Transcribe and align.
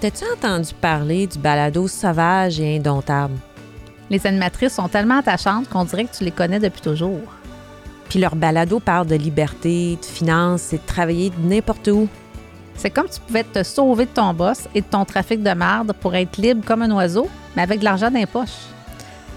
T'as-tu 0.00 0.24
entendu 0.24 0.72
parler 0.80 1.26
du 1.26 1.38
balado 1.38 1.86
sauvage 1.86 2.58
et 2.58 2.76
indomptable? 2.76 3.34
Les 4.08 4.26
animatrices 4.26 4.72
sont 4.72 4.88
tellement 4.88 5.18
attachantes 5.18 5.68
qu'on 5.68 5.84
dirait 5.84 6.06
que 6.06 6.16
tu 6.16 6.24
les 6.24 6.30
connais 6.30 6.58
depuis 6.58 6.80
toujours. 6.80 7.20
Puis 8.08 8.18
leur 8.18 8.34
balado 8.34 8.80
parle 8.80 9.08
de 9.08 9.14
liberté, 9.14 9.98
de 10.00 10.06
finances 10.06 10.72
et 10.72 10.78
de 10.78 10.86
travailler 10.86 11.28
de 11.28 11.46
n'importe 11.46 11.86
où. 11.88 12.08
C'est 12.76 12.88
comme 12.88 13.10
tu 13.10 13.20
pouvais 13.20 13.44
te 13.44 13.62
sauver 13.62 14.06
de 14.06 14.10
ton 14.10 14.32
boss 14.32 14.68
et 14.74 14.80
de 14.80 14.86
ton 14.86 15.04
trafic 15.04 15.42
de 15.42 15.52
marde 15.52 15.92
pour 15.92 16.14
être 16.14 16.38
libre 16.38 16.64
comme 16.64 16.80
un 16.80 16.90
oiseau, 16.92 17.28
mais 17.54 17.60
avec 17.60 17.80
de 17.80 17.84
l'argent 17.84 18.10
dans 18.10 18.20
les 18.20 18.24
poches. 18.24 18.48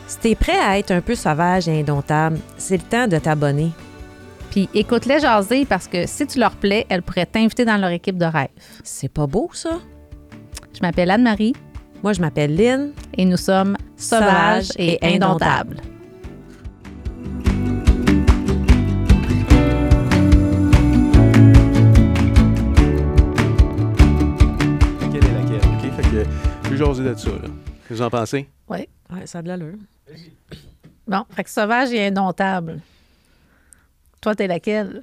Si 0.08 0.18
t'es 0.20 0.36
prêt 0.36 0.58
à 0.58 0.80
être 0.80 0.92
un 0.92 1.02
peu 1.02 1.16
sauvage 1.16 1.68
et 1.68 1.82
indomptable, 1.82 2.40
c'est 2.58 2.78
le 2.78 2.84
temps 2.84 3.10
de 3.10 3.18
t'abonner. 3.18 3.72
Puis 4.50 4.70
écoute-les 4.74 5.20
jaser 5.20 5.66
parce 5.66 5.90
que 5.90 6.08
si 6.08 6.26
tu 6.26 6.40
leur 6.40 6.52
plais, 6.52 6.86
elles 6.88 7.02
pourraient 7.02 7.26
t'inviter 7.26 7.66
dans 7.66 7.76
leur 7.76 7.90
équipe 7.90 8.18
de 8.18 8.26
rêve. 8.26 8.48
C'est 8.82 9.12
pas 9.12 9.28
beau, 9.28 9.50
ça? 9.52 9.72
Je 10.74 10.80
m'appelle 10.82 11.12
Anne-Marie 11.12 11.54
Moi, 12.02 12.14
je 12.14 12.22
m'appelle 12.22 12.56
Lynn. 12.56 12.92
et 13.18 13.26
nous 13.26 13.38
sommes 13.38 13.78
sauvages 13.98 14.70
et 14.78 14.98
indomptables. 15.02 15.78
Laquelle 25.02 25.26
est 25.26 25.34
laquelle, 25.34 25.70
OK? 25.70 25.96
Fait 25.96 26.10
que, 26.12 26.24
je 26.66 26.70
vais 26.70 26.78
jaser 26.78 27.04
de 27.04 27.16
ça, 27.16 27.30
là. 27.30 27.38
Qu'est-ce 27.42 27.90
que 27.90 27.94
vous 27.94 28.02
en 28.02 28.10
pensez? 28.10 28.50
Oui. 28.70 28.88
Ouais, 29.12 29.26
ça 29.28 29.40
a 29.40 29.42
de 29.42 29.48
l'allure. 29.48 29.76
Bon, 31.08 31.24
fait 31.32 31.44
que 31.44 31.50
sauvage 31.50 31.92
et 31.92 32.08
indomptable. 32.08 32.80
Toi, 34.22 34.36
t'es 34.36 34.48
laquelle? 34.48 35.02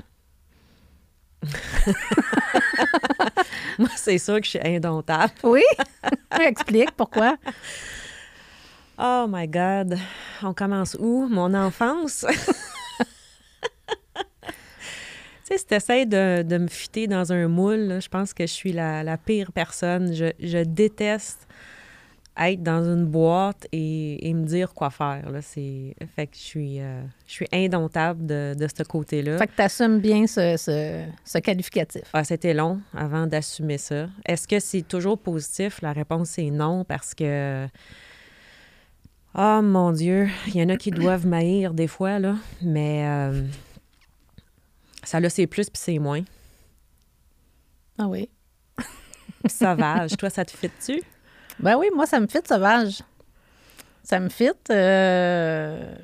Moi, 3.78 3.88
c'est 3.96 4.18
sûr 4.18 4.36
que 4.40 4.44
je 4.44 4.50
suis 4.50 4.60
indomptable. 4.64 5.32
Oui? 5.44 5.62
Explique 6.40 6.90
pourquoi. 6.92 7.36
Oh 8.98 9.26
my 9.28 9.48
God. 9.48 9.98
On 10.42 10.52
commence 10.52 10.96
où? 10.98 11.26
Mon 11.28 11.54
enfance? 11.54 12.26
tu 12.28 12.34
sais, 15.44 15.58
si 15.58 15.66
t'essayes 15.66 16.06
de, 16.06 16.42
de 16.42 16.58
me 16.58 16.68
fitter 16.68 17.06
dans 17.06 17.32
un 17.32 17.48
moule, 17.48 17.80
là, 17.80 18.00
je 18.00 18.08
pense 18.08 18.34
que 18.34 18.46
je 18.46 18.52
suis 18.52 18.72
la, 18.72 19.02
la 19.02 19.16
pire 19.16 19.52
personne. 19.52 20.14
Je, 20.14 20.26
je 20.38 20.58
déteste 20.58 21.46
être 22.40 22.62
dans 22.62 22.84
une 22.84 23.04
boîte 23.04 23.66
et, 23.72 24.28
et 24.28 24.34
me 24.34 24.44
dire 24.44 24.72
quoi 24.74 24.90
faire. 24.90 25.30
Là. 25.30 25.42
C'est... 25.42 25.94
Fait 26.16 26.26
que 26.26 26.36
je 26.36 26.40
suis, 26.40 26.80
euh, 26.80 27.02
je 27.26 27.32
suis 27.32 27.46
indomptable 27.52 28.26
de, 28.26 28.54
de 28.58 28.66
ce 28.66 28.82
côté-là. 28.82 29.38
Fait 29.38 29.46
que 29.46 29.56
t'assumes 29.56 30.00
bien 30.00 30.26
ce, 30.26 30.56
ce, 30.56 31.04
ce 31.24 31.38
qualificatif. 31.38 32.02
Ah, 32.12 32.24
c'était 32.24 32.54
long 32.54 32.80
avant 32.94 33.26
d'assumer 33.26 33.78
ça. 33.78 34.08
Est-ce 34.24 34.48
que 34.48 34.58
c'est 34.60 34.82
toujours 34.82 35.18
positif? 35.18 35.82
La 35.82 35.92
réponse 35.92 36.38
est 36.38 36.50
non 36.50 36.84
parce 36.84 37.14
que. 37.14 37.66
Oh 39.32 39.60
mon 39.62 39.92
Dieu, 39.92 40.28
il 40.48 40.56
y 40.56 40.62
en 40.62 40.68
a 40.70 40.76
qui 40.76 40.90
doivent 40.90 41.24
m'haïr 41.24 41.72
des 41.72 41.86
fois, 41.86 42.18
là, 42.18 42.34
mais 42.62 43.06
euh, 43.06 43.44
ça 45.04 45.18
a 45.18 45.28
ses 45.28 45.46
plus 45.46 45.70
puis 45.70 45.80
c'est 45.80 45.98
moins. 46.00 46.22
Ah 47.96 48.08
oui? 48.08 48.28
Sauvage, 49.46 50.16
toi, 50.16 50.30
ça 50.30 50.44
te 50.44 50.50
fit-tu? 50.50 51.00
Ben 51.62 51.76
oui, 51.76 51.88
moi, 51.94 52.06
ça 52.06 52.20
me 52.20 52.26
fit 52.26 52.38
sauvage. 52.46 53.02
Ça 54.02 54.18
me 54.20 54.28
fit. 54.28 54.50
euh, 54.70 55.94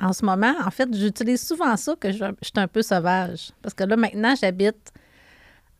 En 0.00 0.12
ce 0.12 0.24
moment, 0.24 0.54
en 0.64 0.70
fait, 0.70 0.88
j'utilise 0.94 1.46
souvent 1.46 1.76
ça 1.76 1.94
que 1.96 2.10
je, 2.12 2.24
suis 2.42 2.52
un 2.56 2.68
peu 2.68 2.82
sauvage. 2.82 3.50
Parce 3.62 3.74
que 3.74 3.84
là, 3.84 3.96
maintenant, 3.96 4.34
j'habite 4.34 4.92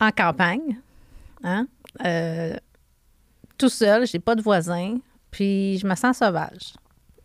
en 0.00 0.10
campagne, 0.10 0.78
hein? 1.42 1.66
Euh, 2.04 2.54
tout 3.58 3.68
seul, 3.70 4.06
j'ai 4.06 4.18
pas 4.18 4.34
de 4.34 4.42
voisins, 4.42 4.98
puis 5.30 5.78
je 5.78 5.86
me 5.86 5.94
sens 5.94 6.18
sauvage. 6.18 6.74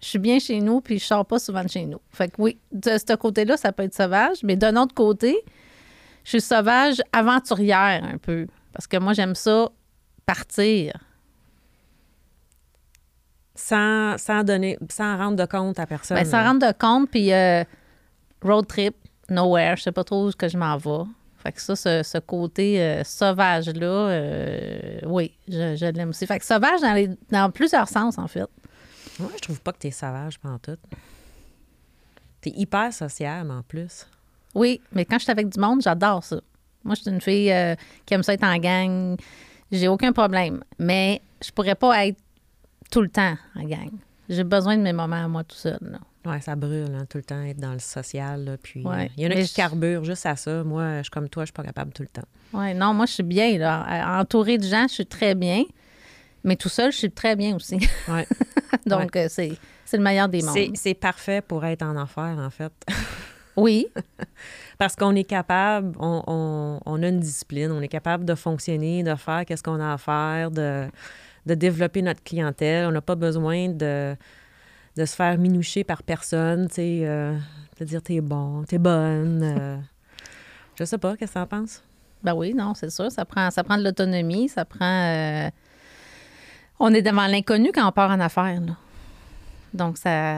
Je 0.02 0.08
suis 0.08 0.20
bien 0.20 0.40
chez 0.40 0.60
nous, 0.62 0.82
puis 0.82 0.98
je 0.98 1.06
sors 1.06 1.26
pas 1.26 1.38
souvent 1.40 1.64
de 1.64 1.70
chez 1.70 1.86
nous. 1.86 2.00
Fait 2.10 2.30
que 2.30 2.36
oui, 2.42 2.58
de 2.72 2.92
ce 2.98 3.16
côté-là, 3.16 3.58
ça 3.58 3.72
peut 3.72 3.84
être 3.84 3.94
sauvage, 3.94 4.38
mais 4.44 4.56
d'un 4.56 4.76
autre 4.78 4.96
côté, 4.96 5.38
je 6.24 6.30
suis 6.32 6.42
sauvage 6.42 7.02
aventurière 7.12 8.02
un 8.04 8.18
peu. 8.18 8.48
Parce 8.74 8.88
que 8.88 8.98
moi, 8.98 9.14
j'aime 9.14 9.36
ça 9.36 9.70
partir. 10.26 10.94
Sans, 13.64 14.18
sans 14.18 14.44
donner, 14.44 14.76
sans 14.90 15.18
rendre 15.18 15.38
de 15.38 15.46
compte 15.46 15.78
à 15.80 15.86
personne. 15.86 16.18
Ben, 16.18 16.26
sans 16.26 16.44
rendre 16.44 16.68
de 16.68 16.74
compte, 16.78 17.12
puis 17.12 17.32
euh, 17.32 17.64
road 18.42 18.66
trip, 18.68 18.96
nowhere, 19.30 19.78
je 19.78 19.84
sais 19.84 19.92
pas 19.92 20.04
trop 20.04 20.28
où 20.28 20.32
que 20.32 20.48
je 20.48 20.58
m'en 20.58 20.78
vais. 20.78 21.06
Fait 21.38 21.52
que 21.52 21.62
ça, 21.62 21.76
ce, 21.76 22.02
ce 22.02 22.18
côté 22.18 22.82
euh, 22.82 23.04
sauvage-là, 23.04 23.86
euh, 23.86 25.00
oui, 25.06 25.32
je, 25.48 25.76
je 25.76 25.86
l'aime 25.86 26.10
aussi. 26.10 26.26
Fait 26.26 26.40
que 26.40 26.46
sauvage 26.46 26.82
dans, 26.82 26.94
les, 26.94 27.10
dans 27.30 27.52
plusieurs 27.52 27.88
sens, 27.88 28.18
en 28.18 28.28
fait. 28.28 28.48
Moi, 29.20 29.30
je 29.36 29.42
trouve 29.42 29.62
pas 29.62 29.74
que 29.74 29.80
t'es 29.80 29.92
sauvage 29.92 30.40
pendant 30.40 30.58
tout. 30.58 30.78
T'es 32.42 32.52
hyper 32.56 32.92
sociable 32.92 33.52
en 33.52 33.62
plus. 33.62 34.08
Oui, 34.56 34.82
mais 34.92 35.06
quand 35.06 35.20
je 35.20 35.24
suis 35.24 35.32
avec 35.32 35.50
du 35.50 35.60
monde, 35.60 35.82
j'adore 35.84 36.24
ça. 36.24 36.42
Moi, 36.84 36.96
je 36.96 37.02
suis 37.02 37.12
une 37.12 37.22
fille 37.22 37.52
euh, 37.52 37.76
qui 38.08 38.16
aime 38.16 38.24
ça 38.24 38.34
être 38.34 38.44
en 38.44 38.58
gang. 38.58 39.18
J'ai 39.72 39.88
aucun 39.88 40.12
problème. 40.12 40.64
Mais 40.80 41.22
je 41.44 41.52
pourrais 41.52 41.76
pas 41.76 42.08
être 42.08 42.18
tout 42.92 43.02
le 43.02 43.10
temps 43.10 43.36
en 43.56 43.64
gang. 43.64 43.90
J'ai 44.30 44.44
besoin 44.44 44.78
de 44.78 44.84
mes 44.84 44.94
moments 44.94 45.24
à 45.24 45.28
moi 45.28 45.44
tout 45.44 45.56
seul. 45.56 45.80
là. 45.82 45.98
Ouais, 46.24 46.40
ça 46.40 46.56
brûle, 46.56 46.94
hein, 46.96 47.06
tout 47.10 47.18
le 47.18 47.24
temps 47.24 47.42
être 47.42 47.58
dans 47.60 47.74
le 47.74 47.80
social. 47.80 48.46
là, 48.46 48.56
puis, 48.62 48.86
Ouais. 48.86 49.06
euh, 49.06 49.08
il 49.18 49.24
y 49.24 49.28
en 49.28 49.32
a 49.32 49.36
Mais 49.36 49.42
qui 49.42 49.48
je- 49.48 49.56
carburent 49.56 50.04
juste 50.06 50.26
à 50.28 50.36
ça. 50.36 50.64
Moi, 50.64 50.98
je 50.98 51.04
suis 51.04 51.10
comme 51.10 51.28
toi, 51.28 51.44
je 51.44 51.48
suis 51.48 51.54
pas 51.54 51.64
capable 51.64 51.92
tout 51.94 52.04
le 52.04 52.10
temps. 52.10 52.28
Oui, 52.54 52.76
non, 52.76 52.94
moi, 52.94 53.08
je 53.08 53.14
suis 53.14 53.24
bien. 53.24 53.58
Là. 53.58 54.18
Euh, 54.18 54.22
Entourée 54.22 54.60
de 54.60 54.64
gens, 54.64 54.84
je 54.88 54.94
suis 54.94 55.06
très 55.08 55.34
bien. 55.34 55.64
Mais 56.44 56.56
tout 56.56 56.70
seul, 56.70 56.92
je 56.92 56.98
suis 56.98 57.12
très 57.12 57.36
bien 57.36 57.56
aussi. 57.56 57.78
Ouais. 58.08 58.28
Donc, 58.86 59.16
euh, 59.16 59.26
c'est, 59.30 59.54
c'est 59.86 59.98
le 59.98 60.04
meilleur 60.04 60.30
des 60.30 60.42
C'est 60.42 60.68
mondes. 60.68 60.78
c'est 60.78 60.94
parfait 60.94 61.42
pour 61.42 61.66
être 61.66 61.82
en 61.84 61.96
affaires, 61.98 62.38
en 62.40 62.50
fait. 62.52 62.72
Oui, 63.58 63.88
Parce 64.78 64.96
qu'on 64.96 65.14
est 65.14 65.26
capable, 65.26 65.92
on, 66.00 66.24
on- 66.26 66.80
on 66.86 67.04
a 67.04 67.08
une 67.10 67.20
discipline, 67.20 67.70
on 67.72 67.82
est 67.82 67.90
capable 67.90 68.24
de 68.24 68.34
fonctionner, 68.34 69.04
de 69.04 69.14
faire 69.16 69.44
qu'est-ce 69.46 69.62
qu'on 69.62 69.80
a 69.82 69.92
à 69.94 69.98
faire, 69.98 70.52
de, 70.52 70.88
de 71.46 71.54
développer 71.56 72.02
notre 72.02 72.24
clientèle. 72.24 72.86
On 72.88 72.92
n'a 72.92 73.02
pas 73.02 73.16
besoin 73.16 73.70
de, 73.70 74.16
de 74.98 75.06
se 75.06 75.16
faire 75.16 75.38
minoucher 75.38 75.84
par 75.84 76.04
personne, 76.04 76.68
tu 76.68 76.76
sais, 76.76 77.00
euh, 77.04 77.38
de 77.80 77.86
dire 77.86 78.02
t'es 78.02 78.22
bon, 78.22 78.64
t'es 78.64 78.78
bonne. 78.78 79.42
euh. 79.44 79.78
je 80.76 80.84
sais 80.84 80.98
pas, 80.98 81.16
qu'est-ce 81.18 81.34
que 81.34 81.40
t'en 81.40 81.48
penses? 81.48 81.82
ben 82.24 82.36
oui, 82.36 82.54
non, 82.54 82.76
c'est 82.76 82.92
sûr. 82.92 83.12
Ça 83.12 83.26
prend, 83.26 83.50
ça 83.50 83.64
prend 83.64 83.78
de 83.80 83.84
l'autonomie, 83.84 84.48
ça 84.48 84.64
prend... 84.64 84.86
euh, 84.86 85.50
On 86.80 86.94
est 86.94 87.02
devant 87.02 87.26
l'inconnu 87.26 87.72
quand 87.74 87.88
on 87.88 87.92
part 87.92 88.12
en 88.12 88.20
affaires. 88.20 88.62
là. 88.62 88.76
Donc, 89.74 89.98
ça, 89.98 90.38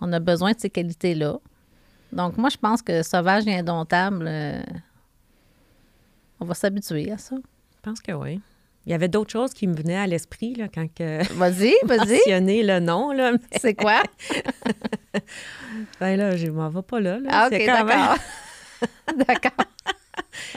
on 0.00 0.12
a 0.12 0.20
besoin 0.20 0.52
de 0.52 0.60
ces 0.60 0.70
qualités-là. 0.70 1.38
Donc, 2.12 2.36
moi, 2.36 2.48
je 2.48 2.58
pense 2.58 2.80
que 2.80 3.02
sauvage 3.02 3.44
et 3.48 3.58
indomptable, 3.58 4.24
euh, 4.28 4.62
on 6.38 6.44
va 6.44 6.54
s'habituer 6.54 7.10
à 7.10 7.18
ça. 7.18 7.34
Je 7.36 7.80
pense 7.90 8.00
que 8.00 8.12
oui. 8.12 8.40
Il 8.86 8.92
y 8.92 8.94
avait 8.94 9.08
d'autres 9.08 9.30
choses 9.30 9.54
qui 9.54 9.66
me 9.66 9.74
venaient 9.74 9.96
à 9.96 10.06
l'esprit 10.06 10.54
là, 10.54 10.66
quand 10.72 10.86
que 10.94 11.22
Vas-y, 11.34 11.74
le 12.62 12.78
nom. 12.80 13.12
Là, 13.12 13.32
mais 13.32 13.38
C'est 13.60 13.74
quoi? 13.74 14.02
ben 16.00 16.16
là, 16.16 16.36
je 16.36 16.46
m'en 16.48 16.68
vais 16.68 16.82
pas 16.82 17.00
là. 17.00 17.18
là. 17.18 17.28
Ah, 17.32 17.46
C'est 17.50 17.62
OK, 17.62 17.74
même- 17.78 17.86
d'accord. 17.86 18.16
d'accord. 19.28 19.66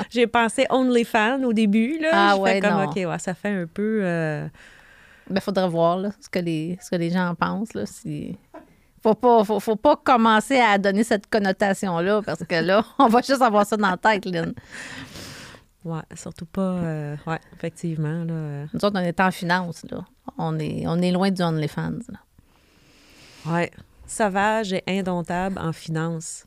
J'ai 0.10 0.28
pensé 0.28 0.66
OnlyFans 0.70 1.44
au 1.44 1.54
début. 1.54 1.98
Là. 2.00 2.10
Ah 2.14 2.34
Je 2.36 2.42
ouais, 2.42 2.60
comme, 2.60 2.72
non. 2.74 2.86
OK, 2.86 2.96
ouais, 2.96 3.20
ça 3.20 3.34
fait 3.34 3.50
un 3.50 3.66
peu... 3.68 4.00
euh, 4.04 4.46
Ben, 5.30 5.40
faudrait 5.42 5.68
voir 5.70 5.98
là, 5.98 6.10
ce, 6.20 6.30
que 6.30 6.40
les, 6.40 6.78
ce 6.82 6.90
que 6.92 6.96
les 6.96 7.10
gens 7.10 7.30
en 7.30 7.36
pensent. 7.36 7.74
Là, 7.74 7.86
si... 7.86 8.38
Faut 9.04 9.14
pas, 9.14 9.44
faut, 9.44 9.60
faut 9.60 9.76
pas 9.76 9.96
commencer 9.96 10.60
à 10.60 10.78
donner 10.78 11.04
cette 11.04 11.28
connotation-là 11.30 12.22
parce 12.26 12.44
que 12.44 12.56
là, 12.56 12.84
on 13.00 13.08
va 13.08 13.22
juste 13.22 13.42
avoir 13.42 13.66
ça 13.66 13.78
dans 13.78 13.92
la 13.92 13.98
tête, 13.98 14.26
Lynn. 14.26 14.54
Ouais, 15.88 16.02
surtout 16.16 16.46
pas... 16.46 16.62
euh, 16.62 17.16
ouais, 17.26 17.40
effectivement. 17.56 18.26
Là, 18.26 18.34
euh, 18.34 18.66
Nous 18.74 18.84
autres, 18.84 19.00
on 19.00 19.04
est 19.04 19.20
en 19.22 19.32
finance, 19.32 19.86
là. 19.90 20.06
On 20.38 20.60
est, 20.60 20.86
on 20.86 20.98
est 21.02 21.12
loin 21.12 21.32
du 21.32 21.42
OnlyFans. 21.42 22.00
Ouais. 23.46 23.72
Sauvage 24.06 24.74
et 24.74 24.84
indomptable 24.88 25.58
en 25.60 25.72
finance. 25.72 26.46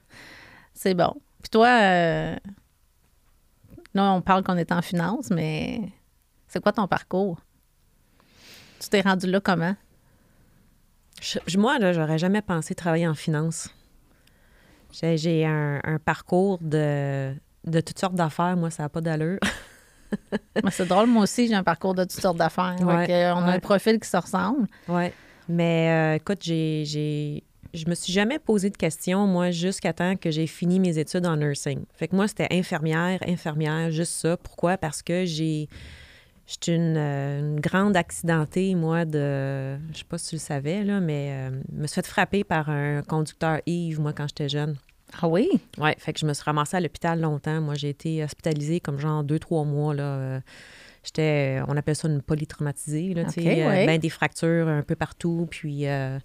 C'est 0.74 0.94
bon. 0.94 1.14
Puis 1.42 1.50
toi, 1.50 1.68
euh, 1.68 2.36
là, 3.94 4.12
on 4.12 4.22
parle 4.22 4.42
qu'on 4.42 4.56
est 4.56 4.72
en 4.72 4.80
finance, 4.82 5.30
mais 5.30 5.80
c'est 6.48 6.62
quoi 6.62 6.72
ton 6.72 6.88
parcours? 6.88 7.38
Tu 8.80 8.88
t'es 8.88 9.00
rendu 9.02 9.26
là 9.26 9.40
comment? 9.40 9.76
Je- 11.20 11.58
moi, 11.58 11.78
là, 11.78 11.92
j'aurais 11.92 12.18
jamais 12.18 12.42
pensé 12.42 12.74
travailler 12.74 13.06
en 13.08 13.14
finance. 13.14 13.68
J'ai, 14.92 15.16
j'ai 15.18 15.44
un, 15.46 15.80
un 15.84 15.98
parcours 15.98 16.58
de, 16.60 17.34
de 17.66 17.80
toutes 17.80 17.98
sortes 17.98 18.14
d'affaires. 18.14 18.56
Moi, 18.56 18.70
ça 18.70 18.84
n'a 18.84 18.88
pas 18.88 19.00
d'allure. 19.00 19.38
Mais 20.64 20.70
c'est 20.70 20.86
drôle, 20.86 21.08
moi 21.08 21.24
aussi, 21.24 21.48
j'ai 21.48 21.54
un 21.54 21.64
parcours 21.64 21.94
de 21.94 22.04
toutes 22.04 22.20
sortes 22.20 22.36
d'affaires. 22.36 22.76
Ouais, 22.80 23.10
euh, 23.10 23.34
on 23.34 23.42
a 23.42 23.52
un 23.52 23.58
profil 23.58 23.98
qui 23.98 24.08
se 24.08 24.16
ressemble. 24.16 24.66
Ouais. 24.88 25.12
Mais 25.48 25.90
euh, 25.90 26.16
écoute, 26.16 26.38
j'ai, 26.42 26.84
j'ai, 26.84 27.42
je 27.74 27.88
me 27.88 27.94
suis 27.94 28.12
jamais 28.12 28.38
posé 28.38 28.70
de 28.70 28.76
questions, 28.76 29.26
moi, 29.26 29.50
jusqu'à 29.50 29.92
temps 29.92 30.16
que 30.16 30.30
j'ai 30.30 30.46
fini 30.46 30.80
mes 30.80 30.98
études 30.98 31.26
en 31.26 31.36
nursing. 31.36 31.84
Fait 31.94 32.08
que 32.08 32.16
moi, 32.16 32.26
c'était 32.28 32.48
infirmière, 32.50 33.20
infirmière, 33.26 33.90
juste 33.90 34.12
ça. 34.12 34.36
Pourquoi? 34.36 34.76
Parce 34.76 35.02
que 35.02 35.24
j'ai. 35.24 35.68
J'étais 36.48 36.76
une, 36.76 36.96
euh, 36.96 37.40
une 37.40 37.60
grande 37.60 37.96
accidentée, 37.96 38.76
moi, 38.76 39.04
de. 39.04 39.76
Je 39.92 39.98
sais 39.98 40.04
pas 40.08 40.16
si 40.16 40.28
tu 40.28 40.34
le 40.36 40.40
savais, 40.40 40.84
là, 40.84 41.00
mais 41.00 41.30
euh, 41.32 41.60
je 41.74 41.82
me 41.82 41.86
suis 41.88 41.96
fait 41.96 42.06
frapper 42.06 42.44
par 42.44 42.70
un 42.70 43.02
conducteur 43.02 43.60
Yves, 43.66 44.00
moi, 44.00 44.12
quand 44.12 44.28
j'étais 44.28 44.48
jeune. 44.48 44.76
Ah 45.20 45.28
oui? 45.28 45.48
Oui, 45.78 45.90
fait 45.98 46.12
que 46.12 46.18
je 46.20 46.26
me 46.26 46.34
suis 46.34 46.44
ramassée 46.44 46.76
à 46.76 46.80
l'hôpital 46.80 47.20
longtemps. 47.20 47.60
Moi, 47.60 47.74
j'ai 47.74 47.88
été 47.90 48.22
hospitalisée 48.24 48.80
comme 48.80 48.98
genre 48.98 49.24
deux, 49.24 49.38
trois 49.38 49.64
mois, 49.64 49.94
là. 49.94 50.02
euh, 50.02 50.40
J'étais, 51.04 51.60
on 51.68 51.76
appelle 51.76 51.94
ça 51.94 52.08
une 52.08 52.20
polytraumatisée, 52.20 53.14
là, 53.14 53.22
tu 53.24 53.38
OK, 53.40 53.44
sais, 53.46 53.62
euh, 53.62 53.68
ouais. 53.68 53.86
ben 53.86 53.98
des 54.00 54.08
fractures 54.08 54.66
un 54.68 54.82
peu 54.82 54.96
partout. 54.96 55.46
Puis 55.50 55.86
euh, 55.86 56.18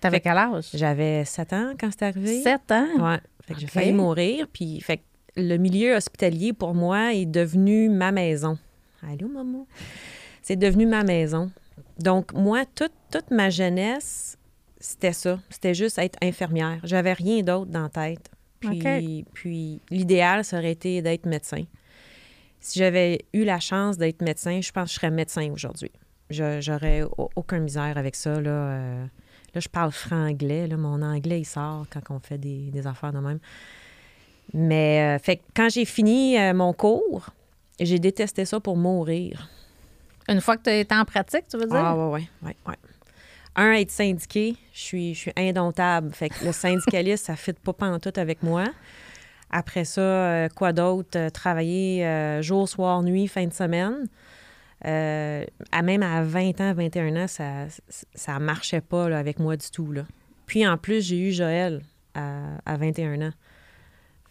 T'avais 0.00 0.20
quel 0.20 0.36
âge? 0.36 0.70
j'avais 0.74 1.24
7 1.24 1.52
ans 1.52 1.72
quand 1.78 1.88
c'est 1.92 2.04
arrivé. 2.04 2.42
Sept 2.42 2.72
ans? 2.72 2.88
Ouais. 2.98 3.18
Fait 3.46 3.54
que 3.54 3.60
j'ai 3.60 3.66
failli 3.68 3.92
mourir. 3.92 4.46
Puis, 4.52 4.80
fait 4.80 4.98
que 4.98 5.02
le 5.36 5.56
milieu 5.56 5.94
hospitalier, 5.94 6.52
pour 6.52 6.74
moi, 6.74 7.14
est 7.14 7.26
devenu 7.26 7.88
ma 7.88 8.10
maison. 8.10 8.58
Allô, 9.08 9.28
maman? 9.28 9.66
C'est 10.42 10.56
devenu 10.56 10.86
ma 10.86 11.04
maison. 11.04 11.50
Donc, 12.00 12.32
moi, 12.32 12.64
toute, 12.74 12.92
toute 13.12 13.30
ma 13.30 13.50
jeunesse, 13.50 14.37
c'était 14.88 15.12
ça. 15.12 15.38
C'était 15.50 15.74
juste 15.74 15.98
être 15.98 16.18
infirmière. 16.22 16.80
J'avais 16.82 17.12
rien 17.12 17.42
d'autre 17.42 17.70
dans 17.70 17.82
la 17.82 17.88
tête. 17.90 18.30
Puis, 18.58 19.24
puis 19.34 19.80
l'idéal, 19.90 20.44
ça 20.46 20.56
aurait 20.58 20.72
été 20.72 21.02
d'être 21.02 21.26
médecin. 21.26 21.64
Si 22.58 22.78
j'avais 22.78 23.20
eu 23.34 23.44
la 23.44 23.60
chance 23.60 23.98
d'être 23.98 24.22
médecin, 24.22 24.62
je 24.62 24.72
pense 24.72 24.84
que 24.88 24.94
je 24.94 24.94
serais 24.94 25.10
médecin 25.10 25.52
aujourd'hui. 25.52 25.92
Je- 26.30 26.62
J'aurais 26.62 27.02
au- 27.02 27.28
aucun 27.36 27.58
misère 27.58 27.98
avec 27.98 28.14
ça. 28.16 28.40
Là, 28.40 28.50
euh, 28.50 29.04
là 29.54 29.60
je 29.60 29.68
parle 29.68 29.92
franglais. 29.92 30.66
Là, 30.66 30.78
mon 30.78 31.02
anglais, 31.02 31.40
il 31.40 31.44
sort 31.44 31.84
quand 31.92 32.00
on 32.14 32.18
fait 32.18 32.38
des, 32.38 32.70
des 32.70 32.86
affaires 32.86 33.12
de 33.12 33.18
même. 33.18 33.40
Mais 34.54 35.16
euh, 35.16 35.18
fait 35.18 35.42
quand 35.54 35.68
j'ai 35.68 35.84
fini 35.84 36.38
euh, 36.38 36.54
mon 36.54 36.72
cours, 36.72 37.28
j'ai 37.78 37.98
détesté 37.98 38.46
ça 38.46 38.58
pour 38.58 38.78
mourir. 38.78 39.50
Une 40.28 40.40
fois 40.40 40.56
que 40.56 40.62
tu 40.62 40.70
étais 40.70 40.94
en 40.94 41.04
pratique, 41.04 41.44
tu 41.50 41.58
veux 41.58 41.66
dire? 41.66 41.76
Ah, 41.76 41.94
ouais, 42.42 42.56
ouais. 42.66 42.74
Un, 43.60 43.72
être 43.72 43.90
syndiqué, 43.90 44.54
je 44.72 44.78
suis, 44.78 45.14
je 45.14 45.18
suis 45.18 45.32
indomptable. 45.36 46.12
Fait 46.12 46.28
que 46.28 46.44
le 46.44 46.52
syndicaliste, 46.52 47.26
ça 47.26 47.32
ne 47.32 47.38
fit 47.38 47.52
pas 47.54 47.72
pantoute 47.72 48.16
avec 48.16 48.44
moi. 48.44 48.66
Après 49.50 49.84
ça, 49.84 50.00
euh, 50.00 50.48
quoi 50.54 50.72
d'autre? 50.72 51.18
Euh, 51.18 51.28
travailler 51.28 52.06
euh, 52.06 52.40
jour, 52.40 52.68
soir, 52.68 53.02
nuit, 53.02 53.26
fin 53.26 53.46
de 53.46 53.52
semaine. 53.52 54.06
À 54.84 55.82
même 55.82 56.04
à 56.04 56.22
20 56.22 56.60
ans, 56.60 56.72
21 56.72 57.24
ans, 57.24 57.26
ça 57.26 57.66
ça 58.14 58.38
marchait 58.38 58.80
pas 58.80 59.06
avec 59.06 59.40
moi 59.40 59.56
du 59.56 59.68
tout. 59.72 59.92
Puis 60.46 60.64
en 60.64 60.76
plus, 60.78 61.04
j'ai 61.04 61.18
eu 61.18 61.32
Joël 61.32 61.82
à, 62.14 62.58
à 62.64 62.76
21 62.76 63.22
ans. 63.22 63.32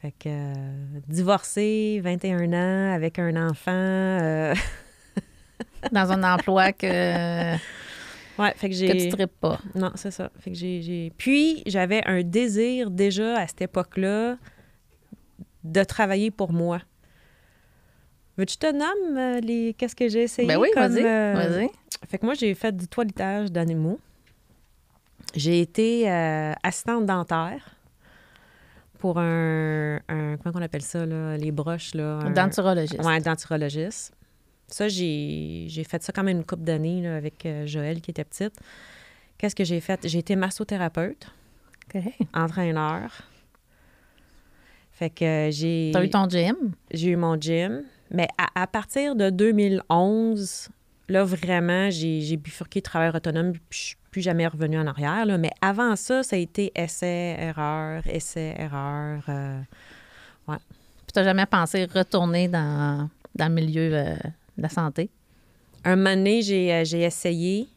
Fait 0.01 0.13
que 0.17 0.53
divorcé, 1.09 1.99
21 2.01 2.53
ans, 2.53 2.95
avec 2.95 3.19
un 3.19 3.49
enfant. 3.49 4.53
Dans 5.91 6.11
un 6.11 6.23
emploi 6.23 6.71
que, 6.71 7.57
ouais, 8.39 8.53
fait 8.55 8.69
que 8.69 8.73
que 8.73 8.77
j'ai. 8.79 8.97
tu 8.97 9.09
tripes 9.09 9.39
pas. 9.39 9.59
Non, 9.75 9.91
c'est 9.95 10.11
ça. 10.11 10.31
Fait 10.39 10.51
que 10.51 10.57
j'ai, 10.57 11.11
Puis, 11.17 11.63
j'avais 11.65 12.05
un 12.07 12.23
désir 12.23 12.89
déjà 12.91 13.37
à 13.39 13.47
cette 13.47 13.61
époque-là 13.61 14.37
de 15.63 15.83
travailler 15.83 16.31
pour 16.31 16.53
moi. 16.53 16.79
Veux-tu 18.37 18.57
te 18.57 18.71
nomme 18.71 19.17
euh, 19.17 19.39
les... 19.39 19.73
qu'est-ce 19.73 19.95
que 19.95 20.07
j'ai 20.07 20.23
essayé? 20.23 20.47
Ben 20.47 20.57
oui, 20.59 20.69
vas-y. 20.75 21.03
euh, 21.03 21.33
Vas-y. 21.33 21.69
Fait 22.07 22.17
que 22.19 22.25
moi, 22.25 22.35
j'ai 22.35 22.53
fait 22.53 22.75
du 22.75 22.87
toilettage 22.87 23.51
d'animaux. 23.51 23.99
J'ai 25.35 25.59
été 25.61 26.09
euh, 26.09 26.53
assistante 26.63 27.05
dentaire 27.05 27.75
pour 28.99 29.17
un, 29.19 29.97
un- 30.07 30.37
Comment 30.37 30.55
on 30.59 30.61
appelle 30.61 30.81
ça, 30.83 31.05
là? 31.05 31.35
Les 31.37 31.51
broches, 31.51 31.93
là? 31.95 32.19
un- 32.19 32.31
Denturologiste. 32.31 33.03
Ouais, 33.03 33.19
denturologiste. 33.19 34.13
Ça, 34.69 34.87
j'ai 34.89 35.65
j'ai 35.69 35.83
fait 35.83 36.01
ça 36.03 36.11
quand 36.11 36.23
même 36.23 36.37
une 36.39 36.43
couple 36.45 36.63
d'années 36.63 37.01
là, 37.01 37.15
avec 37.15 37.45
euh, 37.45 37.65
Joël 37.65 38.01
qui 38.01 38.11
était 38.11 38.23
petite. 38.25 38.53
Qu'est-ce 39.37 39.55
que 39.55 39.63
j'ai 39.63 39.79
fait? 39.79 39.99
J'ai 40.07 40.19
été 40.19 40.35
massothérapeute, 40.35 41.27
OK. 41.95 42.01
entraîneur. 42.33 43.11
Fait 44.91 45.09
que 45.11 45.23
euh, 45.23 45.51
j'ai 45.51 45.91
T'as 45.93 46.03
eu 46.03 46.09
ton 46.09 46.27
gym? 46.27 46.55
j'ai 46.91 47.09
eu 47.09 47.15
mon 47.15 47.39
gym. 47.39 47.83
Mais 48.09 48.27
à, 48.37 48.63
à 48.63 48.67
partir 48.67 49.15
de 49.15 49.29
2011, 49.29 50.69
là, 51.09 51.23
vraiment, 51.23 51.89
j'ai 51.89 52.35
bifurqué 52.37 52.81
travail 52.81 53.11
autonome, 53.13 53.51
puis 53.53 53.61
je 53.69 53.77
suis 53.87 53.95
plus 54.11 54.21
jamais 54.21 54.47
revenue 54.47 54.79
en 54.79 54.87
arrière. 54.87 55.25
là. 55.25 55.37
Mais 55.37 55.51
avant 55.61 55.95
ça, 55.95 56.23
ça 56.23 56.35
a 56.35 56.39
été 56.39 56.71
essai, 56.75 57.35
erreur, 57.37 58.01
essai, 58.07 58.55
erreur. 58.57 59.23
euh, 59.29 59.59
Puis 60.47 60.57
t'as 61.13 61.23
jamais 61.23 61.45
pensé 61.45 61.85
retourner 61.85 62.47
dans, 62.47 63.09
dans 63.35 63.47
le 63.49 63.53
milieu 63.53 63.93
euh, 63.93 64.15
la 64.57 64.69
santé? 64.69 65.09
Un 65.83 65.95
moment 65.95 66.15
donné, 66.15 66.41
j'ai, 66.41 66.73
euh, 66.73 66.83
j'ai 66.85 67.01
essayé, 67.01 67.67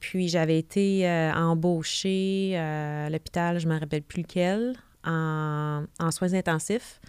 puis 0.00 0.28
j'avais 0.28 0.58
été 0.58 1.08
euh, 1.08 1.32
embauchée 1.34 2.52
euh, 2.54 3.06
à 3.06 3.10
l'hôpital, 3.10 3.58
je 3.58 3.66
ne 3.68 3.74
me 3.74 3.80
rappelle 3.80 4.02
plus 4.02 4.22
lequel, 4.22 4.74
en, 5.04 5.84
en 5.98 6.10
soins 6.10 6.34
intensifs. 6.34 7.00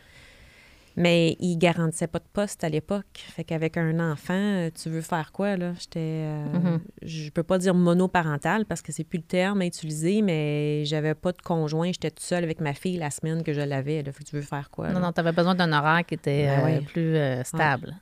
Mais 0.98 1.38
ils 1.40 1.56
ne 1.56 1.60
garantissaient 1.60 2.08
pas 2.08 2.20
de 2.20 2.26
poste 2.34 2.62
à 2.66 2.68
l'époque. 2.68 3.06
Fait 3.34 3.46
qu'avec 3.46 3.78
un 3.78 4.12
enfant, 4.12 4.68
tu 4.76 4.90
veux 4.90 5.00
faire 5.00 5.32
quoi, 5.32 5.56
là? 5.56 5.72
J'étais... 5.80 6.00
euh, 6.26 6.46
Mhm. 6.54 6.82
Je 7.04 7.30
peux 7.30 7.44
pas 7.44 7.58
dire 7.58 7.74
monoparental 7.74 8.66
parce 8.66 8.82
que 8.82 8.92
c'est 8.92 9.06
plus 9.06 9.18
le 9.20 9.24
terme 9.24 9.62
à 9.62 9.66
utiliser, 9.66 10.22
mais 10.22 10.84
j'avais 10.86 11.14
pas 11.16 11.32
de 11.32 11.42
conjoint. 11.42 11.88
J'étais 11.94 12.10
toute 12.10 12.20
seule 12.20 12.44
avec 12.44 12.60
ma 12.60 12.74
fille 12.74 12.98
la 12.98 13.12
semaine 13.12 13.44
que 13.44 13.54
je 13.54 13.62
l'avais. 13.62 14.04
Fait 14.04 14.12
que 14.12 14.30
tu 14.30 14.36
veux 14.36 14.42
faire 14.42 14.70
quoi, 14.72 14.90
Non, 14.90 14.96
là? 14.96 15.00
non, 15.06 15.12
t'avais 15.14 15.32
besoin 15.32 15.56
d'un 15.56 15.72
horaire 15.72 16.06
qui 16.06 16.16
était 16.16 16.48
Ben 16.48 16.64
ouais. 16.66 16.82
plus 16.82 17.16
stable. 17.46 17.96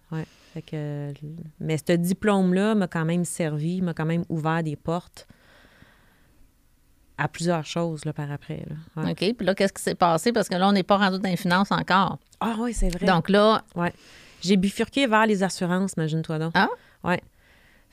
Fait 0.53 0.61
que, 0.61 1.13
mais 1.59 1.77
ce 1.77 1.93
diplôme-là 1.93 2.73
m'a 2.75 2.87
quand 2.87 3.05
même 3.05 3.25
servi, 3.25 3.81
m'a 3.81 3.93
quand 3.93 4.05
même 4.05 4.23
ouvert 4.29 4.63
des 4.63 4.75
portes 4.75 5.27
à 7.17 7.27
plusieurs 7.27 7.65
choses 7.65 8.05
là, 8.05 8.13
par 8.13 8.31
après. 8.31 8.63
là. 8.67 9.03
Ouais. 9.03 9.11
OK. 9.11 9.35
Puis 9.37 9.45
là, 9.45 9.55
qu'est-ce 9.55 9.73
qui 9.73 9.81
s'est 9.81 9.95
passé? 9.95 10.31
Parce 10.31 10.47
que 10.49 10.55
là, 10.55 10.67
on 10.67 10.71
n'est 10.71 10.83
pas 10.83 10.97
rendu 10.97 11.19
dans 11.19 11.29
les 11.29 11.37
finances 11.37 11.71
encore. 11.71 12.19
Ah 12.39 12.55
oui, 12.59 12.73
c'est 12.73 12.89
vrai. 12.89 13.05
Donc 13.05 13.29
là, 13.29 13.63
J'ai 14.41 14.55
bifurqué 14.55 15.07
vers 15.07 15.25
les 15.25 15.41
assurances, 15.43 15.93
imagine-toi 15.97 16.37
donc. 16.39 16.51
Ah? 16.55 16.69
Ouais. 17.03 17.21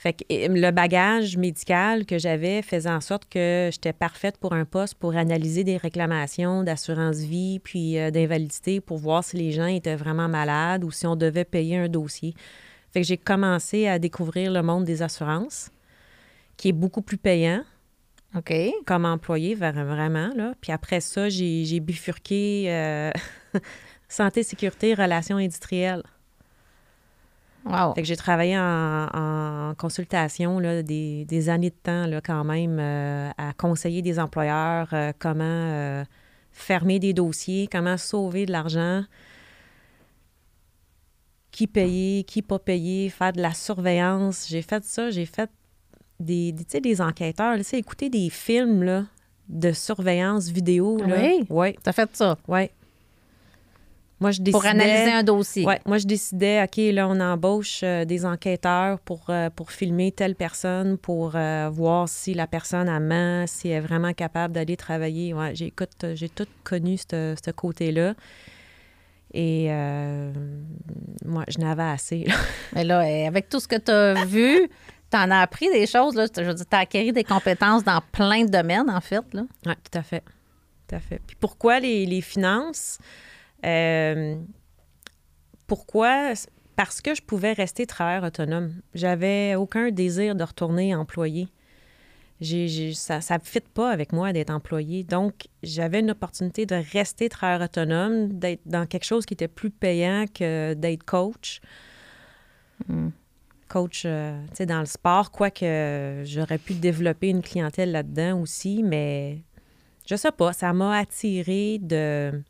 Fait 0.04 0.12
que 0.12 0.24
le 0.28 0.70
bagage 0.70 1.38
médical 1.38 2.04
que 2.04 2.18
j'avais 2.18 2.60
faisait 2.60 2.90
en 2.90 3.00
sorte 3.00 3.26
que 3.26 3.70
j'étais 3.72 3.94
parfaite 3.94 4.36
pour 4.36 4.52
un 4.52 4.66
poste 4.66 4.96
pour 4.96 5.16
analyser 5.16 5.64
des 5.64 5.78
réclamations 5.78 6.62
d'assurance 6.62 7.16
vie 7.20 7.58
puis 7.58 7.98
euh, 7.98 8.10
d'invalidité 8.10 8.82
pour 8.82 8.98
voir 8.98 9.24
si 9.24 9.38
les 9.38 9.50
gens 9.50 9.64
étaient 9.64 9.96
vraiment 9.96 10.28
malades 10.28 10.84
ou 10.84 10.90
si 10.90 11.06
on 11.06 11.16
devait 11.16 11.46
payer 11.46 11.78
un 11.78 11.88
dossier. 11.88 12.34
Fait 12.92 13.00
que 13.00 13.06
j'ai 13.06 13.16
commencé 13.16 13.86
à 13.86 13.98
découvrir 13.98 14.52
le 14.52 14.60
monde 14.62 14.84
des 14.84 15.00
assurances, 15.00 15.70
qui 16.58 16.68
est 16.68 16.72
beaucoup 16.72 17.00
plus 17.00 17.16
payant 17.16 17.62
OK. 18.36 18.52
comme 18.84 19.06
employé, 19.06 19.56
vra- 19.56 19.72
vraiment. 19.86 20.28
Là. 20.36 20.52
Puis 20.60 20.70
après 20.70 21.00
ça, 21.00 21.30
j'ai 21.30 21.64
j'ai 21.64 21.80
bifurqué 21.80 22.66
euh, 22.68 23.10
santé, 24.08 24.42
sécurité, 24.42 24.92
relations 24.92 25.38
industrielles. 25.38 26.02
Wow. 27.64 27.94
Fait 27.94 28.02
que 28.02 28.08
j'ai 28.08 28.16
travaillé 28.16 28.58
en, 28.58 29.08
en 29.12 29.74
consultation 29.74 30.58
là, 30.58 30.82
des, 30.82 31.24
des 31.24 31.48
années 31.48 31.70
de 31.70 31.76
temps 31.82 32.06
là, 32.06 32.20
quand 32.20 32.44
même 32.44 32.78
euh, 32.78 33.30
à 33.38 33.54
conseiller 33.54 34.02
des 34.02 34.18
employeurs 34.18 34.88
euh, 34.92 35.12
comment 35.18 35.44
euh, 35.44 36.04
fermer 36.52 36.98
des 36.98 37.14
dossiers, 37.14 37.66
comment 37.72 37.96
sauver 37.96 38.44
de 38.44 38.52
l'argent, 38.52 39.04
qui 41.50 41.66
payer, 41.66 42.24
qui 42.24 42.42
pas 42.42 42.58
payer, 42.58 43.08
faire 43.08 43.32
de 43.32 43.40
la 43.40 43.54
surveillance. 43.54 44.46
J'ai 44.48 44.62
fait 44.62 44.84
ça, 44.84 45.10
j'ai 45.10 45.24
fait 45.26 45.48
des, 46.20 46.52
des, 46.52 46.80
des 46.80 47.00
enquêteurs, 47.00 47.52
là, 47.52 47.58
tu 47.58 47.64
sais, 47.64 47.78
écouter 47.78 48.10
des 48.10 48.28
films 48.28 48.82
là, 48.82 49.04
de 49.48 49.72
surveillance 49.72 50.48
vidéo. 50.48 50.98
Là. 50.98 51.16
Oui? 51.18 51.46
Ouais, 51.48 51.76
T'as 51.82 51.92
fait 51.92 52.14
ça? 52.14 52.36
Ouais. 52.46 52.70
Moi, 54.24 54.30
je 54.30 54.40
décidais... 54.40 54.52
pour 54.52 54.64
analyser 54.64 55.12
un 55.12 55.22
dossier. 55.22 55.66
Ouais, 55.66 55.82
moi, 55.84 55.98
je 55.98 56.06
décidais, 56.06 56.62
OK, 56.62 56.78
là, 56.94 57.06
on 57.10 57.20
embauche 57.20 57.80
euh, 57.82 58.06
des 58.06 58.24
enquêteurs 58.24 58.98
pour, 59.00 59.26
euh, 59.28 59.50
pour 59.50 59.70
filmer 59.70 60.12
telle 60.12 60.34
personne, 60.34 60.96
pour 60.96 61.32
euh, 61.34 61.68
voir 61.70 62.08
si 62.08 62.32
la 62.32 62.46
personne 62.46 62.88
a 62.88 63.00
ment, 63.00 63.46
si 63.46 63.68
elle 63.68 63.76
est 63.76 63.80
vraiment 63.80 64.14
capable 64.14 64.54
d'aller 64.54 64.78
travailler. 64.78 65.34
Ouais, 65.34 65.54
j'ai, 65.54 65.66
écoute, 65.66 65.90
euh, 66.04 66.16
j'ai 66.16 66.30
tout 66.30 66.46
connu 66.62 66.96
ce 66.96 67.50
côté-là. 67.50 68.14
Et 69.34 69.68
moi, 71.26 71.44
je 71.48 71.58
n'avais 71.58 71.82
assez. 71.82 72.24
là. 72.24 72.34
Mais 72.74 72.84
là, 72.84 73.06
eh, 73.06 73.26
avec 73.26 73.50
tout 73.50 73.60
ce 73.60 73.68
que 73.68 73.76
tu 73.76 73.90
as 73.90 74.24
vu, 74.24 74.70
tu 75.10 75.18
en 75.18 75.30
as 75.30 75.40
appris 75.40 75.70
des 75.70 75.86
choses. 75.86 76.14
Là. 76.14 76.24
Je 76.34 76.42
veux 76.44 76.54
dire, 76.54 76.64
tu 76.66 76.76
as 76.76 76.78
acquis 76.78 77.12
des 77.12 77.24
compétences 77.24 77.84
dans 77.84 78.00
plein 78.10 78.44
de 78.44 78.50
domaines, 78.50 78.88
en 78.88 79.02
fait. 79.02 79.20
Oui, 79.34 79.42
tout 79.66 79.98
à 79.98 80.02
fait. 80.02 80.24
Tout 80.88 80.96
à 80.96 81.00
fait. 81.00 81.20
Puis 81.26 81.36
pourquoi 81.38 81.78
les, 81.78 82.06
les 82.06 82.22
finances? 82.22 82.98
Euh, 83.64 84.36
pourquoi? 85.66 86.34
Parce 86.76 87.00
que 87.00 87.14
je 87.14 87.22
pouvais 87.22 87.52
rester 87.52 87.86
travailleur 87.86 88.24
autonome. 88.24 88.74
J'avais 88.94 89.54
aucun 89.54 89.90
désir 89.90 90.34
de 90.34 90.42
retourner 90.42 90.94
employé. 90.94 91.48
ça 92.40 93.18
ne 93.18 93.44
fit 93.44 93.60
pas 93.60 93.90
avec 93.90 94.12
moi 94.12 94.32
d'être 94.32 94.50
employé. 94.50 95.04
Donc, 95.04 95.46
j'avais 95.62 96.00
une 96.00 96.10
opportunité 96.10 96.66
de 96.66 96.76
rester 96.92 97.28
travailleur 97.28 97.64
autonome, 97.64 98.32
d'être 98.32 98.62
dans 98.66 98.86
quelque 98.86 99.04
chose 99.04 99.24
qui 99.24 99.34
était 99.34 99.48
plus 99.48 99.70
payant 99.70 100.26
que 100.32 100.74
d'être 100.74 101.04
coach. 101.04 101.60
Mm. 102.88 103.08
Coach, 103.68 104.02
euh, 104.04 104.38
tu 104.50 104.56
sais, 104.56 104.66
dans 104.66 104.80
le 104.80 104.86
sport, 104.86 105.30
quoique 105.30 106.22
j'aurais 106.24 106.58
pu 106.58 106.74
développer 106.74 107.30
une 107.30 107.40
clientèle 107.42 107.92
là-dedans 107.92 108.40
aussi, 108.40 108.82
mais 108.82 109.38
je 110.06 110.16
sais 110.16 110.32
pas, 110.32 110.52
ça 110.52 110.72
m'a 110.72 110.98
attiré 110.98 111.78
de 111.80 112.42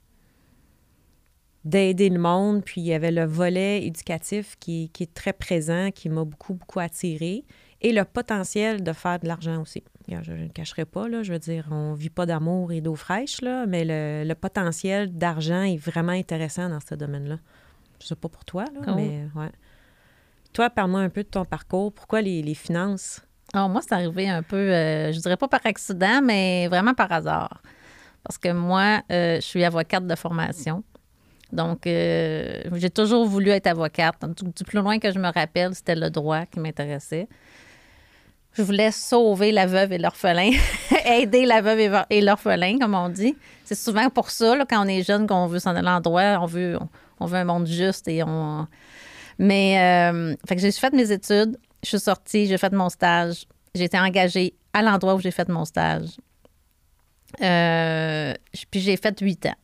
d'aider 1.65 2.11
le 2.11 2.19
monde, 2.19 2.63
puis 2.65 2.81
il 2.81 2.87
y 2.87 2.93
avait 2.93 3.11
le 3.11 3.25
volet 3.25 3.85
éducatif 3.87 4.57
qui, 4.61 4.91
qui 4.91 5.05
est 5.05 5.15
très 5.15 5.33
présent, 5.33 5.91
qui 5.95 6.09
m'a 6.09 6.25
beaucoup, 6.25 6.55
beaucoup 6.55 6.81
attiré, 6.81 7.45
et 7.81 7.93
le 7.93 8.05
potentiel 8.05 8.83
de 8.83 8.93
faire 8.93 9.19
de 9.19 9.27
l'argent 9.29 9.61
aussi. 9.63 9.83
Je 10.09 10.33
ne 10.33 10.43
le 10.45 10.49
cacherai 10.49 10.85
pas, 10.85 11.09
là, 11.09 11.23
je 11.23 11.33
veux 11.33 11.39
dire, 11.39 11.69
on 11.71 11.95
vit 11.95 12.11
pas 12.11 12.27
d'amour 12.27 12.73
et 12.73 12.81
d'eau 12.83 12.95
fraîche, 12.95 13.41
là, 13.41 13.65
mais 13.67 13.85
le, 13.87 14.29
le 14.29 14.35
potentiel 14.35 15.11
d'argent 15.17 15.63
est 15.63 15.77
vraiment 15.79 16.13
intéressant 16.13 16.69
dans 16.69 16.81
ce 16.81 16.95
domaine-là. 16.95 17.39
Je 18.03 18.09
sais 18.09 18.17
pas 18.17 18.29
pour 18.29 18.45
toi, 18.45 18.65
là, 18.75 18.81
Cool. 18.85 18.95
mais 18.97 19.23
ouais. 19.35 19.51
Toi, 20.53 20.69
parle-moi 20.69 21.01
un 21.01 21.09
peu 21.09 21.23
de 21.23 21.29
ton 21.29 21.45
parcours. 21.47 21.93
Pourquoi 21.93 22.21
les, 22.21 22.43
les 22.43 22.55
finances? 22.55 23.23
Alors, 23.55 23.69
moi, 23.69 23.81
c'est 23.83 23.95
arrivé 23.95 24.29
un 24.29 24.43
peu, 24.43 24.57
euh, 24.57 25.11
je 25.13 25.19
dirais 25.21 25.37
pas 25.37 25.49
par 25.49 25.61
accident, 25.65 26.21
mais 26.23 26.69
vraiment 26.69 26.93
par 26.95 27.11
hasard. 27.11 27.63
Parce 28.23 28.37
que 28.39 28.53
moi, 28.53 29.03
euh, 29.11 29.37
je 29.37 29.41
suis 29.41 29.65
avocate 29.65 30.07
de 30.07 30.15
formation. 30.15 30.85
Donc, 31.55 31.87
euh, 31.87 32.63
j'ai 32.75 32.91
toujours 32.91 33.27
voulu 33.27 33.51
être 33.51 33.69
avocate. 33.69 34.17
Du, 34.37 34.45
du 34.45 34.65
plus 34.65 34.79
loin 34.81 34.99
que 34.99 35.13
je 35.13 35.19
me 35.19 35.33
rappelle, 35.33 35.75
c'était 35.75 35.95
le 35.95 36.11
droit 36.11 36.47
qui 36.47 36.59
m'intéressait. 36.59 37.29
Je 38.55 38.63
voulais 38.63 38.91
sauver 38.91 39.53
la 39.53 39.67
veuve 39.67 39.93
et 39.93 39.99
l'orphelin, 39.99 40.51
aider 41.07 41.47
la 41.47 41.61
veuve 41.61 42.05
et 42.11 42.21
l'orphelin, 42.21 42.79
comme 42.79 42.95
on 42.95 43.09
dit. 43.09 43.37
C'est 43.65 43.75
souvent 43.75 44.11
pour 44.11 44.31
ça, 44.31 44.57
quand 44.69 44.85
on 44.85 44.89
est 44.89 45.03
jeune, 45.03 45.27
qu'on 45.27 45.47
veut 45.47 45.59
s'en 45.59 45.75
aller 45.75 45.89
en 45.89 46.01
droit, 46.01 46.39
on 46.41 46.47
veut, 46.47 46.79
on, 47.21 47.27
veut 47.27 47.39
un 47.39 47.45
monde 47.45 47.67
juste 47.67 48.07
et 48.09 48.23
on. 48.23 48.67
Mais, 49.39 50.11
euh, 50.13 50.35
fait 50.47 50.57
que 50.57 50.61
j'ai 50.61 50.71
fait 50.71 50.93
mes 50.93 51.11
études, 51.11 51.57
je 51.83 51.89
suis 51.89 52.01
sortie, 52.01 52.47
j'ai 52.47 52.59
fait 52.59 52.73
mon 52.73 52.89
stage, 52.89 53.45
j'ai 53.75 53.85
été 53.85 53.99
engagée 53.99 54.55
à 54.73 54.83
l'endroit 54.83 55.15
où 55.15 55.21
j'ai 55.21 55.33
fait 55.33 55.49
mon 55.49 55.65
stage. 55.65 56.11
Euh, 57.43 58.35
puis 58.71 58.81
j'ai 58.81 58.97
fait 58.97 59.19
8 59.19 59.47
ans. 59.47 59.55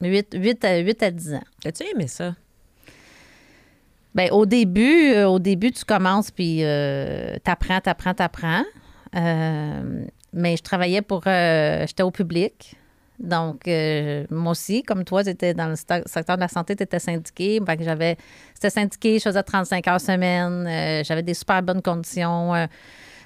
8, 0.00 0.34
8, 0.34 0.64
à, 0.64 0.76
8 0.78 1.02
à 1.02 1.10
10 1.10 1.34
ans. 1.34 1.44
As-tu 1.64 1.84
aimé 1.84 2.06
ça? 2.06 2.34
Ben, 4.14 4.30
au 4.32 4.46
début, 4.46 5.12
euh, 5.12 5.28
au 5.28 5.38
début, 5.38 5.70
tu 5.70 5.84
commences, 5.84 6.30
puis 6.30 6.64
euh, 6.64 7.36
t'apprends, 7.44 7.80
t'apprends, 7.80 8.14
t'apprends. 8.14 8.64
Euh, 9.14 10.04
mais 10.32 10.56
je 10.56 10.62
travaillais 10.62 11.02
pour... 11.02 11.22
J'étais 11.24 12.02
au 12.02 12.10
public. 12.10 12.74
Donc, 13.18 13.66
moi 14.30 14.52
aussi, 14.52 14.82
comme 14.82 15.04
toi, 15.04 15.22
j'étais 15.22 15.54
dans 15.54 15.68
le 15.68 15.76
secteur 15.76 16.36
de 16.36 16.40
la 16.40 16.48
santé, 16.48 16.76
tu 16.76 16.82
étais 16.82 16.98
syndiqué. 16.98 17.60
Que 17.60 17.84
j'avais... 17.84 18.16
C'était 18.54 18.70
syndiqué, 18.70 19.18
je 19.18 19.24
faisais 19.24 19.42
35 19.42 19.86
heures 19.88 20.00
semaine. 20.00 21.04
j'avais 21.04 21.22
des 21.22 21.34
super 21.34 21.62
bonnes 21.62 21.82
conditions. 21.82 22.54
tu 22.54 22.68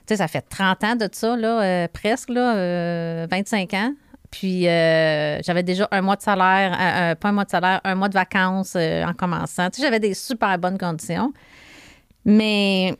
sais, 0.08 0.16
ça 0.16 0.28
fait 0.28 0.44
30 0.48 0.84
ans 0.84 0.96
de 0.96 1.08
ça, 1.10 1.36
là, 1.36 1.88
presque, 1.88 2.30
là, 2.30 2.56
euh, 2.56 3.26
25 3.30 3.74
ans. 3.74 3.94
Puis, 4.32 4.66
euh, 4.66 5.42
j'avais 5.42 5.62
déjà 5.62 5.86
un 5.90 6.00
mois 6.00 6.16
de 6.16 6.22
salaire, 6.22 6.72
euh, 6.72 7.12
euh, 7.12 7.14
pas 7.14 7.28
un 7.28 7.32
mois 7.32 7.44
de 7.44 7.50
salaire, 7.50 7.82
un 7.84 7.94
mois 7.94 8.08
de 8.08 8.14
vacances 8.14 8.74
en 8.76 9.12
commençant. 9.12 9.68
Tu 9.68 9.76
sais, 9.76 9.86
j'avais 9.86 10.00
des 10.00 10.14
super 10.14 10.58
bonnes 10.58 10.78
conditions. 10.78 11.34
Mais, 12.24 12.94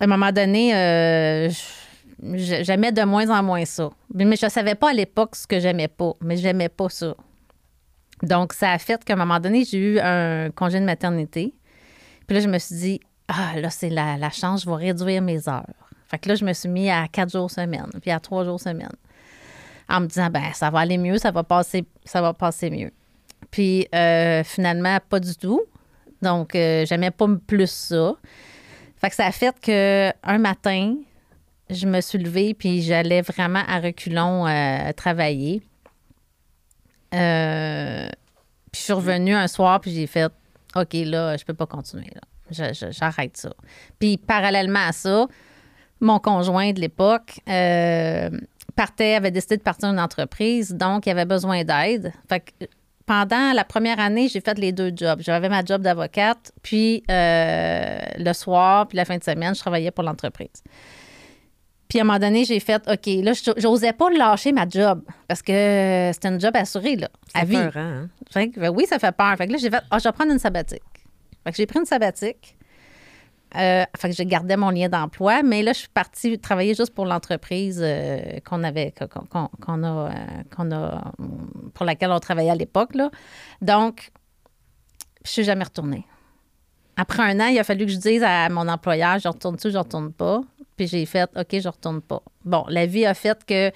à 0.00 0.04
un 0.04 0.06
moment 0.06 0.30
donné, 0.30 0.70
j'aimais 2.22 2.92
de 2.92 3.02
moins 3.02 3.28
en 3.30 3.42
moins 3.42 3.64
ça. 3.64 3.90
Mais 4.14 4.24
je 4.36 4.46
ne 4.46 4.50
savais 4.50 4.76
pas 4.76 4.90
à 4.90 4.92
l'époque 4.92 5.34
ce 5.34 5.46
que 5.48 5.58
j'aimais 5.58 5.88
pas, 5.88 6.12
mais 6.20 6.36
j'aimais 6.36 6.68
pas 6.68 6.88
ça. 6.88 7.16
Donc, 8.22 8.52
ça 8.52 8.70
a 8.70 8.78
fait 8.78 9.04
qu'à 9.04 9.14
un 9.14 9.16
moment 9.16 9.40
donné, 9.40 9.64
j'ai 9.64 9.78
eu 9.78 9.98
un 9.98 10.50
congé 10.52 10.78
de 10.78 10.84
maternité. 10.84 11.52
Puis 12.28 12.36
là, 12.36 12.40
je 12.40 12.48
me 12.48 12.58
suis 12.60 12.76
dit, 12.76 13.00
ah, 13.26 13.58
là, 13.60 13.70
c'est 13.70 13.90
la, 13.90 14.16
la 14.18 14.30
chance, 14.30 14.62
je 14.62 14.70
vais 14.70 14.76
réduire 14.76 15.20
mes 15.20 15.48
heures. 15.48 15.66
Fait 16.06 16.18
que 16.18 16.28
là, 16.28 16.36
je 16.36 16.44
me 16.44 16.52
suis 16.52 16.68
mis 16.68 16.88
à 16.90 17.08
quatre 17.08 17.32
jours 17.32 17.50
semaine, 17.50 17.90
puis 18.00 18.12
à 18.12 18.20
trois 18.20 18.44
jours 18.44 18.60
semaine. 18.60 18.92
En 19.88 20.00
me 20.00 20.06
disant, 20.06 20.30
ben, 20.30 20.52
ça 20.54 20.70
va 20.70 20.80
aller 20.80 20.98
mieux, 20.98 21.18
ça 21.18 21.30
va 21.30 21.42
passer, 21.42 21.84
ça 22.04 22.22
va 22.22 22.32
passer 22.32 22.70
mieux. 22.70 22.90
Puis 23.50 23.86
euh, 23.94 24.42
finalement, 24.44 24.98
pas 25.08 25.20
du 25.20 25.36
tout. 25.36 25.62
Donc, 26.22 26.54
euh, 26.54 26.86
j'aimais 26.86 27.10
pas 27.10 27.26
plus 27.46 27.70
ça. 27.70 28.14
Fait 28.96 29.10
que 29.10 29.16
ça 29.16 29.26
a 29.26 29.32
fait 29.32 29.54
que 29.60 30.10
un 30.22 30.38
matin, 30.38 30.96
je 31.68 31.86
me 31.86 32.00
suis 32.00 32.18
levée, 32.18 32.54
puis 32.54 32.82
j'allais 32.82 33.20
vraiment 33.20 33.62
à 33.68 33.80
reculons 33.80 34.46
euh, 34.46 34.92
travailler. 34.92 35.62
Puis 37.10 37.18
je 37.20 38.80
suis 38.80 38.92
revenue 38.92 39.34
un 39.34 39.46
soir, 39.46 39.80
puis 39.80 39.92
j'ai 39.92 40.06
fait 40.06 40.32
OK, 40.74 40.92
là, 40.92 41.36
je 41.36 41.44
peux 41.44 41.54
pas 41.54 41.66
continuer. 41.66 42.10
Là. 42.14 42.72
J'arrête 42.90 43.36
ça. 43.36 43.52
Puis 43.98 44.16
parallèlement 44.16 44.88
à 44.88 44.92
ça, 44.92 45.28
mon 46.00 46.18
conjoint 46.18 46.72
de 46.72 46.80
l'époque 46.80 47.40
partait, 48.74 49.14
avait 49.14 49.30
décidé 49.30 49.56
de 49.56 49.62
partir 49.62 49.88
une 49.88 50.00
entreprise, 50.00 50.72
donc 50.74 51.06
il 51.06 51.10
avait 51.10 51.24
besoin 51.24 51.64
d'aide. 51.64 52.12
Fait 52.28 52.40
que 52.40 52.66
pendant 53.06 53.52
la 53.52 53.64
première 53.64 54.00
année, 54.00 54.28
j'ai 54.28 54.40
fait 54.40 54.58
les 54.58 54.72
deux 54.72 54.90
jobs. 54.94 55.20
J'avais 55.22 55.48
ma 55.48 55.64
job 55.64 55.82
d'avocate, 55.82 56.52
puis 56.62 57.02
euh, 57.10 57.98
le 58.18 58.32
soir, 58.32 58.86
puis 58.88 58.96
la 58.96 59.04
fin 59.04 59.18
de 59.18 59.24
semaine, 59.24 59.54
je 59.54 59.60
travaillais 59.60 59.90
pour 59.90 60.04
l'entreprise. 60.04 60.62
Puis 61.88 61.98
à 61.98 62.02
un 62.02 62.06
moment 62.06 62.18
donné, 62.18 62.44
j'ai 62.44 62.60
fait 62.60 62.82
OK, 62.90 63.06
là, 63.22 63.34
je- 63.34 63.52
j'osais 63.60 63.92
pas 63.92 64.10
lâcher 64.10 64.52
ma 64.52 64.66
job 64.68 65.02
parce 65.28 65.42
que 65.42 66.10
c'était 66.12 66.28
une 66.28 66.40
job 66.40 66.56
assurée, 66.56 66.96
là, 66.96 67.08
à 67.34 67.40
C'est 67.40 67.46
vie. 67.46 67.56
peurant, 67.56 67.80
hein? 67.80 68.08
Fait 68.32 68.48
que, 68.48 68.58
ben 68.58 68.70
oui, 68.70 68.86
ça 68.86 68.98
fait 68.98 69.12
peur. 69.14 69.36
Fait 69.36 69.46
que 69.46 69.52
là, 69.52 69.58
j'ai 69.60 69.70
fait, 69.70 69.82
ah, 69.90 69.98
je 69.98 70.04
vais 70.08 70.12
prendre 70.12 70.32
une 70.32 70.38
sabbatique. 70.38 70.82
Fait 71.44 71.50
que 71.50 71.56
j'ai 71.56 71.66
pris 71.66 71.78
une 71.78 71.84
sabbatique. 71.84 72.56
Euh, 73.56 73.84
que 74.00 74.12
j'ai 74.12 74.26
gardé 74.26 74.56
mon 74.56 74.70
lien 74.70 74.88
d'emploi, 74.88 75.42
mais 75.42 75.62
là, 75.62 75.72
je 75.72 75.80
suis 75.80 75.88
partie 75.88 76.38
travailler 76.38 76.74
juste 76.74 76.92
pour 76.92 77.06
l'entreprise 77.06 77.80
euh, 77.82 78.40
qu'on 78.44 78.64
avait, 78.64 78.92
qu'on, 79.30 79.48
qu'on 79.60 79.82
a, 79.84 80.10
euh, 80.10 80.12
qu'on 80.54 80.72
a, 80.72 81.12
pour 81.72 81.86
laquelle 81.86 82.10
on 82.10 82.18
travaillait 82.18 82.50
à 82.50 82.56
l'époque. 82.56 82.92
Donc, 83.62 84.10
je 85.24 85.30
suis 85.30 85.44
jamais 85.44 85.64
retournée. 85.64 86.04
Après 86.96 87.22
un 87.22 87.38
an, 87.40 87.46
il 87.46 87.58
a 87.58 87.64
fallu 87.64 87.86
que 87.86 87.92
je 87.92 87.98
dise 87.98 88.22
à 88.24 88.48
mon 88.48 88.68
employeur, 88.68 89.18
je 89.18 89.28
retourne-tu, 89.28 89.70
je 89.70 89.78
retourne 89.78 90.12
pas? 90.12 90.40
Puis 90.76 90.88
j'ai 90.88 91.06
fait, 91.06 91.30
OK, 91.36 91.60
je 91.60 91.68
retourne 91.68 92.00
pas. 92.00 92.22
Bon, 92.44 92.64
la 92.68 92.86
vie 92.86 93.06
a 93.06 93.14
fait 93.14 93.44
que 93.44 93.70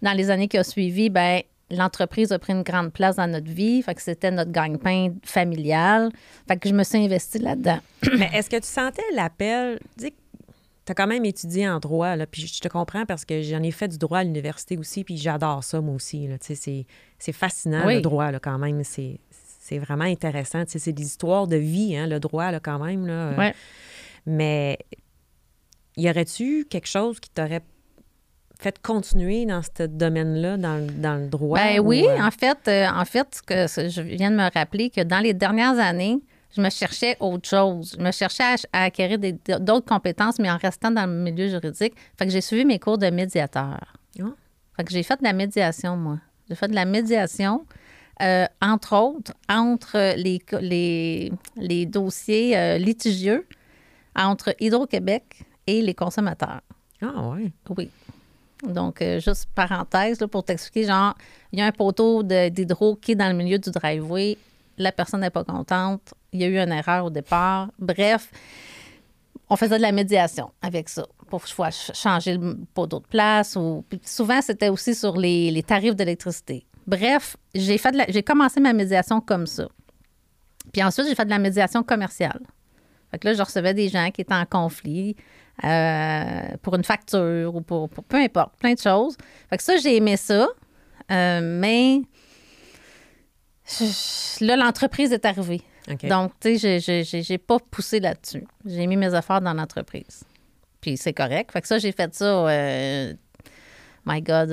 dans 0.00 0.12
les 0.12 0.30
années 0.30 0.48
qui 0.48 0.58
ont 0.58 0.64
suivi, 0.64 1.10
ben 1.10 1.42
l'entreprise 1.70 2.32
a 2.32 2.38
pris 2.38 2.52
une 2.52 2.62
grande 2.62 2.92
place 2.92 3.16
dans 3.16 3.26
notre 3.30 3.50
vie. 3.50 3.82
Fait 3.82 3.94
que 3.94 4.02
c'était 4.02 4.30
notre 4.30 4.50
gagne-pain 4.52 5.14
familial. 5.24 6.10
Fait 6.46 6.56
que 6.56 6.68
je 6.68 6.74
me 6.74 6.82
suis 6.84 6.98
investie 6.98 7.38
là-dedans. 7.38 7.78
Mais 8.18 8.30
est-ce 8.34 8.48
que 8.50 8.56
tu 8.56 8.66
sentais 8.66 9.02
l'appel? 9.14 9.78
Tu 9.98 10.12
as 10.88 10.94
quand 10.94 11.06
même 11.06 11.24
étudié 11.26 11.68
en 11.68 11.78
droit, 11.80 12.16
là, 12.16 12.26
puis 12.26 12.46
je 12.46 12.60
te 12.60 12.68
comprends 12.68 13.04
parce 13.04 13.26
que 13.26 13.42
j'en 13.42 13.62
ai 13.62 13.70
fait 13.70 13.88
du 13.88 13.98
droit 13.98 14.20
à 14.20 14.24
l'université 14.24 14.78
aussi, 14.78 15.04
puis 15.04 15.18
j'adore 15.18 15.62
ça, 15.62 15.82
moi 15.82 15.94
aussi. 15.94 16.26
là. 16.26 16.36
C'est 16.40 16.54
c'est 17.18 17.32
fascinant, 17.32 17.86
Oui. 17.86 17.96
le 17.96 18.00
droit, 18.00 18.30
là, 18.30 18.38
quand 18.40 18.58
même. 18.58 18.82
C'est 18.84 19.20
c'est 19.30 19.78
vraiment 19.78 20.04
intéressant. 20.04 20.62
C'est 20.66 20.92
des 20.92 21.02
histoires 21.02 21.46
de 21.46 21.56
vie, 21.56 21.94
hein, 21.94 22.06
le 22.06 22.18
droit, 22.20 22.50
là, 22.50 22.58
quand 22.60 22.78
même. 22.78 23.06
Là. 23.06 23.34
Ouais. 23.36 23.54
Mais 24.24 24.78
y 25.98 26.08
aurait-tu 26.08 26.64
quelque 26.70 26.88
chose 26.88 27.20
qui 27.20 27.28
t'aurait 27.28 27.60
fait 28.58 28.80
continuer 28.82 29.46
dans 29.46 29.60
ce 29.62 29.84
domaine-là, 29.84 30.56
dans, 30.56 30.76
le- 30.76 30.92
dans 30.92 31.14
le 31.16 31.28
droit? 31.28 31.58
Ben 31.58 31.80
ou, 31.80 31.88
oui, 31.88 32.04
euh, 32.08 32.20
en 32.22 32.30
fait, 32.30 32.58
euh, 32.68 32.86
en 32.88 33.04
fait, 33.04 33.26
ce 33.36 33.42
que 33.42 33.88
je 33.88 34.02
viens 34.02 34.30
de 34.30 34.36
me 34.36 34.50
rappeler 34.52 34.90
que 34.90 35.02
dans 35.02 35.20
les 35.20 35.34
dernières 35.34 35.78
années, 35.78 36.18
je 36.56 36.60
me 36.62 36.70
cherchais 36.70 37.16
autre 37.20 37.48
chose. 37.48 37.94
Je 37.98 38.02
me 38.02 38.10
cherchais 38.10 38.42
à, 38.42 38.56
à 38.72 38.84
acquérir 38.84 39.18
d'autres 39.60 39.86
compétences, 39.86 40.38
mais 40.38 40.50
en 40.50 40.56
restant 40.56 40.90
dans 40.90 41.06
le 41.06 41.12
milieu 41.12 41.46
juridique. 41.48 41.94
Fait 42.18 42.24
que 42.26 42.32
j'ai 42.32 42.40
suivi 42.40 42.64
mes 42.64 42.78
cours 42.78 42.98
de 42.98 43.10
médiateur. 43.10 43.78
Ah. 44.20 44.24
Fait 44.76 44.84
que 44.84 44.90
j'ai 44.92 45.02
fait 45.02 45.18
de 45.18 45.24
la 45.24 45.32
médiation, 45.34 45.96
moi. 45.96 46.18
J'ai 46.48 46.54
fait 46.56 46.68
de 46.68 46.74
la 46.74 46.86
médiation, 46.86 47.64
euh, 48.22 48.46
entre 48.62 48.96
autres, 48.96 49.34
entre 49.48 50.14
les, 50.16 50.40
les, 50.60 51.30
les 51.56 51.86
dossiers 51.86 52.56
euh, 52.56 52.78
litigieux 52.78 53.46
entre 54.16 54.54
Hydro-Québec 54.58 55.42
et 55.66 55.82
les 55.82 55.94
consommateurs. 55.94 56.62
Ah 57.02 57.28
ouais. 57.28 57.52
Oui. 57.76 57.90
Donc, 58.62 59.02
euh, 59.02 59.20
juste 59.20 59.46
parenthèse 59.54 60.20
là, 60.20 60.28
pour 60.28 60.44
t'expliquer, 60.44 60.86
genre, 60.86 61.14
il 61.52 61.58
y 61.58 61.62
a 61.62 61.66
un 61.66 61.72
poteau 61.72 62.22
d'hydro 62.22 62.96
qui 62.96 63.12
est 63.12 63.14
dans 63.14 63.28
le 63.28 63.34
milieu 63.34 63.58
du 63.58 63.70
driveway. 63.70 64.36
La 64.78 64.92
personne 64.92 65.20
n'est 65.20 65.30
pas 65.30 65.44
contente. 65.44 66.14
Il 66.32 66.40
y 66.40 66.44
a 66.44 66.48
eu 66.48 66.58
une 66.58 66.72
erreur 66.72 67.06
au 67.06 67.10
départ. 67.10 67.68
Bref, 67.78 68.30
on 69.48 69.56
faisait 69.56 69.76
de 69.76 69.82
la 69.82 69.92
médiation 69.92 70.50
avec 70.60 70.88
ça 70.88 71.06
pour 71.28 71.46
soit 71.46 71.70
ch- 71.70 71.96
changer 71.96 72.36
le 72.36 72.58
poteau 72.74 73.00
de 73.00 73.06
place. 73.06 73.56
Ou... 73.56 73.84
souvent, 74.04 74.40
c'était 74.42 74.68
aussi 74.68 74.94
sur 74.94 75.16
les, 75.16 75.62
tarifs 75.66 75.94
d'électricité. 75.96 76.66
Bref, 76.86 77.36
j'ai 77.54 77.78
j'ai 78.08 78.22
commencé 78.22 78.60
ma 78.60 78.72
médiation 78.72 79.20
comme 79.20 79.46
ça. 79.46 79.68
Puis 80.72 80.82
ensuite, 80.82 81.06
j'ai 81.06 81.14
fait 81.14 81.24
de 81.24 81.30
la 81.30 81.38
médiation 81.38 81.82
commerciale. 81.82 82.40
Fait 83.10 83.18
que 83.18 83.28
là, 83.28 83.34
je 83.34 83.42
recevais 83.42 83.74
des 83.74 83.88
gens 83.88 84.10
qui 84.10 84.20
étaient 84.20 84.34
en 84.34 84.44
conflit 84.46 85.16
euh, 85.64 86.40
pour 86.62 86.74
une 86.76 86.84
facture 86.84 87.54
ou 87.54 87.60
pour, 87.62 87.88
pour- 87.88 88.04
peu 88.04 88.16
importe, 88.18 88.56
plein 88.58 88.74
de 88.74 88.78
choses. 88.78 89.16
Fait 89.50 89.56
que 89.56 89.62
ça, 89.62 89.76
j'ai 89.76 89.96
aimé 89.96 90.16
ça. 90.16 90.46
Euh, 91.10 91.40
mais 91.42 92.00
je- 93.66 94.44
là, 94.44 94.56
l'entreprise 94.56 95.12
est 95.12 95.24
arrivée. 95.24 95.62
Donc, 96.08 96.32
tu 96.40 96.58
sais, 96.58 96.78
j'ai- 97.02 97.38
pas 97.38 97.58
poussé 97.70 97.98
là-dessus. 98.00 98.44
J'ai 98.66 98.86
mis 98.86 98.96
mes 98.96 99.12
affaires 99.14 99.40
dans 99.40 99.54
l'entreprise. 99.54 100.22
Puis 100.80 100.96
c'est 100.96 101.12
correct. 101.14 101.50
Fait 101.52 101.60
que 101.62 101.66
ça, 101.68 101.78
j'ai 101.78 101.92
fait 101.92 102.14
ça, 102.14 102.24
euh, 102.48 103.12
my 104.06 104.20
God, 104.22 104.50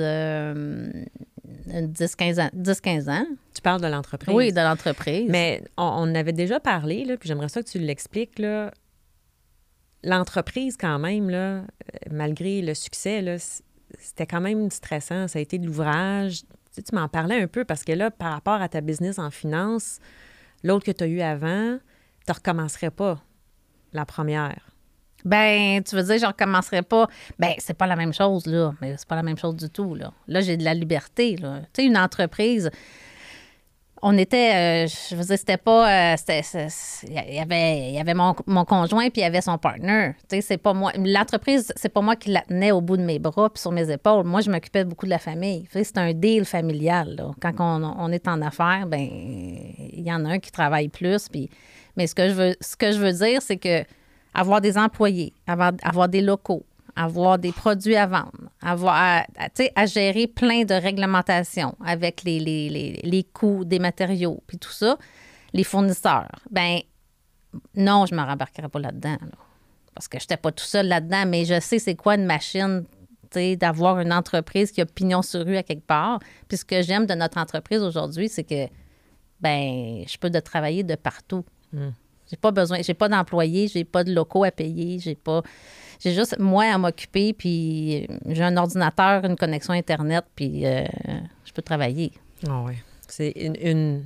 10-15 1.68 2.40
ans. 2.40 2.50
10-15 2.56 3.10
ans. 3.10 3.26
tu 3.54 3.62
parles 3.62 3.80
de 3.80 3.86
l'entreprise. 3.86 4.34
Oui, 4.34 4.52
de 4.52 4.60
l'entreprise. 4.60 5.28
Mais 5.28 5.62
on, 5.76 5.84
on 5.84 6.02
en 6.02 6.14
avait 6.14 6.32
déjà 6.32 6.60
parlé, 6.60 7.04
là, 7.04 7.16
puis 7.16 7.28
j'aimerais 7.28 7.48
ça 7.48 7.62
que 7.62 7.68
tu 7.68 7.78
l'expliques. 7.78 8.38
là. 8.38 8.72
L'entreprise, 10.02 10.76
quand 10.76 10.98
même, 10.98 11.30
là, 11.30 11.38
euh, 11.38 11.62
malgré 12.10 12.62
le 12.62 12.74
succès, 12.74 13.22
là, 13.22 13.36
c'était 13.98 14.26
quand 14.26 14.40
même 14.40 14.70
stressant. 14.70 15.28
Ça 15.28 15.38
a 15.38 15.42
été 15.42 15.58
de 15.58 15.66
l'ouvrage. 15.66 16.42
Tu, 16.42 16.46
sais, 16.72 16.82
tu 16.82 16.94
m'en 16.94 17.08
parlais 17.08 17.40
un 17.40 17.46
peu 17.46 17.64
parce 17.64 17.84
que 17.84 17.92
là, 17.92 18.10
par 18.10 18.32
rapport 18.32 18.60
à 18.60 18.68
ta 18.68 18.80
business 18.80 19.18
en 19.18 19.30
finance, 19.30 19.98
l'autre 20.62 20.84
que 20.84 20.92
tu 20.92 21.04
as 21.04 21.06
eu 21.06 21.20
avant, 21.20 21.78
tu 22.24 22.30
ne 22.30 22.34
recommencerais 22.34 22.90
pas 22.90 23.20
la 23.92 24.04
première. 24.04 24.75
Ben, 25.26 25.82
tu 25.82 25.96
veux 25.96 26.04
dire, 26.04 26.18
je 26.18 26.26
recommencerai 26.26 26.82
pas. 26.82 27.08
Ben, 27.38 27.52
c'est 27.58 27.74
pas 27.74 27.88
la 27.88 27.96
même 27.96 28.14
chose, 28.14 28.46
là. 28.46 28.72
Mais 28.80 28.94
c'est 28.96 29.08
pas 29.08 29.16
la 29.16 29.24
même 29.24 29.36
chose 29.36 29.56
du 29.56 29.68
tout, 29.68 29.96
là. 29.96 30.12
Là, 30.28 30.40
j'ai 30.40 30.56
de 30.56 30.64
la 30.64 30.72
liberté, 30.72 31.36
là. 31.36 31.62
Tu 31.72 31.82
sais, 31.82 31.84
une 31.84 31.98
entreprise, 31.98 32.70
on 34.02 34.16
était, 34.16 34.84
euh, 34.84 34.86
je 34.86 35.16
veux 35.16 35.24
dire, 35.24 35.36
c'était 35.36 35.56
pas, 35.56 36.12
euh, 36.12 36.16
il 37.08 37.34
y 37.34 37.40
avait, 37.40 37.88
il 37.88 37.94
y 37.94 37.98
avait 37.98 38.14
mon, 38.14 38.36
mon 38.46 38.64
conjoint 38.64 39.10
puis 39.10 39.20
il 39.20 39.24
y 39.24 39.26
avait 39.26 39.40
son 39.40 39.58
partner. 39.58 40.12
Tu 40.28 40.36
sais, 40.36 40.42
c'est 40.42 40.58
pas 40.58 40.74
moi, 40.74 40.92
l'entreprise, 40.96 41.72
c'est 41.74 41.88
pas 41.88 42.02
moi 42.02 42.14
qui 42.14 42.30
la 42.30 42.42
tenais 42.42 42.70
au 42.70 42.80
bout 42.80 42.96
de 42.96 43.02
mes 43.02 43.18
bras 43.18 43.50
puis 43.50 43.60
sur 43.60 43.72
mes 43.72 43.90
épaules. 43.90 44.24
Moi, 44.24 44.42
je 44.42 44.50
m'occupais 44.50 44.84
beaucoup 44.84 45.06
de 45.06 45.10
la 45.10 45.18
famille. 45.18 45.64
Tu 45.64 45.72
sais, 45.72 45.84
c'est 45.84 45.98
un 45.98 46.12
deal 46.12 46.44
familial, 46.44 47.16
là. 47.16 47.32
Quand 47.40 47.54
on, 47.58 47.82
on 47.98 48.12
est 48.12 48.28
en 48.28 48.40
affaires, 48.42 48.86
ben, 48.86 49.00
il 49.00 50.06
y 50.06 50.12
en 50.12 50.24
a 50.24 50.28
un 50.28 50.38
qui 50.38 50.52
travaille 50.52 50.88
plus 50.88 51.28
puis, 51.28 51.50
mais 51.96 52.06
ce 52.06 52.14
que 52.14 52.28
je 52.28 52.34
veux, 52.34 52.56
ce 52.60 52.76
que 52.76 52.92
je 52.92 52.98
veux 52.98 53.12
dire, 53.12 53.42
c'est 53.42 53.56
que 53.56 53.82
avoir 54.36 54.60
des 54.60 54.76
employés, 54.78 55.32
avoir, 55.46 55.72
avoir 55.82 56.08
des 56.08 56.20
locaux, 56.20 56.64
avoir 56.94 57.38
des 57.38 57.52
produits 57.52 57.96
à 57.96 58.06
vendre, 58.06 58.50
avoir 58.60 58.94
à, 58.94 59.26
à- 59.74 59.86
gérer 59.86 60.26
plein 60.26 60.64
de 60.64 60.74
réglementations 60.74 61.74
avec 61.84 62.22
les, 62.24 62.38
les, 62.38 62.68
les, 62.68 63.00
les 63.02 63.24
coûts 63.24 63.64
des 63.64 63.78
matériaux, 63.78 64.42
puis 64.46 64.58
tout 64.58 64.72
ça, 64.72 64.96
les 65.52 65.64
fournisseurs. 65.64 66.30
Ben 66.50 66.78
non, 67.74 68.06
je 68.06 68.14
ne 68.14 68.20
me 68.20 68.26
rembarquerai 68.26 68.68
pas 68.68 68.78
là-dedans. 68.78 69.16
là. 69.20 69.36
parce 69.94 70.08
que 70.08 70.18
je 70.18 70.24
n'étais 70.24 70.36
pas 70.36 70.52
tout 70.52 70.64
seul 70.64 70.88
là-dedans, 70.88 71.24
mais 71.26 71.44
je 71.44 71.58
sais 71.60 71.78
c'est 71.78 71.94
quoi 71.96 72.14
une 72.16 72.26
machine 72.26 72.84
d'avoir 73.58 74.00
une 74.00 74.12
entreprise 74.14 74.70
qui 74.72 74.80
a 74.80 74.86
pignon 74.86 75.20
sur 75.20 75.44
rue 75.44 75.56
à 75.56 75.62
quelque 75.62 75.86
part. 75.86 76.20
Puis 76.48 76.56
ce 76.58 76.64
que 76.64 76.80
j'aime 76.80 77.04
de 77.06 77.14
notre 77.14 77.36
entreprise 77.38 77.82
aujourd'hui, 77.82 78.28
c'est 78.30 78.44
que 78.44 78.66
ben 79.40 80.04
je 80.08 80.16
peux 80.16 80.30
de 80.30 80.40
travailler 80.40 80.82
de 80.84 80.94
partout. 80.94 81.44
J'ai 82.30 82.36
pas 82.36 82.50
besoin, 82.50 82.78
j'ai 82.82 82.94
pas 82.94 83.08
d'employés, 83.08 83.68
j'ai 83.68 83.84
pas 83.84 84.02
de 84.04 84.12
locaux 84.12 84.44
à 84.44 84.50
payer, 84.50 84.98
j'ai 84.98 85.14
pas. 85.14 85.42
J'ai 86.00 86.12
juste 86.12 86.38
moi 86.38 86.64
à 86.64 86.76
m'occuper, 86.78 87.32
puis 87.32 88.06
j'ai 88.28 88.42
un 88.42 88.56
ordinateur, 88.56 89.24
une 89.24 89.36
connexion 89.36 89.72
Internet, 89.72 90.24
puis 90.34 90.66
euh, 90.66 90.84
je 91.44 91.52
peux 91.52 91.62
travailler. 91.62 92.12
Ah 92.48 92.62
ouais. 92.62 92.76
C'est 93.08 93.30
une, 93.30 93.56
une- 93.62 94.04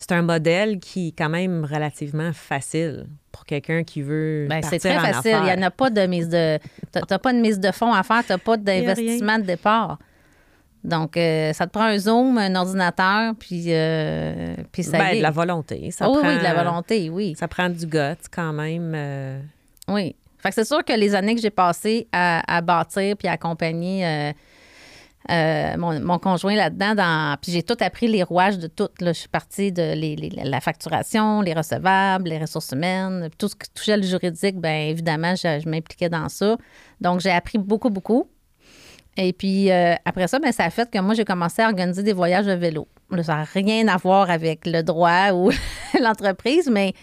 c'est 0.00 0.12
un 0.12 0.22
modèle 0.22 0.78
qui 0.78 1.08
est 1.08 1.12
quand 1.18 1.28
même 1.28 1.64
relativement 1.64 2.32
facile 2.32 3.06
pour 3.32 3.44
quelqu'un 3.44 3.82
qui 3.82 4.00
veut 4.00 4.46
Ben, 4.48 4.62
c'est 4.62 4.78
très 4.78 4.96
en 4.96 5.00
facile. 5.00 5.36
Il 5.40 5.44
n'y 5.44 5.52
en 5.64 5.66
a 5.66 5.70
pas 5.72 5.90
de 5.90 6.06
mise 6.06 6.28
de. 6.28 6.58
T'as 6.92 7.18
pas 7.18 7.32
de 7.32 7.38
mise 7.40 7.58
de 7.58 7.72
fonds 7.72 7.92
à 7.92 8.02
faire, 8.04 8.22
t'as 8.24 8.38
pas 8.38 8.56
d'investissement 8.56 9.38
de 9.38 9.44
départ. 9.44 9.98
Donc, 10.84 11.16
euh, 11.16 11.52
ça 11.52 11.66
te 11.66 11.72
prend 11.72 11.84
un 11.84 11.98
Zoom, 11.98 12.38
un 12.38 12.54
ordinateur, 12.54 13.34
puis, 13.38 13.64
euh, 13.68 14.54
puis 14.72 14.82
ça 14.82 14.98
Ben, 14.98 15.08
y 15.08 15.14
est. 15.14 15.18
de 15.18 15.22
la 15.22 15.30
volonté. 15.30 15.90
Ça 15.90 16.08
oui, 16.08 16.18
prend, 16.20 16.28
oui, 16.28 16.38
de 16.38 16.42
la 16.42 16.54
volonté, 16.54 17.10
oui. 17.10 17.34
Ça 17.38 17.48
prend 17.48 17.68
du 17.68 17.86
guts 17.86 17.98
quand 18.30 18.52
même. 18.52 18.92
euh, 18.94 19.40
Oui. 19.88 20.14
Fait 20.38 20.50
que 20.50 20.54
c'est 20.54 20.64
sûr 20.64 20.84
que 20.84 20.92
les 20.92 21.14
années 21.16 21.34
que 21.34 21.40
j'ai 21.40 21.50
passées 21.50 22.06
à, 22.12 22.56
à 22.56 22.60
bâtir 22.60 23.16
puis 23.16 23.26
à 23.26 23.32
accompagner 23.32 24.32
mon, 25.28 26.00
mon 26.00 26.18
conjoint 26.18 26.54
là-dedans, 26.54 26.94
dans, 26.94 27.36
puis 27.42 27.52
j'ai 27.52 27.62
tout 27.62 27.76
appris 27.80 28.06
les 28.08 28.22
rouages 28.22 28.58
de 28.58 28.66
tout. 28.66 28.88
Là. 29.00 29.12
Je 29.12 29.18
suis 29.18 29.28
partie 29.28 29.72
de 29.72 29.94
les- 29.94 30.16
les- 30.16 30.30
la 30.44 30.60
facturation, 30.60 31.42
les 31.42 31.52
recevables, 31.54 32.28
les 32.30 32.38
ressources 32.38 32.70
humaines, 32.72 33.28
tout 33.36 33.48
ce 33.48 33.56
qui 33.56 33.68
touchait 33.74 33.96
le 33.96 34.04
juridique, 34.04 34.56
bien 34.60 34.86
évidemment, 34.86 35.34
je, 35.34 35.60
je 35.62 35.68
m'impliquais 35.68 36.08
dans 36.08 36.28
ça. 36.28 36.56
Donc, 37.00 37.20
j'ai 37.20 37.30
appris 37.30 37.58
beaucoup, 37.58 37.90
beaucoup. 37.90 38.30
Et 39.20 39.32
puis, 39.32 39.70
euh, 39.72 39.94
après 40.04 40.28
ça, 40.28 40.38
ben, 40.38 40.52
ça 40.52 40.64
a 40.64 40.70
fait 40.70 40.88
que 40.88 40.98
moi, 41.00 41.12
j'ai 41.12 41.24
commencé 41.24 41.60
à 41.60 41.66
organiser 41.66 42.04
des 42.04 42.12
voyages 42.12 42.46
de 42.46 42.52
vélo. 42.52 42.86
Ça 43.22 43.34
n'a 43.34 43.42
rien 43.42 43.88
à 43.88 43.96
voir 43.96 44.30
avec 44.30 44.64
le 44.64 44.82
droit 44.82 45.32
ou 45.32 45.50
l'entreprise, 46.00 46.70
mais 46.70 46.94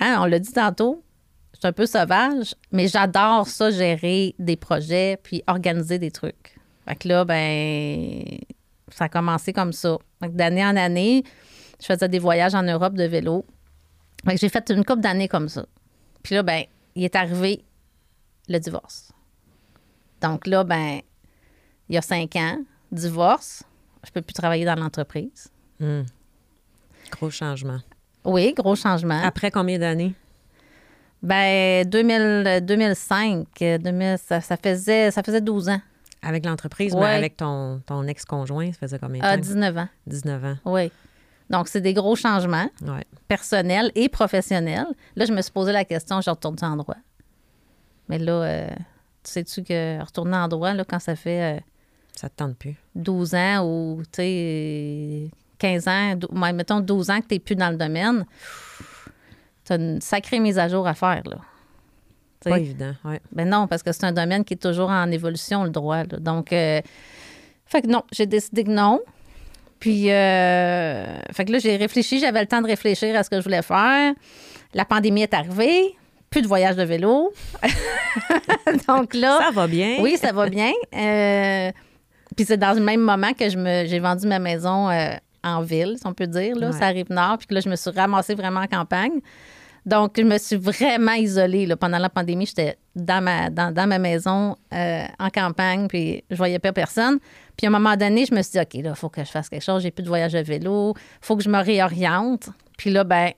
hein, 0.00 0.18
on 0.20 0.26
l'a 0.26 0.38
dit 0.38 0.52
tantôt, 0.52 1.02
je 1.54 1.60
suis 1.60 1.66
un 1.66 1.72
peu 1.72 1.86
sauvage, 1.86 2.54
mais 2.72 2.88
j'adore 2.88 3.48
ça, 3.48 3.70
gérer 3.70 4.34
des 4.38 4.56
projets 4.56 5.18
puis 5.22 5.42
organiser 5.46 5.98
des 5.98 6.10
trucs. 6.10 6.58
Fait 6.86 6.96
que 6.96 7.08
là, 7.08 7.24
ben, 7.24 8.22
ça 8.88 9.04
a 9.04 9.08
commencé 9.08 9.54
comme 9.54 9.72
ça. 9.72 9.96
D'année 10.20 10.64
en 10.64 10.76
année, 10.76 11.24
je 11.80 11.86
faisais 11.86 12.08
des 12.08 12.18
voyages 12.18 12.54
en 12.54 12.62
Europe 12.62 12.94
de 12.94 13.04
vélo. 13.04 13.46
Fait 14.26 14.34
que 14.34 14.40
j'ai 14.40 14.50
fait 14.50 14.68
une 14.68 14.84
couple 14.84 15.00
d'années 15.00 15.28
comme 15.28 15.48
ça. 15.48 15.64
Puis 16.22 16.34
là, 16.34 16.42
ben, 16.42 16.64
il 16.94 17.04
est 17.04 17.16
arrivé 17.16 17.64
le 18.46 18.58
divorce. 18.58 19.10
Donc 20.22 20.46
là, 20.46 20.64
ben, 20.64 21.00
il 21.88 21.94
y 21.94 21.98
a 21.98 22.02
cinq 22.02 22.36
ans, 22.36 22.58
divorce. 22.92 23.62
Je 24.06 24.10
peux 24.10 24.22
plus 24.22 24.32
travailler 24.34 24.64
dans 24.64 24.74
l'entreprise. 24.76 25.48
hmm. 25.80 26.02
Gros 27.10 27.30
changement. 27.30 27.78
Oui, 28.24 28.52
gros 28.54 28.76
changement. 28.76 29.20
Après 29.22 29.50
combien 29.50 29.78
d'années? 29.78 30.14
Ben, 31.22 31.88
2000, 31.88 32.60
2005, 32.64 33.46
euh, 33.62 33.78
2000, 33.78 34.18
ça, 34.18 34.40
ça 34.40 34.56
faisait, 34.56 35.10
ça 35.10 35.22
faisait 35.22 35.40
12 35.40 35.68
ans. 35.68 35.80
Avec 36.22 36.44
l'entreprise, 36.44 36.94
Ouais. 36.94 37.00
mais 37.00 37.14
avec 37.14 37.36
ton, 37.36 37.80
ton 37.86 38.02
ex-conjoint, 38.04 38.72
ça 38.72 38.78
faisait 38.80 38.98
combien 38.98 39.20
de 39.22 39.26
Ah, 39.26 39.34
temps? 39.36 39.40
19 39.42 39.76
ans, 39.78 39.88
19 40.06 40.44
ans. 40.44 40.56
oui. 40.66 40.90
Donc, 41.50 41.68
c'est 41.68 41.80
des 41.80 41.94
gros 41.94 42.14
changements 42.14 42.68
Ouais. 42.82 43.04
personnels 43.26 43.90
et 43.94 44.10
professionnels. 44.10 44.86
Là, 45.16 45.24
je 45.24 45.32
me 45.32 45.40
suis 45.40 45.50
posé 45.50 45.72
la 45.72 45.84
question, 45.86 46.20
je 46.20 46.28
retourne 46.28 46.56
en 46.60 46.76
droit? 46.76 46.96
Mais 48.10 48.18
là, 48.18 48.32
euh, 48.32 48.68
sais-tu 49.28 49.62
que 49.62 50.00
retourner 50.04 50.36
en 50.36 50.48
droit, 50.48 50.72
là, 50.74 50.84
quand 50.84 50.98
ça 50.98 51.14
fait 51.16 51.56
euh, 51.56 51.60
Ça 52.14 52.28
te 52.28 52.36
tente 52.36 52.56
plus. 52.56 52.74
12 52.94 53.34
ans 53.34 53.64
ou, 53.66 54.02
tu 54.12 54.22
sais, 54.22 55.30
15 55.58 55.88
ans, 55.88 56.14
dou- 56.16 56.28
ouais, 56.32 56.52
mettons 56.52 56.80
12 56.80 57.10
ans 57.10 57.20
que 57.20 57.26
tu 57.28 57.34
n'es 57.34 57.38
plus 57.40 57.56
dans 57.56 57.70
le 57.70 57.76
domaine, 57.76 58.24
tu 59.64 59.72
as 59.72 59.76
une 59.76 60.00
sacrée 60.00 60.40
mise 60.40 60.58
à 60.58 60.68
jour 60.68 60.86
à 60.86 60.94
faire, 60.94 61.22
là. 61.26 61.38
Pas 62.44 62.58
évident, 62.60 62.92
ouais. 63.04 63.20
Ben 63.32 63.48
non, 63.48 63.66
parce 63.66 63.82
que 63.82 63.90
c'est 63.92 64.04
un 64.04 64.12
domaine 64.12 64.44
qui 64.44 64.54
est 64.54 64.62
toujours 64.62 64.90
en 64.90 65.10
évolution, 65.10 65.64
le 65.64 65.70
droit. 65.70 66.04
là. 66.04 66.18
Donc, 66.20 66.52
euh, 66.52 66.80
fait 67.66 67.82
que 67.82 67.88
non, 67.88 68.04
j'ai 68.12 68.26
décidé 68.26 68.62
que 68.64 68.70
non. 68.70 69.00
Puis, 69.80 70.10
euh, 70.10 71.18
fait 71.32 71.44
que 71.44 71.52
là, 71.52 71.58
j'ai 71.58 71.76
réfléchi, 71.76 72.20
j'avais 72.20 72.40
le 72.40 72.46
temps 72.46 72.62
de 72.62 72.66
réfléchir 72.68 73.14
à 73.16 73.22
ce 73.24 73.30
que 73.30 73.36
je 73.38 73.42
voulais 73.44 73.62
faire. 73.62 74.14
La 74.72 74.84
pandémie 74.84 75.22
est 75.22 75.34
arrivée, 75.34 75.96
plus 76.30 76.42
de 76.42 76.46
voyage 76.46 76.76
de 76.76 76.82
vélo. 76.82 77.32
Donc 78.88 79.14
là, 79.14 79.38
Ça 79.42 79.50
va 79.50 79.66
bien. 79.66 79.96
oui, 80.00 80.16
ça 80.16 80.32
va 80.32 80.48
bien. 80.48 80.72
Euh, 80.94 81.72
puis 82.36 82.44
c'est 82.46 82.56
dans 82.56 82.72
le 82.72 82.80
même 82.80 83.00
moment 83.00 83.32
que 83.32 83.48
je 83.48 83.56
me, 83.56 83.86
j'ai 83.86 83.98
vendu 83.98 84.26
ma 84.26 84.38
maison 84.38 84.90
euh, 84.90 85.10
en 85.42 85.62
ville, 85.62 85.96
si 85.98 86.06
on 86.06 86.12
peut 86.14 86.26
dire. 86.26 86.56
Là, 86.56 86.70
Ouais. 86.70 86.78
Ça 86.78 86.86
arrive 86.86 87.06
nord. 87.10 87.38
Puis 87.38 87.46
que 87.46 87.54
là, 87.54 87.60
je 87.60 87.68
me 87.68 87.76
suis 87.76 87.90
ramassée 87.90 88.34
vraiment 88.34 88.60
en 88.60 88.66
campagne. 88.66 89.20
Donc, 89.86 90.14
je 90.18 90.22
me 90.22 90.36
suis 90.36 90.56
vraiment 90.56 91.12
isolée. 91.12 91.64
Là. 91.64 91.76
Pendant 91.76 91.98
la 91.98 92.10
pandémie, 92.10 92.44
j'étais 92.44 92.76
dans 92.94 93.22
ma, 93.24 93.48
dans, 93.48 93.72
dans 93.72 93.86
ma 93.86 93.98
maison 93.98 94.54
euh, 94.74 95.04
en 95.18 95.30
campagne, 95.30 95.88
puis 95.88 96.22
je 96.30 96.36
voyais 96.36 96.58
pas 96.58 96.72
personne. 96.72 97.18
Puis 97.56 97.66
à 97.66 97.70
un 97.70 97.72
moment 97.72 97.96
donné, 97.96 98.26
je 98.26 98.34
me 98.34 98.42
suis 98.42 98.52
dit, 98.52 98.58
OK, 98.60 98.74
là, 98.84 98.90
il 98.90 98.96
faut 98.96 99.08
que 99.08 99.24
je 99.24 99.30
fasse 99.30 99.48
quelque 99.48 99.64
chose. 99.64 99.82
J'ai 99.82 99.90
plus 99.90 100.02
de 100.02 100.08
voyage 100.08 100.34
à 100.34 100.42
vélo. 100.42 100.92
Il 100.96 101.24
faut 101.26 101.36
que 101.36 101.42
je 101.42 101.48
me 101.48 101.62
réoriente. 101.62 102.50
Puis 102.76 102.90
là, 102.90 103.02
ben, 103.04 103.30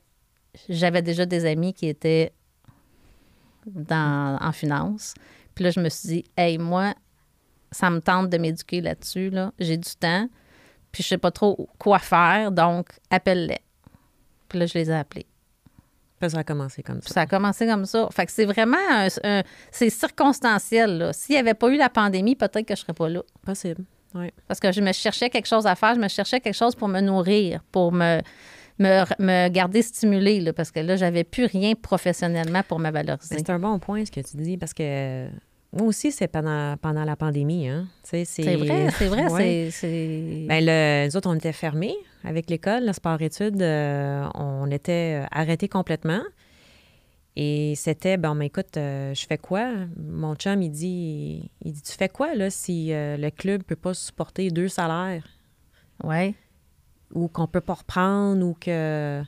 j'avais 0.68 1.02
déjà 1.02 1.24
des 1.24 1.46
amis 1.46 1.72
qui 1.72 1.86
étaient 1.86 2.32
dans, 3.74 4.38
en 4.40 4.52
finance. 4.52 5.14
Puis 5.54 5.64
là, 5.64 5.70
je 5.70 5.80
me 5.80 5.88
suis 5.88 6.08
dit, 6.08 6.24
hey, 6.36 6.58
moi, 6.58 6.94
ça 7.72 7.90
me 7.90 8.00
tente 8.00 8.30
de 8.30 8.38
m'éduquer 8.38 8.80
là-dessus. 8.80 9.30
Là. 9.30 9.52
J'ai 9.58 9.76
du 9.76 9.90
temps. 9.98 10.28
Puis 10.92 11.02
je 11.02 11.08
sais 11.08 11.18
pas 11.18 11.30
trop 11.30 11.68
quoi 11.78 11.98
faire. 11.98 12.50
Donc, 12.52 12.88
appelle-les. 13.10 13.60
Puis 14.48 14.58
là, 14.58 14.66
je 14.66 14.74
les 14.74 14.90
ai 14.90 14.94
appelés. 14.94 15.26
Puis 16.18 16.30
ça 16.30 16.38
a 16.38 16.44
commencé 16.44 16.82
comme 16.82 16.98
Puis 17.00 17.08
ça. 17.08 17.14
ça 17.14 17.20
a 17.22 17.26
commencé 17.26 17.66
comme 17.66 17.86
ça. 17.86 18.08
Fait 18.12 18.26
que 18.26 18.32
c'est 18.32 18.44
vraiment 18.44 18.76
un- 18.90 19.06
un- 19.24 19.42
c'est 19.70 19.88
circonstanciel. 19.90 20.98
là. 20.98 21.12
S'il 21.12 21.34
n'y 21.34 21.38
avait 21.40 21.54
pas 21.54 21.68
eu 21.68 21.76
la 21.76 21.88
pandémie, 21.88 22.36
peut-être 22.36 22.66
que 22.66 22.74
je 22.74 22.80
serais 22.80 22.92
pas 22.92 23.08
là. 23.08 23.22
Possible. 23.44 23.84
Oui. 24.14 24.30
Parce 24.48 24.58
que 24.60 24.72
je 24.72 24.80
me 24.80 24.92
cherchais 24.92 25.30
quelque 25.30 25.46
chose 25.46 25.66
à 25.66 25.74
faire, 25.76 25.94
je 25.94 26.00
me 26.00 26.08
cherchais 26.08 26.40
quelque 26.40 26.56
chose 26.56 26.74
pour 26.74 26.88
me 26.88 27.00
nourrir, 27.00 27.62
pour 27.70 27.92
me 27.92 28.20
me, 28.80 29.04
me 29.22 29.48
garder 29.48 29.82
stimulée, 29.82 30.40
là, 30.40 30.52
parce 30.52 30.70
que 30.72 30.80
là, 30.80 30.96
j'avais 30.96 31.22
plus 31.24 31.44
rien 31.44 31.74
professionnellement 31.74 32.62
pour 32.66 32.78
me 32.80 32.90
valoriser. 32.90 33.36
C'est 33.38 33.50
un 33.50 33.58
bon 33.60 33.78
point 33.78 34.04
ce 34.04 34.10
que 34.10 34.20
tu 34.20 34.36
dis 34.38 34.56
parce 34.56 34.74
que 34.74 35.28
moi 35.72 35.86
aussi, 35.86 36.10
c'est 36.10 36.26
pendant, 36.26 36.76
pendant 36.78 37.04
la 37.04 37.14
pandémie. 37.14 37.68
Hein. 37.68 37.86
C'est 38.02 38.24
vrai, 38.56 38.88
c'est 38.98 39.06
vrai. 39.06 39.26
Ouais. 39.30 39.68
c'est- 39.70 39.70
c'est... 39.70 40.46
Ben, 40.48 40.64
le, 40.66 41.06
nous 41.06 41.16
autres, 41.16 41.30
on 41.30 41.34
était 41.34 41.52
fermés 41.52 41.94
avec 42.24 42.50
l'école, 42.50 42.86
le 42.86 42.92
sport-études. 42.92 43.62
euh, 43.62 44.26
on 44.34 44.68
était 44.70 45.22
arrêtés 45.30 45.68
complètement. 45.68 46.22
Et 47.36 47.74
c'était, 47.76 48.16
bon, 48.16 48.34
mais 48.34 48.46
écoute, 48.46 48.76
euh, 48.76 49.14
je 49.14 49.24
fais 49.24 49.38
quoi? 49.38 49.70
Mon 49.96 50.34
chum, 50.34 50.60
il 50.62 50.70
dit, 50.70 51.48
il 51.64 51.72
dit, 51.72 51.80
tu 51.82 51.92
fais 51.92 52.08
quoi, 52.08 52.34
là, 52.34 52.50
si 52.50 52.92
euh, 52.92 53.16
le 53.16 53.30
club 53.30 53.62
peut 53.62 53.76
pas 53.76 53.94
supporter 53.94 54.50
deux 54.50 54.66
salaires? 54.68 55.24
Ouais. 56.02 56.34
Ou 57.14 57.28
qu'on 57.28 57.46
peut 57.46 57.60
pas 57.60 57.74
reprendre 57.74 58.44
ou 58.44 58.56
que... 58.58 59.22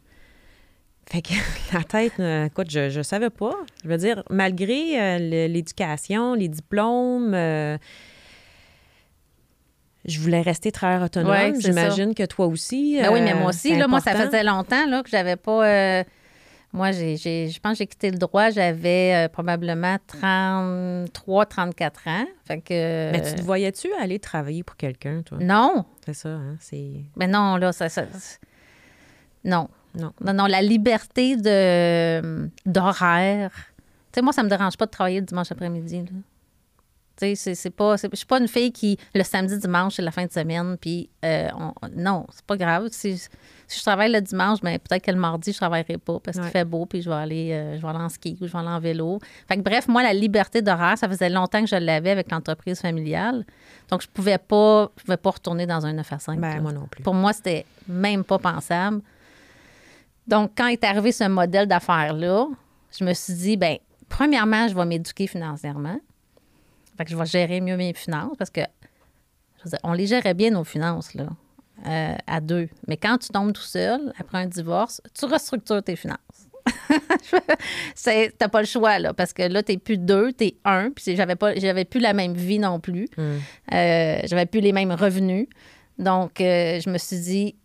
Fait 1.11 1.21
que 1.21 1.35
la 1.75 1.83
tête, 1.83 2.14
euh, 2.21 2.47
écoute, 2.47 2.71
je, 2.71 2.88
je 2.88 3.03
savais 3.03 3.31
pas. 3.31 3.55
Je 3.85 3.88
veux 3.88 3.97
dire, 3.97 4.23
malgré 4.31 5.01
euh, 5.01 5.49
l'éducation, 5.49 6.35
les 6.35 6.49
diplômes, 6.49 7.35
euh, 7.35 7.77
je 10.05 10.21
voulais 10.21 10.40
rester 10.40 10.73
travailleur 10.73 11.05
autonome. 11.05 11.31
Ouais, 11.31 11.53
J'imagine 11.59 12.14
que 12.14 12.25
toi 12.25 12.47
aussi. 12.47 12.99
Ben 13.01 13.12
oui, 13.12 13.21
mais 13.21 13.35
moi 13.35 13.51
aussi, 13.51 13.77
là, 13.77 13.88
moi, 13.88 14.01
ça 14.01 14.14
faisait 14.14 14.45
longtemps 14.45 14.87
là, 14.87 15.03
que 15.03 15.11
j'avais 15.11 15.37
pas. 15.37 16.05
Moi, 16.72 16.90
j'ai, 16.92 17.16
j'ai- 17.16 17.48
je 17.48 17.61
pense 17.61 17.72
que 17.72 17.78
j'ai 17.78 17.87
quitté 17.87 18.11
le 18.11 18.16
droit, 18.18 18.50
j'avais 18.50 19.26
euh, 19.26 19.28
probablement 19.28 19.96
33, 20.06 21.46
34 21.46 22.08
ans. 22.08 22.24
Fait 22.46 22.61
que. 22.61 23.12
Mais 23.12 23.22
tu 23.22 23.35
te 23.35 23.42
voyais-tu 23.42 23.88
aller 24.00 24.18
travailler 24.18 24.62
pour 24.62 24.76
quelqu'un, 24.76 25.22
toi? 25.22 25.38
Non, 25.40 25.85
C'est 26.04 26.14
ça, 26.14 26.30
hein? 26.30 26.56
C'est... 26.61 27.04
mais 27.16 27.26
non, 27.26 27.56
là, 27.56 27.72
ça. 27.72 27.88
ça- 27.88 28.04
non. 29.44 29.68
Non. 29.94 30.12
Non, 30.24 30.32
non, 30.32 30.46
la 30.46 30.62
liberté 30.62 31.37
de, 31.37 32.48
d'horaire. 32.64 33.50
Tu 34.12 34.18
sais, 34.18 34.22
moi, 34.22 34.32
ça 34.32 34.42
me 34.42 34.48
dérange 34.48 34.76
pas 34.78 34.87
de 34.87 34.90
travailler 34.90 35.20
le 35.20 35.26
dimanche 35.26 35.52
après-midi. 35.52 35.98
Là. 36.00 36.11
Tu 37.30 37.37
sais, 37.37 37.54
c'est, 37.54 37.70
pas. 37.70 37.94
je 37.96 38.08
suis 38.16 38.26
pas 38.26 38.40
une 38.40 38.48
fille 38.48 38.72
qui, 38.72 38.98
le 39.14 39.22
samedi, 39.22 39.56
dimanche, 39.58 39.94
c'est 39.94 40.02
la 40.02 40.11
fin 40.11 40.24
de 40.26 40.32
semaine, 40.32 40.76
puis 40.80 41.08
euh, 41.24 41.48
on- 41.56 41.72
non, 41.94 42.26
c'est 42.32 42.44
pas 42.44 42.56
grave. 42.56 42.88
Si, 42.90 43.16
si 43.16 43.78
je 43.78 43.82
travaille 43.82 44.11
le 44.11 44.20
dimanche, 44.20 44.58
mais 44.64 44.78
peut-être 44.80 45.04
que 45.04 45.11
le 45.12 45.18
mardi, 45.18 45.52
je 45.52 45.56
travaillerai 45.56 45.98
pas 45.98 46.18
parce 46.18 46.37
qu'il 46.37 46.46
Ouais. 46.46 46.50
fait 46.50 46.64
beau, 46.64 46.85
puis 46.85 47.00
je 47.00 47.08
vais 47.08 47.14
aller, 47.14 47.52
euh, 47.52 47.76
je 47.76 47.82
vais 47.82 47.88
aller 47.88 47.98
en 48.00 48.08
ski 48.08 48.37
ou 48.40 48.46
je 48.46 48.52
vais 48.52 48.58
aller 48.58 48.68
en 48.68 48.80
vélo. 48.80 49.20
Fait 49.46 49.56
que 49.56 49.62
bref, 49.62 49.87
moi, 49.87 50.02
la 50.02 50.12
liberté 50.12 50.62
d'horaire, 50.62 50.98
ça 50.98 51.08
faisait 51.08 51.30
longtemps 51.30 51.61
que 51.61 51.68
je 51.68 51.76
l'avais 51.76 52.11
avec 52.11 52.30
l'entreprise 52.30 52.80
familiale. 52.80 53.46
Donc, 53.88 54.02
je 54.02 54.08
pouvais 54.08 54.38
pas, 54.38 54.90
je 54.98 55.04
pouvais 55.04 55.16
pas 55.16 55.30
retourner 55.30 55.66
dans 55.66 55.87
un 55.87 55.92
9 55.92 56.12
à 56.12 56.18
5. 56.18 56.40
Ben, 56.40 56.61
moi 56.61 56.72
non 56.72 56.87
plus. 56.90 57.02
Pour 57.04 57.14
moi, 57.14 57.32
c'était 57.32 57.64
même 57.87 58.24
pas 58.24 58.38
pensable. 58.38 59.00
Donc, 60.26 60.52
quand 60.56 60.66
est 60.68 60.82
arrivé 60.85 61.12
ce 61.12 61.24
modèle 61.24 61.66
d'affaires-là, 61.66 62.46
je 62.98 63.04
me 63.04 63.12
suis 63.14 63.35
dit, 63.35 63.56
ben 63.56 63.76
premièrement, 64.08 64.66
je 64.68 64.74
vais 64.74 64.85
m'éduquer 64.85 65.26
financièrement. 65.26 65.98
Fait 66.96 67.05
que 67.05 67.11
je 67.11 67.16
vais 67.16 67.26
gérer 67.26 67.61
mieux 67.61 67.76
mes 67.76 67.94
finances 67.94 68.37
parce 68.38 68.50
que, 68.50 68.61
je 69.59 69.64
veux 69.64 69.70
dire, 69.70 69.78
on 69.85 69.92
les 69.92 70.07
gérait 70.07 70.35
bien, 70.35 70.50
nos 70.50 70.64
finances, 70.64 71.14
là, 71.14 71.26
euh, 71.87 72.14
à 72.26 72.40
deux. 72.40 72.68
Mais 72.88 72.96
quand 72.96 73.18
tu 73.18 73.28
tombes 73.31 73.52
tout 73.52 73.62
seul, 73.62 74.12
après 74.18 74.38
un 74.38 74.46
divorce, 74.46 75.00
tu 75.18 75.24
restructures 75.24 75.83
tes 75.83 75.96
finances. 75.96 76.48
C'est- 77.94 78.35
T'as 78.38 78.48
pas 78.48 78.61
le 78.61 78.66
choix, 78.66 78.98
là, 78.98 79.12
parce 79.14 79.33
que 79.33 79.42
là, 79.42 79.62
t'es 79.62 79.78
plus 79.78 79.98
deux, 79.98 80.33
t'es 80.33 80.57
un. 80.64 80.90
Puis 80.90 81.16
j'avais 81.16 81.37
pas, 81.37 81.55
j'avais 81.57 81.85
plus 81.85 82.00
la 82.00 82.12
même 82.12 82.35
vie 82.35 82.59
non 82.59 82.81
plus. 82.81 83.09
Mm. 83.16 83.22
Euh, 83.72 84.20
j'avais 84.24 84.46
plus 84.46 84.61
les 84.61 84.72
mêmes 84.72 84.92
revenus. 84.92 85.46
Donc, 85.98 86.40
euh, 86.40 86.81
je 86.81 86.88
me 86.90 86.98
suis 86.98 87.18
dit, 87.20 87.57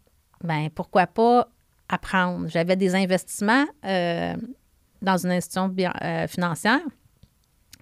ben 0.44 0.70
pourquoi 0.74 1.08
pas 1.08 1.50
apprendre? 1.90 2.48
J'avais 2.50 2.76
des 2.76 2.96
investissements 2.96 3.66
euh, 3.86 4.36
dans 5.02 5.18
une 5.18 5.32
institution 5.32 5.68
bien- 5.70 5.94
euh, 6.02 6.28
financière. 6.28 6.82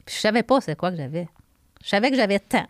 Puis 0.06 0.16
je 0.16 0.22
savais 0.22 0.44
pas 0.44 0.62
c'est 0.62 0.76
quoi 0.76 0.92
que 0.92 0.98
j'avais. 0.98 1.28
Je 1.86 1.90
savais 1.92 2.10
que 2.10 2.18
j'avais 2.18 2.40
tant. 2.40 2.66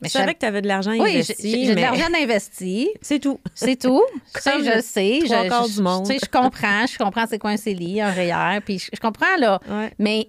Mais 0.00 0.08
Je 0.08 0.14
savais 0.14 0.34
que 0.34 0.40
tu 0.40 0.46
avais 0.46 0.60
de 0.60 0.66
l'argent 0.66 0.90
oui, 0.90 1.10
investi, 1.14 1.34
j'ai 1.52 1.64
j'ai 1.66 1.74
de 1.76 1.80
l'argent 1.80 2.08
investi. 2.20 2.88
c'est 3.00 3.20
tout. 3.20 3.38
C'est 3.54 3.76
tout. 3.76 4.02
Comme 4.44 4.64
je 4.64 4.80
sais. 4.80 5.20
trois 5.24 5.44
je, 5.44 5.48
quarts 5.48 5.68
je- 5.68 5.74
du 5.76 5.82
monde. 5.82 6.06
tu 6.06 6.12
sais, 6.12 6.18
je 6.24 6.28
comprends. 6.28 6.86
Je 6.86 6.98
comprends 6.98 7.24
c'est 7.28 7.38
quoi 7.38 7.50
un 7.50 7.56
CELI, 7.56 8.00
un 8.00 8.10
REER. 8.10 8.60
Puis 8.64 8.80
je, 8.80 8.98
comprends, 9.00 9.36
là. 9.38 9.60
Ouais. 9.70 9.92
Mais 10.00 10.28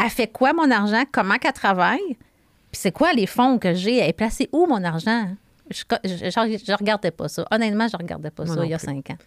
elle 0.00 0.10
fait 0.10 0.28
quoi, 0.28 0.52
mon 0.52 0.70
argent? 0.70 1.02
Comment 1.10 1.34
qu'elle 1.38 1.52
travaille? 1.52 1.98
Puis 2.70 2.80
c'est 2.80 2.92
quoi 2.92 3.12
les 3.12 3.26
fonds 3.26 3.58
que 3.58 3.74
j'ai? 3.74 3.96
Elle 3.98 4.10
est 4.10 4.12
placée 4.12 4.48
où, 4.52 4.66
mon 4.66 4.84
argent? 4.84 5.28
Je, 5.70 5.82
je, 6.04 6.14
je- 6.14 6.64
je 6.64 6.72
regardais 6.74 7.10
pas 7.10 7.26
ça. 7.28 7.44
Honnêtement, 7.50 7.88
je 7.88 7.96
regardais 7.96 8.30
pas 8.30 8.44
Moi 8.44 8.54
ça 8.54 8.64
il 8.64 8.70
y 8.70 8.74
a 8.74 8.78
plus. 8.78 8.86
cinq 8.86 9.10
ans. 9.10 9.18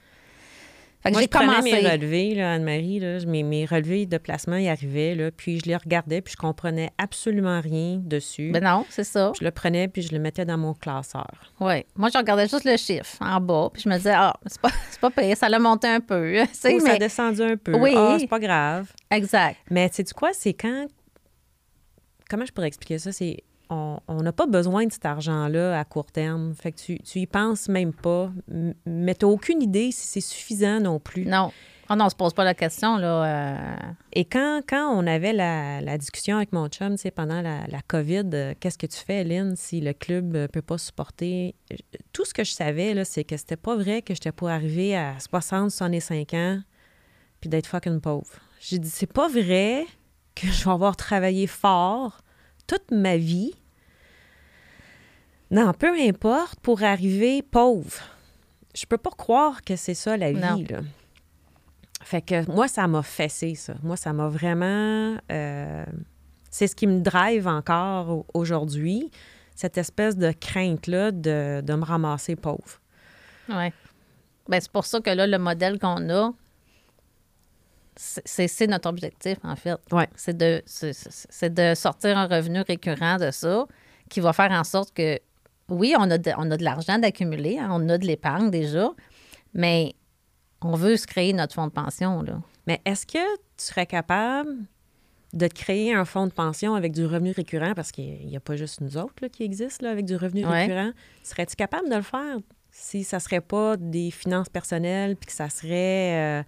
Fait 1.01 1.11
que 1.11 1.19
j'ai 1.19 1.27
commencé. 1.27 1.71
mes 1.71 1.89
relevés, 1.89 2.35
là, 2.35 2.53
Anne-Marie, 2.53 2.99
là, 2.99 3.17
mes, 3.25 3.41
mes 3.41 3.65
relevés 3.65 4.05
de 4.05 4.17
placement 4.17 4.57
y 4.57 4.69
arrivaient, 4.69 5.15
là, 5.15 5.31
puis 5.31 5.59
je 5.59 5.65
les 5.65 5.75
regardais, 5.75 6.21
puis 6.21 6.33
je 6.33 6.37
comprenais 6.37 6.91
absolument 6.99 7.59
rien 7.59 7.99
dessus. 8.03 8.51
Ben 8.51 8.63
non, 8.63 8.85
c'est 8.89 9.03
ça. 9.03 9.31
je 9.39 9.43
le 9.43 9.49
prenais, 9.51 9.87
puis 9.87 10.03
je 10.03 10.11
le 10.13 10.19
mettais 10.19 10.45
dans 10.45 10.57
mon 10.57 10.73
classeur. 10.75 11.53
Oui. 11.59 11.85
Moi, 11.95 12.09
je 12.13 12.17
regardais 12.19 12.47
juste 12.47 12.65
le 12.65 12.77
chiffre 12.77 13.17
en 13.19 13.41
bas. 13.41 13.69
Puis 13.73 13.81
je 13.83 13.89
me 13.89 13.95
disais, 13.95 14.13
ah, 14.15 14.35
c'est 14.45 14.61
pas, 14.61 14.69
c'est 14.91 14.99
pas 14.99 15.09
payé, 15.09 15.33
ça 15.35 15.49
l'a 15.49 15.59
monté 15.59 15.87
un 15.87 15.99
peu. 15.99 16.21
Oh, 16.41 16.79
Ça 16.79 16.93
a 16.93 16.97
descendu 16.97 17.41
un 17.41 17.57
peu. 17.57 17.75
Oui. 17.75 17.93
Ah, 17.95 18.17
c'est 18.19 18.27
pas 18.27 18.39
grave. 18.39 18.91
Exact. 19.09 19.57
Mais 19.69 19.89
tu 19.89 19.95
sais 19.97 20.03
du 20.03 20.13
quoi, 20.13 20.29
c'est 20.33 20.53
quand... 20.53 20.85
Comment 22.29 22.45
je 22.45 22.51
pourrais 22.51 22.67
expliquer 22.67 22.99
ça? 22.99 23.11
C'est... 23.11 23.43
On 23.73 24.21
n'a 24.21 24.33
pas 24.33 24.47
besoin 24.47 24.85
de 24.85 24.91
cet 24.91 25.05
argent-là 25.05 25.79
à 25.79 25.85
court 25.85 26.11
terme. 26.11 26.53
Fait 26.55 26.71
que 26.73 26.77
tu, 26.79 26.99
tu 26.99 27.19
y 27.19 27.25
penses 27.25 27.69
même 27.69 27.93
pas. 27.93 28.29
Mais 28.85 29.15
tu 29.15 29.25
aucune 29.25 29.61
idée 29.61 29.91
si 29.91 30.05
c'est 30.07 30.21
suffisant 30.21 30.79
non 30.81 30.99
plus. 30.99 31.25
Non. 31.25 31.51
Oh 31.89 31.95
non, 31.95 32.05
on 32.05 32.09
se 32.09 32.15
pose 32.15 32.33
pas 32.33 32.45
la 32.45 32.53
question, 32.53 32.95
là. 32.97 33.25
euh, 33.25 33.75
Et 34.13 34.23
quand, 34.23 34.61
quand 34.67 34.89
on 34.95 35.05
avait 35.07 35.33
la, 35.33 35.81
la 35.81 35.97
discussion 35.97 36.37
avec 36.37 36.53
mon 36.53 36.67
chum, 36.69 36.95
tu 36.95 37.01
sais, 37.01 37.11
pendant 37.11 37.41
la, 37.41 37.67
la 37.67 37.81
COVID, 37.85 38.29
euh, 38.33 38.53
qu'est-ce 38.59 38.77
que 38.77 38.85
tu 38.87 38.97
fais, 38.97 39.25
Lynn, 39.25 39.55
si 39.57 39.81
le 39.81 39.91
club 39.91 40.31
ne 40.33 40.47
peut 40.47 40.61
pas 40.61 40.77
supporter? 40.77 41.53
Euh, 41.73 41.75
Tout 42.13 42.23
ce 42.23 42.33
que 42.33 42.45
je 42.45 42.51
savais, 42.53 42.93
là, 42.93 43.03
c'est 43.03 43.25
que 43.25 43.35
c'était 43.35 43.57
pas 43.57 43.75
vrai 43.75 44.01
que 44.03 44.13
j'étais 44.13 44.31
pas 44.31 44.53
arrivée 44.53 44.95
à 44.95 45.15
60, 45.19 45.71
65 45.71 46.33
ans 46.33 46.59
puis 47.41 47.49
d'être 47.49 47.67
fucking 47.67 47.99
pauvre. 47.99 48.27
J'ai 48.61 48.79
dit, 48.79 48.89
c'est 48.89 49.11
pas 49.11 49.27
vrai 49.27 49.85
que 50.35 50.47
je 50.47 50.63
vais 50.63 50.71
avoir 50.71 50.95
travaillé 50.95 51.45
fort 51.47 52.21
toute 52.67 52.91
ma 52.91 53.17
vie. 53.17 53.53
Non, 55.51 55.73
peu 55.73 55.93
importe, 55.99 56.59
pour 56.61 56.81
arriver 56.83 57.41
pauvre. 57.41 57.91
Je 58.73 58.85
peux 58.85 58.97
pas 58.97 59.11
croire 59.11 59.61
que 59.63 59.75
c'est 59.75 59.93
ça 59.93 60.15
la 60.17 60.31
Non. 60.31 60.55
vie, 60.55 60.65
là. 60.65 60.79
Fait 62.03 62.21
que 62.21 62.49
moi, 62.49 62.67
ça 62.67 62.87
m'a 62.87 63.03
fessé, 63.03 63.53
ça. 63.55 63.75
Moi, 63.83 63.95
ça 63.97 64.11
m'a 64.13 64.27
vraiment... 64.29 65.17
euh, 65.31 65.85
c'est 66.49 66.67
ce 66.67 66.75
qui 66.75 66.87
me 66.87 67.01
drive 67.01 67.47
encore 67.47 68.09
au- 68.09 68.25
aujourd'hui, 68.33 69.11
cette 69.55 69.77
espèce 69.77 70.17
de 70.17 70.31
crainte-là 70.31 71.11
de, 71.11 71.61
de 71.61 71.73
me 71.75 71.83
ramasser 71.83 72.35
pauvre. 72.35 72.79
Oui. 73.49 73.69
Ben, 74.47 74.59
c'est 74.59 74.71
pour 74.71 74.85
ça 74.85 74.99
que 74.99 75.09
là, 75.11 75.27
le 75.27 75.37
modèle 75.37 75.77
qu'on 75.79 76.09
a, 76.09 76.31
c'est- 77.95 78.67
notre 78.67 78.89
objectif, 78.89 79.37
en 79.43 79.55
fait. 79.55 79.77
Ouais. 79.91 80.07
C'est 80.15 80.35
de, 80.35 80.61
c'est 80.65 81.53
de 81.53 81.75
sortir 81.75 82.17
un 82.17 82.27
revenu 82.27 82.61
récurrent 82.61 83.17
de 83.17 83.31
ça 83.31 83.65
qui 84.09 84.19
va 84.21 84.33
faire 84.33 84.51
en 84.51 84.63
sorte 84.63 84.93
que, 84.93 85.19
oui, 85.71 85.95
on 85.97 86.09
a 86.11 86.17
de, 86.17 86.31
on 86.37 86.51
a 86.51 86.57
de 86.57 86.63
l'argent 86.63 86.99
d'accumuler, 86.99 87.57
hein, 87.59 87.69
on 87.71 87.89
a 87.89 87.97
de 87.97 88.05
l'épargne 88.05 88.51
déjà, 88.51 88.91
mais 89.53 89.93
on 90.61 90.75
veut 90.75 90.97
se 90.97 91.07
créer 91.07 91.33
notre 91.33 91.55
fonds 91.55 91.67
de 91.67 91.71
pension, 91.71 92.21
là. 92.21 92.39
Mais 92.67 92.79
est-ce 92.85 93.07
que 93.07 93.17
tu 93.57 93.65
serais 93.65 93.87
capable 93.87 94.51
de 95.33 95.47
te 95.47 95.53
créer 95.55 95.93
un 95.93 96.05
fonds 96.05 96.27
de 96.27 96.31
pension 96.33 96.75
avec 96.75 96.91
du 96.91 97.05
revenu 97.05 97.31
récurrent? 97.31 97.73
Parce 97.75 97.91
qu'il 97.91 98.27
n'y 98.27 98.35
a 98.37 98.39
pas 98.39 98.55
juste 98.55 98.81
nous 98.81 98.97
autres 98.97 99.15
là, 99.21 99.29
qui 99.29 99.43
existent 99.43 99.85
là, 99.85 99.91
avec 99.91 100.05
du 100.05 100.15
revenu 100.15 100.45
Ouais. 100.45 100.63
récurrent. 100.65 100.91
Serais-tu 101.23 101.55
capable 101.55 101.89
de 101.89 101.95
le 101.95 102.01
faire 102.03 102.37
si 102.69 103.03
ça 103.03 103.19
serait 103.19 103.41
pas 103.41 103.75
des 103.77 104.11
finances 104.11 104.49
personnelles 104.49 105.15
puis 105.15 105.27
que 105.27 105.33
ça 105.33 105.49
serait... 105.49 106.41
euh, 106.41 106.43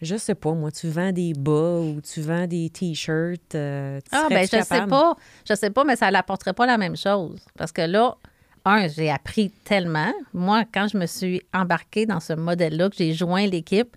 je 0.00 0.16
sais 0.16 0.34
pas, 0.34 0.52
moi, 0.52 0.70
tu 0.70 0.88
vends 0.88 1.12
des 1.12 1.32
bas 1.34 1.80
ou 1.80 2.00
tu 2.00 2.20
vends 2.20 2.46
des 2.46 2.70
T-shirts. 2.70 3.54
euh, 3.54 4.00
Ah, 4.12 4.26
ben, 4.30 4.42
je 4.50 4.62
sais 4.62 4.86
pas. 4.86 5.16
Je 5.48 5.54
sais 5.54 5.70
pas, 5.70 5.84
mais 5.84 5.96
ça 5.96 6.10
n'apporterait 6.10 6.52
pas 6.52 6.66
la 6.66 6.78
même 6.78 6.96
chose. 6.96 7.40
Parce 7.56 7.72
que 7.72 7.82
là, 7.82 8.16
un, 8.64 8.86
j'ai 8.88 9.10
appris 9.10 9.50
tellement. 9.64 10.12
Moi, 10.34 10.64
quand 10.72 10.88
je 10.88 10.98
me 10.98 11.06
suis 11.06 11.42
embarquée 11.54 12.06
dans 12.06 12.20
ce 12.20 12.32
modèle-là, 12.32 12.90
que 12.90 12.96
j'ai 12.96 13.12
joint 13.14 13.46
l'équipe, 13.46 13.96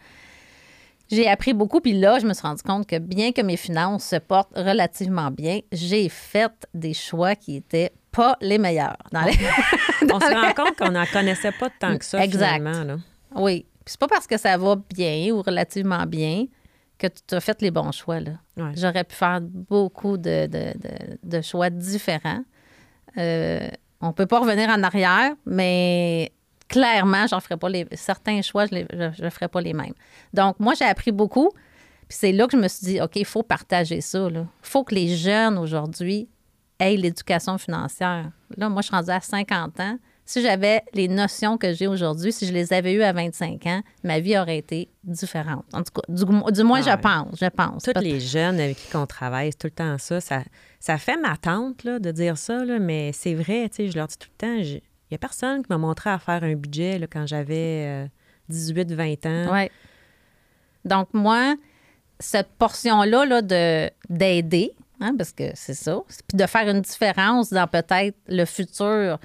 j'ai 1.12 1.28
appris 1.28 1.54
beaucoup. 1.54 1.82
Puis 1.82 1.94
là, 1.94 2.20
je 2.20 2.26
me 2.26 2.34
suis 2.34 2.44
rendu 2.48 2.64
compte 2.64 2.88
que 2.88 2.98
bien 2.98 3.32
que 3.32 3.42
mes 3.42 3.58
finances 3.58 4.06
se 4.06 4.16
portent 4.16 4.56
relativement 4.56 5.30
bien, 5.30 5.60
j'ai 5.72 6.08
fait 6.10 6.52
des 6.74 6.94
choix 6.94 7.36
qui 7.36 7.58
étaient 7.58 7.92
pas 8.12 8.38
les 8.42 8.58
meilleurs. 8.58 8.98
Dans 9.12 9.22
les... 9.22 9.34
On 10.04 10.20
se 10.20 10.34
rend 10.34 10.54
compte 10.64 10.78
qu'on 10.78 10.92
n'en 10.92 11.06
connaissait 11.06 11.52
pas 11.52 11.70
tant 11.80 11.98
que 11.98 12.06
ça, 12.06 12.24
Exact. 12.24 12.56
finalement. 12.56 12.84
Là. 12.84 12.98
oui. 13.36 13.66
C'est 13.92 14.00
pas 14.00 14.08
parce 14.08 14.26
que 14.26 14.38
ça 14.38 14.58
va 14.58 14.76
bien 14.96 15.32
ou 15.34 15.42
relativement 15.42 16.06
bien 16.06 16.46
que 16.98 17.08
tu 17.08 17.36
as 17.36 17.42
fait 17.42 17.62
les 17.62 17.72
bons 17.72 17.92
choix. 17.92 18.20
Là. 18.22 18.32
Ouais. 18.56 18.72
J'aurais 18.76 19.04
pu 19.04 19.16
faire 19.16 19.42
beaucoup 19.42 20.18
de, 20.18 20.46
de- 20.46 20.74
de- 20.80 21.18
de 21.22 21.42
choix 21.42 21.70
différents. 21.70 22.44
Euh, 23.18 23.68
on 24.00 24.14
peut 24.14 24.26
pas 24.28 24.40
revenir 24.40 24.70
en 24.70 24.82
arrière, 24.84 25.34
mais 25.46 26.32
clairement, 26.70 27.28
je 27.28 27.36
ne 27.36 27.40
ferai 27.42 27.58
pas 27.58 27.68
les. 27.70 27.86
Certains 27.94 28.42
choix, 28.42 28.66
je 28.68 29.24
ne 29.24 29.30
ferai 29.30 29.48
pas 29.50 29.60
les 29.62 29.74
mêmes. 29.74 29.94
Donc, 30.34 30.60
moi, 30.60 30.74
j'ai 30.74 30.86
appris 30.86 31.12
beaucoup. 31.12 31.50
Puis 32.08 32.18
c'est 32.20 32.32
là 32.32 32.46
que 32.48 32.56
je 32.58 32.62
me 32.62 32.68
suis 32.70 32.86
dit, 32.86 33.02
OK, 33.02 33.16
il 33.18 33.26
faut 33.26 33.44
partager 33.44 34.00
ça. 34.02 34.28
Il 34.32 34.46
faut 34.62 34.84
que 34.84 34.96
les 34.96 35.16
jeunes 35.18 35.58
aujourd'hui 35.58 36.30
aient 36.80 36.96
l'éducation 36.96 37.58
financière. 37.58 38.32
Là, 38.58 38.70
moi, 38.70 38.82
je 38.82 38.88
suis 38.88 38.96
rendue 38.96 39.12
à 39.12 39.20
50 39.22 39.80
ans. 39.80 39.98
Si 40.32 40.42
j'avais 40.42 40.82
les 40.94 41.10
notions 41.10 41.58
que 41.58 41.74
j'ai 41.74 41.88
aujourd'hui, 41.88 42.32
si 42.32 42.48
je 42.48 42.54
les 42.54 42.72
avais 42.72 42.94
eues 42.94 43.04
à 43.04 43.12
25 43.12 43.66
ans, 43.66 43.82
ma 44.06 44.22
vie 44.22 44.38
aurait 44.38 44.60
été 44.60 44.88
différente. 45.04 45.66
En 45.74 45.84
tout 45.84 45.92
cas, 45.92 46.02
du, 46.08 46.64
moins, 46.64 46.82
je 46.82 46.98
pense. 47.02 47.38
Je 47.38 47.48
pense. 47.48 47.84
Tous 47.84 48.00
les 48.00 48.22
jeunes 48.22 48.58
avec 48.58 48.78
qui 48.78 48.96
on 48.96 49.06
travaille, 49.06 49.52
c'est 49.52 49.58
tout 49.58 49.68
le 49.68 49.72
temps 49.72 49.98
ça. 49.98 50.22
Ça, 50.22 50.44
ça 50.80 50.98
fait 50.98 51.18
ma 51.18 51.36
tante 51.36 51.84
là, 51.84 52.00
de 52.00 52.12
dire 52.12 52.38
ça, 52.38 52.64
là, 52.64 52.80
mais 52.80 53.12
c'est 53.12 53.34
vrai, 53.34 53.68
tu 53.68 53.76
sais, 53.76 53.92
je 53.92 53.98
leur 53.98 54.08
dis 54.08 54.18
tout 54.18 54.30
le 54.32 54.38
temps, 54.38 54.56
il 54.56 54.82
n'y 55.12 55.16
a 55.16 55.18
personne 55.18 55.64
qui 55.64 55.68
m'a 55.70 55.78
montré 55.78 56.10
à 56.10 56.18
faire 56.18 56.46
un 56.46 56.56
budget 56.56 56.98
là, 56.98 57.08
quand 57.08 57.28
j'avais 57.28 58.10
18, 58.48 58.90
euh, 58.90 58.96
20 58.96 59.26
ans. 59.26 59.54
Oui. 59.54 59.70
Donc, 60.86 61.10
moi, 61.12 61.58
cette 62.20 62.52
portion-là 62.58 63.26
là, 63.26 63.42
de, 63.42 63.90
d'aider, 64.08 64.72
hein, 65.02 65.14
parce 65.18 65.34
que 65.34 65.52
c'est 65.56 65.74
ça, 65.74 66.02
puis 66.30 66.38
de 66.38 66.46
faire 66.46 66.70
une 66.70 66.80
différence 66.80 67.50
dans 67.50 67.68
peut-être 67.68 68.16
le 68.30 68.46
futur 68.46 69.20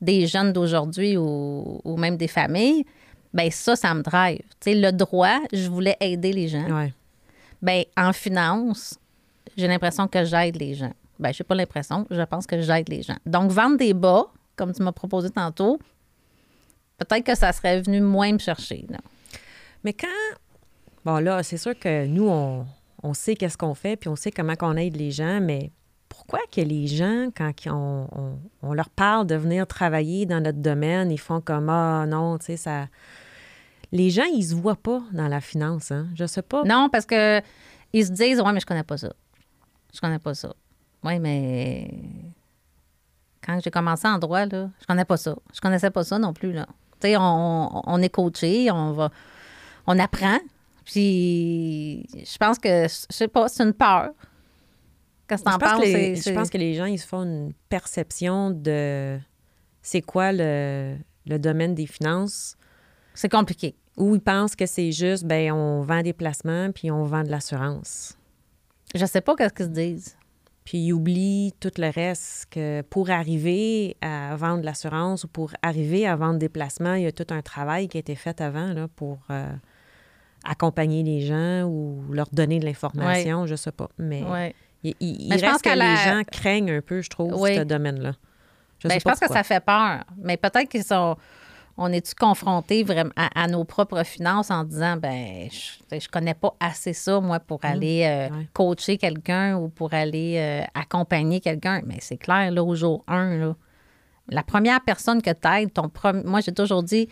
des 0.00 0.26
jeunes 0.26 0.52
d'aujourd'hui 0.52 1.16
ou, 1.16 1.80
ou, 1.84 1.96
même 1.96 2.16
des 2.16 2.28
familles, 2.28 2.84
ben 3.32 3.50
ça, 3.50 3.76
ça 3.76 3.92
me 3.94 4.02
drive. 4.02 4.40
Tu 4.60 4.72
sais, 4.72 4.74
le 4.74 4.92
droit, 4.92 5.38
je 5.52 5.68
voulais 5.68 5.96
aider 6.00 6.32
les 6.32 6.48
gens. 6.48 6.68
Ouais. 6.70 6.92
Ben, 7.62 7.84
en 7.96 8.12
finance, 8.12 8.98
j'ai 9.56 9.66
l'impression 9.66 10.06
que 10.06 10.24
j'aide 10.24 10.56
les 10.56 10.74
gens. 10.74 10.92
Ben, 11.18 11.32
j'ai 11.32 11.44
pas 11.44 11.54
l'impression, 11.54 12.06
je 12.10 12.22
pense 12.22 12.46
que 12.46 12.60
j'aide 12.60 12.88
les 12.88 13.02
gens. 13.02 13.16
Donc, 13.24 13.50
vendre 13.50 13.78
des 13.78 13.94
bas, 13.94 14.26
comme 14.54 14.72
tu 14.72 14.82
m'as 14.82 14.92
proposé 14.92 15.30
tantôt, 15.30 15.78
peut-être 16.98 17.24
que 17.24 17.34
ça 17.34 17.52
serait 17.52 17.80
venu 17.80 18.00
moins 18.00 18.32
me 18.32 18.38
chercher. 18.38 18.86
Mais 19.82 19.92
quand. 19.92 20.06
Bon, 21.04 21.18
là, 21.18 21.42
c'est 21.42 21.56
sûr 21.56 21.78
que 21.78 22.06
nous, 22.06 22.28
on, 22.28 22.66
on 23.02 23.14
sait 23.14 23.36
qu'est-ce 23.36 23.56
qu'on 23.56 23.74
fait, 23.74 23.96
puis 23.96 24.08
on 24.08 24.16
sait 24.16 24.30
comment 24.30 24.56
qu'on 24.56 24.76
aide 24.76 24.96
les 24.96 25.10
gens, 25.10 25.40
mais 25.40 25.70
pourquoi 26.16 26.40
que 26.50 26.62
les 26.62 26.86
gens, 26.86 27.28
quand 27.36 27.52
on, 28.62 28.72
leur 28.72 28.88
parle 28.88 29.26
de 29.26 29.34
venir 29.34 29.66
travailler 29.66 30.24
dans 30.24 30.40
notre 30.40 30.58
domaine, 30.58 31.10
ils 31.10 31.20
font 31.20 31.42
comme 31.42 31.68
Ah 31.68 32.06
non, 32.08 32.38
tu 32.38 32.46
sais, 32.46 32.56
ça. 32.56 32.86
Les 33.92 34.08
gens, 34.08 34.24
ils 34.24 34.42
se 34.42 34.54
voient 34.54 34.76
pas 34.76 35.02
dans 35.12 35.28
la 35.28 35.42
finance, 35.42 35.90
hein? 35.90 36.06
Je 36.14 36.26
sais 36.26 36.42
pas. 36.42 36.64
Non, 36.64 36.88
parce 36.90 37.04
que 37.04 37.42
ils 37.92 38.06
se 38.06 38.12
disent 38.12 38.40
Ouais, 38.40 38.52
mais 38.52 38.60
je 38.60 38.66
connais 38.66 38.82
pas 38.82 38.96
ça. 38.96 39.12
Je 39.94 40.00
connais 40.00 40.18
pas 40.18 40.34
ça. 40.34 40.54
Oui, 41.04 41.18
mais 41.18 41.90
quand 43.44 43.60
j'ai 43.62 43.70
commencé 43.70 44.08
en 44.08 44.18
droit, 44.18 44.46
là, 44.46 44.70
je 44.80 44.86
connais 44.86 45.04
pas 45.04 45.18
ça. 45.18 45.36
Je 45.54 45.60
connaissais 45.60 45.90
pas 45.90 46.02
ça 46.02 46.18
non 46.18 46.32
plus. 46.32 46.52
Là. 46.52 46.66
Tu 46.98 47.08
sais, 47.08 47.16
on, 47.18 47.88
on, 47.88 48.02
est 48.02 48.08
coaché, 48.08 48.70
on 48.70 48.92
va. 48.92 49.10
On 49.86 49.98
apprend. 49.98 50.38
Puis 50.86 52.06
je 52.14 52.38
pense 52.38 52.58
que, 52.58 52.88
je 52.88 53.14
sais 53.14 53.28
pas, 53.28 53.48
c'est 53.48 53.64
une 53.64 53.74
peur. 53.74 54.10
Quand 55.28 55.36
tu 55.36 55.48
en 55.48 55.58
parles, 55.58 55.84
Je 55.84 56.34
pense 56.34 56.50
que 56.50 56.58
les 56.58 56.74
gens, 56.74 56.84
ils 56.84 56.98
se 56.98 57.06
font 57.06 57.22
une 57.22 57.52
perception 57.68 58.50
de 58.50 59.18
c'est 59.82 60.02
quoi 60.02 60.32
le, 60.32 60.96
le 61.26 61.38
domaine 61.38 61.74
des 61.74 61.86
finances. 61.86 62.56
C'est 63.14 63.30
compliqué. 63.30 63.74
Ou 63.96 64.14
ils 64.14 64.20
pensent 64.20 64.56
que 64.56 64.66
c'est 64.66 64.92
juste, 64.92 65.24
ben 65.24 65.52
on 65.52 65.82
vend 65.82 66.02
des 66.02 66.12
placements 66.12 66.70
puis 66.72 66.90
on 66.90 67.04
vend 67.04 67.22
de 67.22 67.30
l'assurance. 67.30 68.18
Je 68.94 69.06
sais 69.06 69.20
pas 69.20 69.34
qu'est-ce 69.36 69.54
qu'ils 69.54 69.66
se 69.66 69.70
disent. 69.70 70.16
Puis 70.64 70.78
ils 70.78 70.92
oublient 70.92 71.54
tout 71.60 71.70
le 71.78 71.88
reste, 71.88 72.46
que 72.50 72.82
pour 72.82 73.10
arriver 73.10 73.96
à 74.00 74.34
vendre 74.36 74.64
l'assurance 74.64 75.22
ou 75.22 75.28
pour 75.28 75.52
arriver 75.62 76.06
à 76.06 76.16
vendre 76.16 76.38
des 76.40 76.48
placements, 76.48 76.94
il 76.94 77.04
y 77.04 77.06
a 77.06 77.12
tout 77.12 77.26
un 77.30 77.40
travail 77.40 77.88
qui 77.88 77.96
a 77.98 78.00
été 78.00 78.16
fait 78.16 78.40
avant 78.40 78.72
là, 78.72 78.88
pour 78.88 79.18
euh, 79.30 79.46
accompagner 80.44 81.04
les 81.04 81.20
gens 81.20 81.62
ou 81.68 82.02
leur 82.10 82.28
donner 82.32 82.58
de 82.58 82.64
l'information, 82.64 83.46
je 83.46 83.54
sais 83.54 83.70
pas. 83.72 83.88
Mais 83.96 84.24
il, 85.00 85.32
il, 85.32 85.32
reste 85.32 85.62
que, 85.62 85.70
les 85.70 85.96
gens 85.96 86.22
craignent 86.30 86.72
un 86.72 86.80
peu, 86.80 87.00
je 87.02 87.10
trouve, 87.10 87.32
ce 87.46 87.64
domaine-là. 87.64 88.12
Je, 88.78 88.88
ben, 88.88 88.98
je 88.98 89.04
pense 89.04 89.18
que 89.18 89.28
ça 89.28 89.42
fait 89.42 89.64
peur. 89.64 90.04
Mais 90.18 90.36
peut-être 90.36 90.68
qu'ils 90.68 90.84
sont 90.84 91.16
on 91.78 91.92
est-tu 91.92 92.14
confronté 92.14 92.84
vraiment 92.84 93.10
à, 93.16 93.46
nos 93.48 93.64
propres 93.64 94.02
finances 94.02 94.50
en 94.50 94.64
disant 94.64 94.96
ben 94.96 95.48
je, 95.50 95.98
je 95.98 96.08
connais 96.08 96.34
pas 96.34 96.54
assez 96.58 96.92
ça 96.92 97.20
moi 97.20 97.38
pour 97.38 97.58
mmh. 97.58 97.66
aller 97.66 98.02
euh, 98.04 98.34
coacher 98.54 98.96
quelqu'un 98.96 99.56
ou 99.56 99.68
pour 99.68 99.92
aller 99.92 100.36
euh, 100.38 100.64
accompagner 100.74 101.40
quelqu'un 101.40 101.82
mais 101.84 101.98
c'est 102.00 102.16
clair 102.16 102.50
là 102.50 102.64
au 102.64 102.74
jour 102.74 103.04
1 103.08 103.36
là, 103.36 103.56
la 104.28 104.42
première 104.42 104.80
personne 104.82 105.20
que 105.20 105.30
tu 105.30 105.48
aides 105.48 105.72
ton 105.72 105.90
moi 106.24 106.40
j'ai 106.40 106.52
toujours 106.52 106.82
dit 106.82 107.08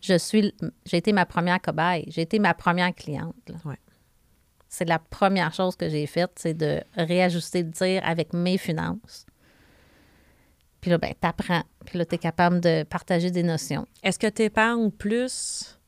je 0.00 0.16
suis 0.16 0.54
j'ai 0.86 0.96
été 0.96 1.12
ma 1.12 1.26
première 1.26 1.60
cobaye 1.60 2.04
j'ai 2.08 2.22
été 2.22 2.38
ma 2.38 2.54
première 2.54 2.94
cliente 2.94 3.34
c'est 4.68 4.88
la 4.88 4.98
première 4.98 5.52
chose 5.54 5.76
que 5.76 5.88
j'ai 5.88 6.06
faite 6.06 6.32
c'est 6.36 6.54
de 6.54 6.80
réajuster 6.96 7.62
le 7.62 7.70
tir 7.70 8.02
avec 8.04 8.32
mes 8.32 8.58
finances 8.58 9.26
puis 10.80 10.90
là, 10.90 10.98
ben, 10.98 11.12
t'apprends. 11.20 11.62
Puis 11.84 11.98
là, 11.98 12.04
tu 12.04 12.14
es 12.14 12.18
capable 12.18 12.60
de 12.60 12.84
partager 12.84 13.30
des 13.30 13.42
notions. 13.42 13.86
Est-ce 14.02 14.18
que 14.18 14.28
tu 14.28 14.42
épargnes 14.42 14.90
plus 14.90 15.78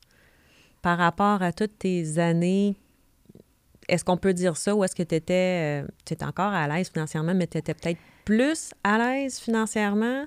par 0.82 0.98
rapport 0.98 1.42
à 1.42 1.52
toutes 1.52 1.78
tes 1.78 2.18
années? 2.18 2.76
Est-ce 3.88 4.04
qu'on 4.04 4.16
peut 4.16 4.34
dire 4.34 4.56
ça 4.56 4.74
ou 4.74 4.84
est-ce 4.84 4.94
que 4.94 5.02
tu 5.02 5.14
étais, 5.14 5.84
euh, 5.84 6.24
encore 6.24 6.52
à 6.52 6.66
l'aise 6.68 6.90
financièrement, 6.90 7.34
mais 7.34 7.46
tu 7.46 7.58
étais 7.58 7.74
peut-être 7.74 8.00
plus 8.24 8.70
à 8.84 8.98
l'aise 8.98 9.38
financièrement? 9.38 10.26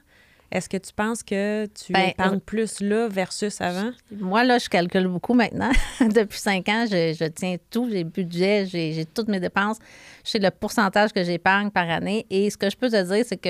Est-ce 0.53 0.69
que 0.69 0.77
tu 0.77 0.93
penses 0.93 1.23
que 1.23 1.65
tu 1.65 1.93
ben, 1.93 2.09
épargnes 2.09 2.39
plus 2.39 2.79
là 2.79 3.07
versus 3.07 3.59
avant? 3.59 3.89
Moi, 4.11 4.43
là, 4.43 4.59
je 4.59 4.69
calcule 4.69 5.07
beaucoup 5.07 5.33
maintenant. 5.33 5.71
Depuis 5.99 6.37
cinq 6.37 6.69
ans, 6.69 6.85
je, 6.87 7.27
tiens 7.29 7.55
tout. 7.71 7.89
J'ai 7.89 8.03
budget, 8.03 8.67
j'ai 8.67 9.03
toutes 9.05 9.29
mes 9.29 9.39
dépenses. 9.39 9.79
Je 10.23 10.29
sais 10.29 10.39
le 10.39 10.51
pourcentage 10.51 11.11
que 11.11 11.23
j'épargne 11.23 11.71
par 11.71 11.89
année. 11.89 12.27
Et 12.29 12.51
ce 12.51 12.57
que 12.57 12.69
je 12.69 12.77
peux 12.77 12.87
te 12.87 13.01
dire, 13.01 13.25
c'est 13.27 13.37
que 13.37 13.49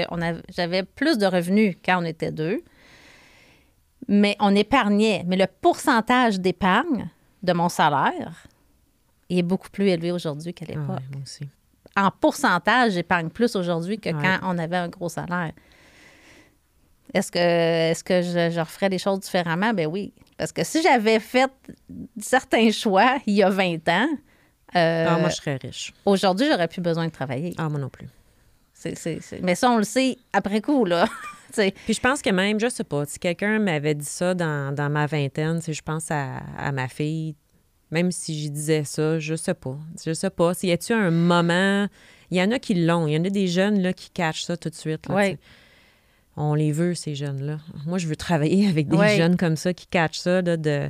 j'avais 0.56 0.84
plus 0.84 1.18
de 1.18 1.26
revenus 1.26 1.76
quand 1.84 2.02
on 2.02 2.06
était 2.06 2.32
deux. 2.32 2.64
Mais 4.08 4.38
on 4.40 4.56
épargnait. 4.56 5.26
Mais 5.28 5.36
le 5.36 5.48
pourcentage 5.60 6.40
d'épargne 6.40 7.10
de 7.42 7.52
mon 7.52 7.68
salaire 7.68 8.48
est 9.30 9.42
beaucoup 9.42 9.70
plus 9.70 9.90
élevé 9.90 10.14
aujourd'hui 10.14 10.54
qu'à 10.54 10.66
ah 10.70 10.72
l'époque. 10.72 11.50
En 11.98 12.12
pourcentage, 12.12 12.94
j'épargne 12.94 13.28
plus 13.28 13.58
aujourd'hui 13.58 14.00
que 14.00 14.10
quand 14.10 14.40
on 14.44 14.58
avait 14.58 14.78
un 14.78 14.88
gros 14.88 15.10
salaire. 15.10 15.52
Est-ce 17.14 17.32
que, 17.32 17.40
est 17.40 18.04
que 18.04 18.22
je, 18.22 18.60
referais 18.60 18.90
les 18.90 18.98
choses 18.98 19.20
différemment? 19.20 19.74
Ben 19.74 19.88
oui. 19.88 20.14
Parce 20.38 20.52
que 20.52 20.64
si 20.64 20.82
j'avais 20.82 21.20
fait 21.20 21.52
certains 22.20 22.72
choix 22.72 23.18
il 23.28 23.36
y 23.36 23.44
a 23.44 23.50
20 23.50 23.88
ans. 23.90 24.10
Euh, 24.76 25.06
ah, 25.08 25.20
moi, 25.20 25.30
je 25.30 25.36
serais 25.36 25.58
riche. 25.58 25.94
Aujourd'hui, 26.06 26.48
j'aurais 26.50 26.68
plus 26.68 26.82
besoin 26.82 27.06
de 27.06 27.12
travailler. 27.12 27.54
Ah, 27.58 27.70
moi 27.70 27.80
non 27.80 27.90
plus. 27.90 28.08
Mais 29.42 29.56
ça, 29.56 29.70
on 29.70 29.78
le 29.78 29.84
sait 29.84 30.18
après 30.34 30.62
coup, 30.62 30.86
là. 30.86 31.06
Puis 31.54 31.94
je 31.94 32.02
pense 32.02 32.24
que 32.24 32.32
même, 32.32 32.60
je 32.60 32.68
sais 32.68 32.84
pas, 32.84 33.06
si 33.06 33.20
quelqu'un 33.20 33.60
m'avait 33.60 33.94
dit 33.94 34.06
ça 34.06 34.34
dans, 34.34 34.92
ma 34.92 35.06
vingtaine, 35.06 35.62
je 35.66 35.82
pense 35.84 36.10
à, 36.10 36.72
ma 36.74 36.88
fille, 36.88 37.36
même 37.92 38.12
si 38.12 38.44
je 38.44 38.50
disais 38.50 38.84
ça, 38.84 39.20
je 39.20 39.36
sais 39.36 39.54
pas. 39.54 39.78
Je 40.04 40.14
sais 40.14 40.32
pas. 40.32 40.56
S'il 40.56 40.70
y 40.70 40.72
a-tu 40.72 40.94
un 40.94 41.12
moment. 41.12 41.88
Il 42.32 42.38
y 42.38 42.42
en 42.42 42.50
a 42.52 42.58
qui 42.58 42.74
l'ont. 42.74 43.08
Il 43.08 43.14
y 43.14 43.18
en 43.18 43.24
a 43.24 43.30
des 43.30 43.48
jeunes 43.48 43.80
là, 43.82 43.94
qui 43.94 44.10
catchent 44.10 44.46
ça 44.46 44.58
tout 44.58 44.70
de 44.70 44.76
suite. 44.76 45.06
Oui 45.10 45.38
on 46.36 46.54
les 46.54 46.72
veut, 46.72 46.96
ces 46.96 47.16
jeunes-là. 47.16 47.60
Moi, 47.86 47.98
je 47.98 48.08
veux 48.08 48.16
travailler 48.16 48.68
avec 48.70 48.88
des 48.88 49.18
jeunes 49.18 49.38
comme 49.38 49.56
ça 49.56 49.74
qui 49.74 49.88
catchent 49.88 50.20
ça, 50.20 50.42
de, 50.42 50.90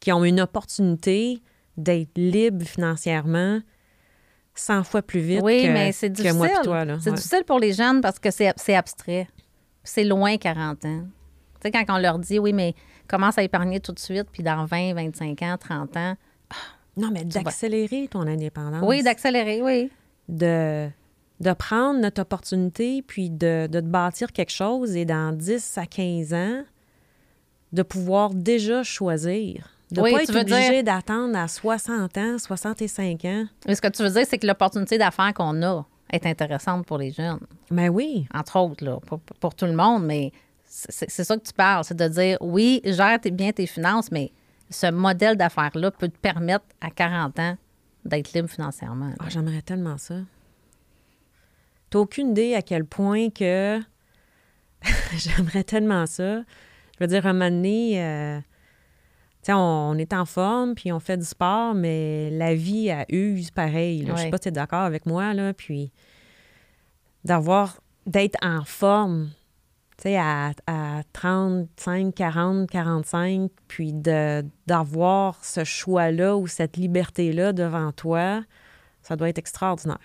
qui, 0.00 0.12
ont 0.12 0.24
une 0.24 0.40
opportunité 0.40 1.40
d'être 1.76 2.16
libres 2.16 2.64
financièrement 2.64 3.60
100 4.54 4.84
fois 4.84 5.00
plus 5.00 5.20
vite 5.20 5.40
oui, 5.42 5.62
que, 5.62 5.72
mais 5.72 5.92
c'est 5.92 6.10
difficile. 6.10 6.36
moi 6.36 6.48
et 6.48 6.64
toi. 6.64 6.84
C'est 7.00 7.14
difficile 7.14 7.44
pour 7.46 7.58
les 7.58 7.72
jeunes 7.72 8.00
parce 8.02 8.18
que 8.18 8.30
c'est 8.30 8.74
abstrait. 8.74 9.28
C'est 9.84 10.04
loin 10.04 10.36
40 10.36 10.84
ans. 10.84 11.04
Tu 11.60 11.60
sais, 11.62 11.70
quand 11.70 11.84
on 11.88 11.98
leur 11.98 12.18
dit, 12.18 12.38
oui, 12.38 12.52
mais 12.52 12.74
commence 13.08 13.38
à 13.38 13.42
épargner 13.42 13.80
tout 13.80 13.92
de 13.92 13.98
suite, 13.98 14.26
puis 14.30 14.42
dans 14.42 14.64
20, 14.64 14.94
25 14.94 15.42
ans, 15.42 15.56
30 15.58 15.96
ans. 15.96 16.16
non, 16.96 17.10
mais 17.10 17.24
d'accélérer 17.24 18.08
ton 18.08 18.26
indépendance. 18.26 18.84
Oui, 18.86 19.02
d'accélérer, 19.02 19.62
oui. 19.62 19.90
De 20.28 20.88
de 21.42 21.52
prendre 21.52 21.98
notre 21.98 22.22
opportunité 22.22 23.02
puis 23.02 23.28
de, 23.28 23.66
de, 23.66 23.80
bâtir 23.80 24.32
quelque 24.32 24.52
chose 24.52 24.96
et 24.96 25.04
dans 25.04 25.36
10 25.36 25.76
à 25.76 25.86
15 25.86 26.34
ans, 26.34 26.62
de 27.72 27.82
pouvoir 27.82 28.30
déjà 28.30 28.84
choisir. 28.84 29.68
De 29.90 30.00
ne 30.00 30.10
pas 30.10 30.22
être 30.22 30.40
obligé 30.40 30.82
d'attendre 30.84 31.36
à 31.36 31.48
60 31.48 32.16
ans, 32.16 32.38
65 32.38 33.24
ans. 33.24 33.44
Mais 33.66 33.74
ce 33.74 33.82
que 33.82 33.88
tu 33.88 34.02
veux 34.04 34.10
dire, 34.10 34.24
c'est 34.26 34.38
que 34.38 34.46
l'opportunité 34.46 34.98
d'affaires 34.98 35.34
qu'on 35.34 35.60
a 35.62 35.84
est 36.12 36.24
intéressante 36.26 36.86
pour 36.86 36.98
les 36.98 37.10
jeunes. 37.10 37.40
Mais 37.70 37.88
ben 37.88 37.94
oui. 37.94 38.26
Entre 38.32 38.58
autres, 38.58 38.84
là, 38.84 38.98
pour, 39.04 39.18
pour 39.18 39.54
tout 39.54 39.66
le 39.66 39.74
monde, 39.74 40.04
mais 40.04 40.30
c'est 40.64 41.24
ça 41.24 41.36
que 41.36 41.42
tu 41.42 41.52
parles, 41.52 41.84
c'est 41.84 41.96
de 41.96 42.08
dire, 42.08 42.38
oui, 42.40 42.80
gère 42.84 43.18
bien 43.32 43.50
tes 43.50 43.66
finances, 43.66 44.10
mais 44.12 44.30
ce 44.70 44.90
modèle 44.90 45.36
d'affaires-là 45.36 45.90
peut 45.90 46.08
te 46.08 46.16
permettre 46.16 46.64
à 46.80 46.90
40 46.90 47.38
ans 47.40 47.56
d'être 48.04 48.32
libre 48.32 48.48
financièrement. 48.48 49.12
Ah, 49.18 49.24
J'aimerais 49.28 49.62
tellement 49.62 49.98
ça. 49.98 50.14
T'as 51.92 51.98
aucune 51.98 52.30
idée 52.30 52.54
à 52.54 52.62
quel 52.62 52.86
point 52.86 53.28
que 53.28 53.78
j'aimerais 55.14 55.62
tellement 55.62 56.06
ça. 56.06 56.38
Je 56.38 57.00
veux 57.00 57.06
dire, 57.06 57.26
un 57.26 57.34
moment 57.34 57.50
donné, 57.50 58.02
euh, 58.02 58.40
on, 59.48 59.90
on 59.92 59.98
est 59.98 60.14
en 60.14 60.24
forme, 60.24 60.74
puis 60.74 60.90
on 60.90 61.00
fait 61.00 61.18
du 61.18 61.24
sport, 61.26 61.74
mais 61.74 62.30
la 62.30 62.54
vie, 62.54 62.88
elle 62.88 63.04
use 63.14 63.50
pareil. 63.50 64.06
Je 64.08 64.16
sais 64.16 64.30
pas 64.30 64.38
si 64.38 64.44
tu 64.44 64.48
es 64.48 64.52
d'accord 64.52 64.84
avec 64.84 65.04
moi, 65.04 65.34
là, 65.34 65.52
puis 65.52 65.92
d'avoir, 67.24 67.78
d'être 68.06 68.38
en 68.42 68.64
forme, 68.64 69.28
tu 69.98 70.04
sais, 70.04 70.16
à, 70.16 70.52
à 70.66 71.02
35, 71.12 72.14
40, 72.14 72.70
45, 72.70 73.50
puis 73.68 73.92
de, 73.92 74.42
d'avoir 74.66 75.44
ce 75.44 75.62
choix-là 75.62 76.38
ou 76.38 76.46
cette 76.46 76.78
liberté-là 76.78 77.52
devant 77.52 77.92
toi, 77.92 78.42
ça 79.02 79.14
doit 79.14 79.28
être 79.28 79.36
extraordinaire. 79.36 79.98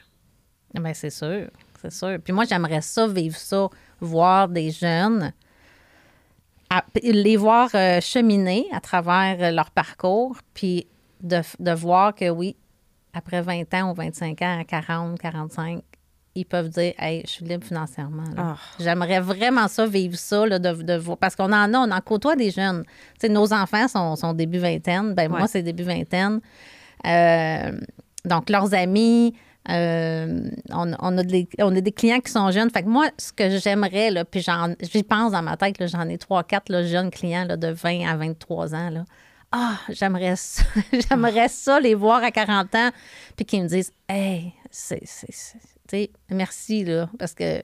Bien, 0.73 0.93
c'est 0.93 1.09
sûr, 1.09 1.49
c'est 1.81 1.91
sûr. 1.91 2.17
Puis 2.23 2.33
moi, 2.33 2.45
j'aimerais 2.45 2.81
ça, 2.81 3.07
vivre 3.07 3.35
ça, 3.37 3.67
voir 3.99 4.47
des 4.47 4.71
jeunes, 4.71 5.31
à- 6.69 6.83
les 7.01 7.37
voir 7.37 7.69
euh, 7.75 8.01
cheminer 8.01 8.65
à 8.73 8.79
travers 8.79 9.37
euh, 9.39 9.51
leur 9.51 9.71
parcours, 9.71 10.37
puis 10.53 10.87
de, 11.21 11.41
de 11.59 11.71
voir 11.71 12.13
que 12.13 12.29
oui, 12.29 12.55
après 13.13 13.41
20 13.41 13.73
ans 13.75 13.91
ou 13.91 13.93
25 13.95 14.41
ans, 14.41 14.59
à 14.59 14.63
40, 14.63 15.17
45, 15.19 15.81
ils 16.35 16.45
peuvent 16.45 16.69
dire 16.69 16.93
Hey, 16.99 17.23
je 17.25 17.31
suis 17.31 17.45
libre 17.45 17.63
financièrement. 17.65 18.25
Ah. 18.37 18.55
J'aimerais 18.79 19.19
vraiment 19.21 19.67
ça, 19.67 19.87
vivre 19.87 20.17
ça, 20.17 20.45
là, 20.45 20.59
de, 20.59 20.83
de 20.83 20.93
voir. 20.97 21.17
Parce 21.17 21.35
qu'on 21.35 21.51
en 21.51 21.73
a, 21.73 21.79
on 21.79 21.89
en 21.89 22.01
côtoie 22.01 22.35
des 22.35 22.51
jeunes. 22.51 22.83
Tu 22.85 23.21
sais, 23.21 23.29
nos 23.29 23.51
enfants 23.53 23.87
sont, 23.87 24.15
sont 24.15 24.33
début 24.33 24.59
vingtaine. 24.59 25.13
Ben, 25.15 25.29
moi, 25.29 25.47
c'est 25.47 25.63
début 25.63 25.83
vingtaine. 25.83 26.39
Euh, 27.07 27.71
donc, 28.25 28.49
leurs 28.49 28.73
amis, 28.75 29.33
euh, 29.69 30.49
on, 30.71 30.91
on 30.99 31.17
a 31.17 31.23
des, 31.23 31.47
on 31.59 31.75
a 31.75 31.81
des 31.81 31.91
clients 31.91 32.19
qui 32.19 32.31
sont 32.31 32.49
jeunes. 32.51 32.69
Fait 32.69 32.83
que 32.83 32.87
moi, 32.89 33.07
ce 33.17 33.31
que 33.33 33.57
j'aimerais, 33.57 34.11
là, 34.11 34.23
puis 34.25 34.41
j'en- 34.41 34.75
j'y 34.81 35.03
pense 35.03 35.31
dans 35.31 35.41
ma 35.41 35.57
tête, 35.57 35.79
là, 35.79 35.87
j'en 35.87 36.07
ai 36.07 36.17
trois, 36.17 36.43
quatre 36.43 36.83
jeunes 36.83 37.11
clients 37.11 37.45
là, 37.45 37.57
de 37.57 37.67
20 37.67 38.07
à 38.07 38.15
23 38.17 38.73
ans. 38.75 38.89
Là. 38.89 39.05
Ah, 39.51 39.77
j'aimerais 39.89 40.35
ça, 40.37 40.63
j'aimerais 41.09 41.47
ça 41.49 41.79
les 41.79 41.95
voir 41.95 42.23
à 42.23 42.31
40 42.31 42.73
ans, 42.75 42.89
puis 43.35 43.45
qu'ils 43.45 43.63
me 43.63 43.67
disent 43.67 43.91
Hey, 44.09 44.53
c'est, 44.69 45.01
merci, 46.29 46.83
là, 46.83 47.09
parce 47.17 47.33
que 47.33 47.61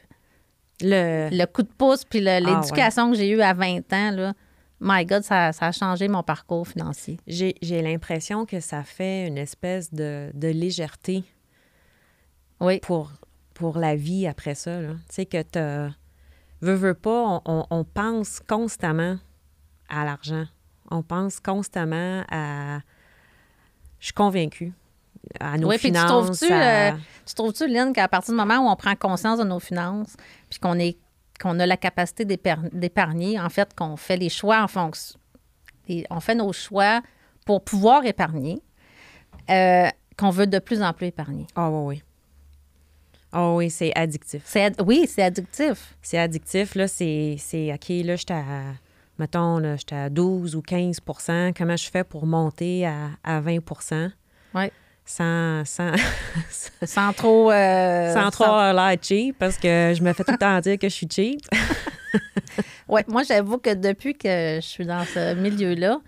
Le, 0.82 1.30
le 1.32 1.46
coup 1.46 1.64
de 1.64 1.72
pouce 1.78 2.04
puis 2.04 2.28
Ah, 2.28 2.40
l'éducation 2.40 3.12
que 3.12 3.18
j'ai 3.18 3.30
eue 3.30 3.42
à 3.42 3.54
20 3.54 3.94
ans, 3.94 4.12
là, 4.12 4.34
my 4.82 5.06
God, 5.06 5.24
ça, 5.24 5.52
ça 5.54 5.68
a 5.68 5.72
changé 5.72 6.08
mon 6.10 6.24
parcours 6.24 6.68
financier. 6.68 7.18
J'ai 7.28 7.56
j'ai 7.62 7.82
l'impression 7.82 8.46
que 8.46 8.60
ça 8.60 8.84
fait 8.84 9.28
une 9.28 9.38
espèce 9.38 9.94
de, 9.94 10.32
de 10.34 10.48
légèreté 10.50 11.24
Oui. 12.64 12.80
pour, 12.80 13.12
pour 13.54 13.78
la 13.78 13.96
vie 13.96 14.28
après 14.28 14.56
ça. 14.56 14.80
Tu 14.82 14.96
sais, 15.10 15.26
que 15.26 15.42
tu 15.42 15.94
veux, 16.62 16.74
veux 16.74 16.94
pas, 16.94 17.42
on, 17.46 17.66
on- 17.70 17.84
pense 17.84 18.40
constamment 18.48 19.18
à 19.90 20.06
l'argent. 20.06 20.46
On 20.90 21.04
pense 21.04 21.40
constamment 21.40 22.24
à. 22.32 22.80
Je 24.00 24.06
suis 24.08 24.14
convaincue. 24.14 24.74
À 25.40 25.58
nos 25.58 25.70
Oui, 25.70 25.78
puis 25.78 25.92
tu 25.92 25.98
finances. 25.98 26.38
trouves-tu, 26.40 26.54
à- 26.54 26.94
euh, 26.94 26.98
Tu 27.26 27.34
trouves-tu, 27.36 27.68
Lynn, 27.68 27.94
qu'à 27.94 28.08
partir 28.08 28.34
du 28.34 28.38
moment 28.38 28.58
où 28.60 28.70
on 28.70 28.76
prend 28.76 28.96
conscience 28.96 29.40
de 29.40 29.44
nos 29.46 29.60
finances, 29.60 30.16
puis 30.50 30.60
qu'on 30.60 30.78
est 30.80 30.98
qu'on 31.42 31.60
a 31.60 31.66
la 31.66 31.78
capacité 31.78 32.26
d'épargner, 32.26 33.40
en 33.40 33.50
fait, 33.50 33.74
qu'on 33.76 33.98
fait 33.98 34.18
les 34.18 34.30
choix 34.30 34.62
en 34.64 34.68
fonction. 34.68 35.20
on 36.10 36.20
fait 36.22 36.36
nos 36.36 36.54
choix 36.54 37.02
pour 37.46 37.64
pouvoir 37.64 38.06
épargner, 38.06 38.62
euh, 39.50 39.88
qu'on 40.18 40.30
veut 40.30 40.48
de 40.48 40.60
plus 40.60 40.82
en 40.82 40.94
plus 40.94 41.08
épargner? 41.08 41.48
Ah 41.56 41.70
oui, 41.70 41.96
oui. 41.98 42.04
Ah 43.36 43.54
oui, 43.56 43.70
c'est 43.72 43.92
addictif. 43.98 44.56
Ad- 44.56 44.82
oui, 44.86 45.06
c'est 45.10 45.24
addictif. 45.24 45.96
C'est 46.02 46.20
addictif, 46.20 46.76
là, 46.76 46.88
c'est, 46.88 47.36
c'est 47.40 47.74
OK, 47.74 47.90
là, 48.06 48.16
j'étais 48.16 48.34
à, 48.36 48.62
mettons, 49.18 49.58
là, 49.58 49.76
j'étais 49.76 49.96
à 49.96 50.10
12 50.10 50.56
ou 50.56 50.62
15% 50.62 51.52
Comment 51.58 51.76
je 51.76 51.90
fais 51.90 52.04
pour 52.04 52.28
monter 52.28 52.86
à, 52.86 53.10
à 53.24 53.42
20% 53.42 54.12
Oui. 54.54 54.66
Sans, 55.06 55.66
sans, 55.66 55.92
Sans 56.86 57.12
trop. 57.14 57.52
euh, 57.52 58.14
sans 58.14 58.30
trop 58.30 58.44
avoir 58.46 58.74
l'air 58.74 58.98
cheap, 59.02 59.38
parce 59.40 59.58
que 59.58 59.94
je 59.98 60.02
me 60.04 60.14
fais 60.14 60.24
tout 60.24 60.32
le 60.32 60.38
temps 60.38 60.60
dire 60.60 60.78
que 60.78 60.88
je 60.88 60.94
suis 60.94 61.08
cheap. 61.10 61.40
Oui, 62.88 63.02
moi, 63.08 63.24
j'avoue 63.24 63.58
que 63.58 63.74
depuis 63.74 64.14
que 64.14 64.60
je 64.62 64.66
suis 64.68 64.86
dans 64.86 65.04
ce 65.06 65.34
milieu-là, 65.34 66.00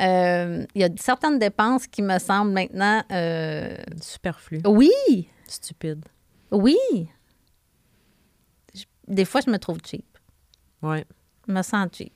euh, 0.00 0.64
il 0.74 0.80
y 0.80 0.84
a 0.84 0.88
certaines 0.98 1.38
dépenses 1.38 1.86
qui 1.86 2.02
me 2.02 2.18
semblent 2.18 2.50
maintenant. 2.50 3.02
euh, 3.12 3.76
Superflu. 4.00 4.60
oui, 4.66 4.90
Stupide. 5.46 6.04
Oui. 6.50 6.76
Je- 8.74 8.84
Des 9.06 9.24
fois, 9.24 9.40
je 9.44 9.50
me 9.50 9.58
trouve 9.58 9.78
cheap. 9.84 10.04
Ouais. 10.82 11.04
Je 11.46 11.52
me 11.52 11.62
sens 11.62 11.88
cheap. 11.92 12.12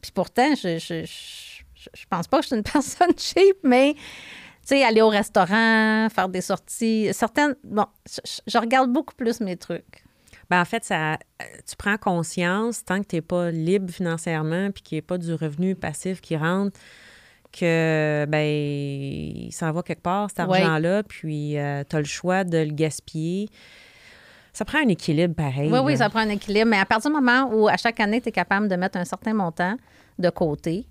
Puis 0.00 0.10
pourtant, 0.12 0.54
je, 0.54 0.78
je, 0.78 1.04
je, 1.04 1.88
je- 1.94 2.06
pense 2.08 2.28
pas 2.28 2.38
que 2.38 2.42
je 2.44 2.48
suis 2.48 2.56
une 2.56 2.62
personne 2.72 3.12
cheap, 3.16 3.56
mais 3.62 3.94
tu 3.94 4.00
sais, 4.76 4.84
aller 4.84 5.00
au 5.02 5.08
restaurant, 5.08 6.08
faire 6.10 6.28
des 6.28 6.40
sorties, 6.40 7.08
certaines. 7.12 7.56
Bon, 7.64 7.86
je, 8.46 8.58
regarde 8.58 8.92
beaucoup 8.92 9.14
plus 9.14 9.40
mes 9.40 9.56
trucs. 9.56 10.04
Ben, 10.50 10.60
en 10.60 10.64
fait, 10.64 10.84
ça, 10.84 11.18
tu 11.68 11.76
prends 11.76 11.98
conscience, 11.98 12.84
tant 12.84 13.02
que 13.02 13.06
tu 13.08 13.16
n'es 13.16 13.22
pas 13.22 13.50
libre 13.50 13.92
financièrement 13.92 14.70
puis 14.70 14.82
qu'il 14.82 14.96
n'y 14.96 15.00
a 15.00 15.02
pas 15.02 15.18
du 15.18 15.34
revenu 15.34 15.74
passif 15.74 16.20
qui 16.20 16.36
rentre, 16.36 16.78
que 17.52 18.26
ben 18.28 18.44
il 18.46 19.50
s'en 19.52 19.72
va 19.72 19.82
quelque 19.82 20.02
part, 20.02 20.28
cet 20.30 20.46
Ouais. 20.48 20.60
argent-là, 20.62 21.02
puis 21.02 21.52
tu 21.88 21.96
as 21.96 21.98
le 21.98 22.04
choix 22.04 22.44
de 22.44 22.58
le 22.58 22.72
gaspiller. 22.72 23.48
Ça 24.52 24.64
prend 24.64 24.78
un 24.78 24.88
équilibre 24.88 25.34
pareil. 25.34 25.70
Oui, 25.72 25.78
oui, 25.84 25.92
là. 25.92 25.98
ça 25.98 26.10
prend 26.10 26.20
un 26.20 26.28
équilibre. 26.30 26.66
Mais 26.68 26.78
à 26.78 26.84
partir 26.86 27.10
du 27.10 27.16
moment 27.16 27.48
où, 27.54 27.68
à 27.68 27.76
chaque 27.76 28.00
année, 28.00 28.20
tu 28.20 28.28
es 28.30 28.32
capable 28.32 28.68
de 28.68 28.74
mettre 28.76 28.98
un 28.98 29.04
certain 29.04 29.32
montant 29.34 29.76
de 30.18 30.30
côté 30.30 30.86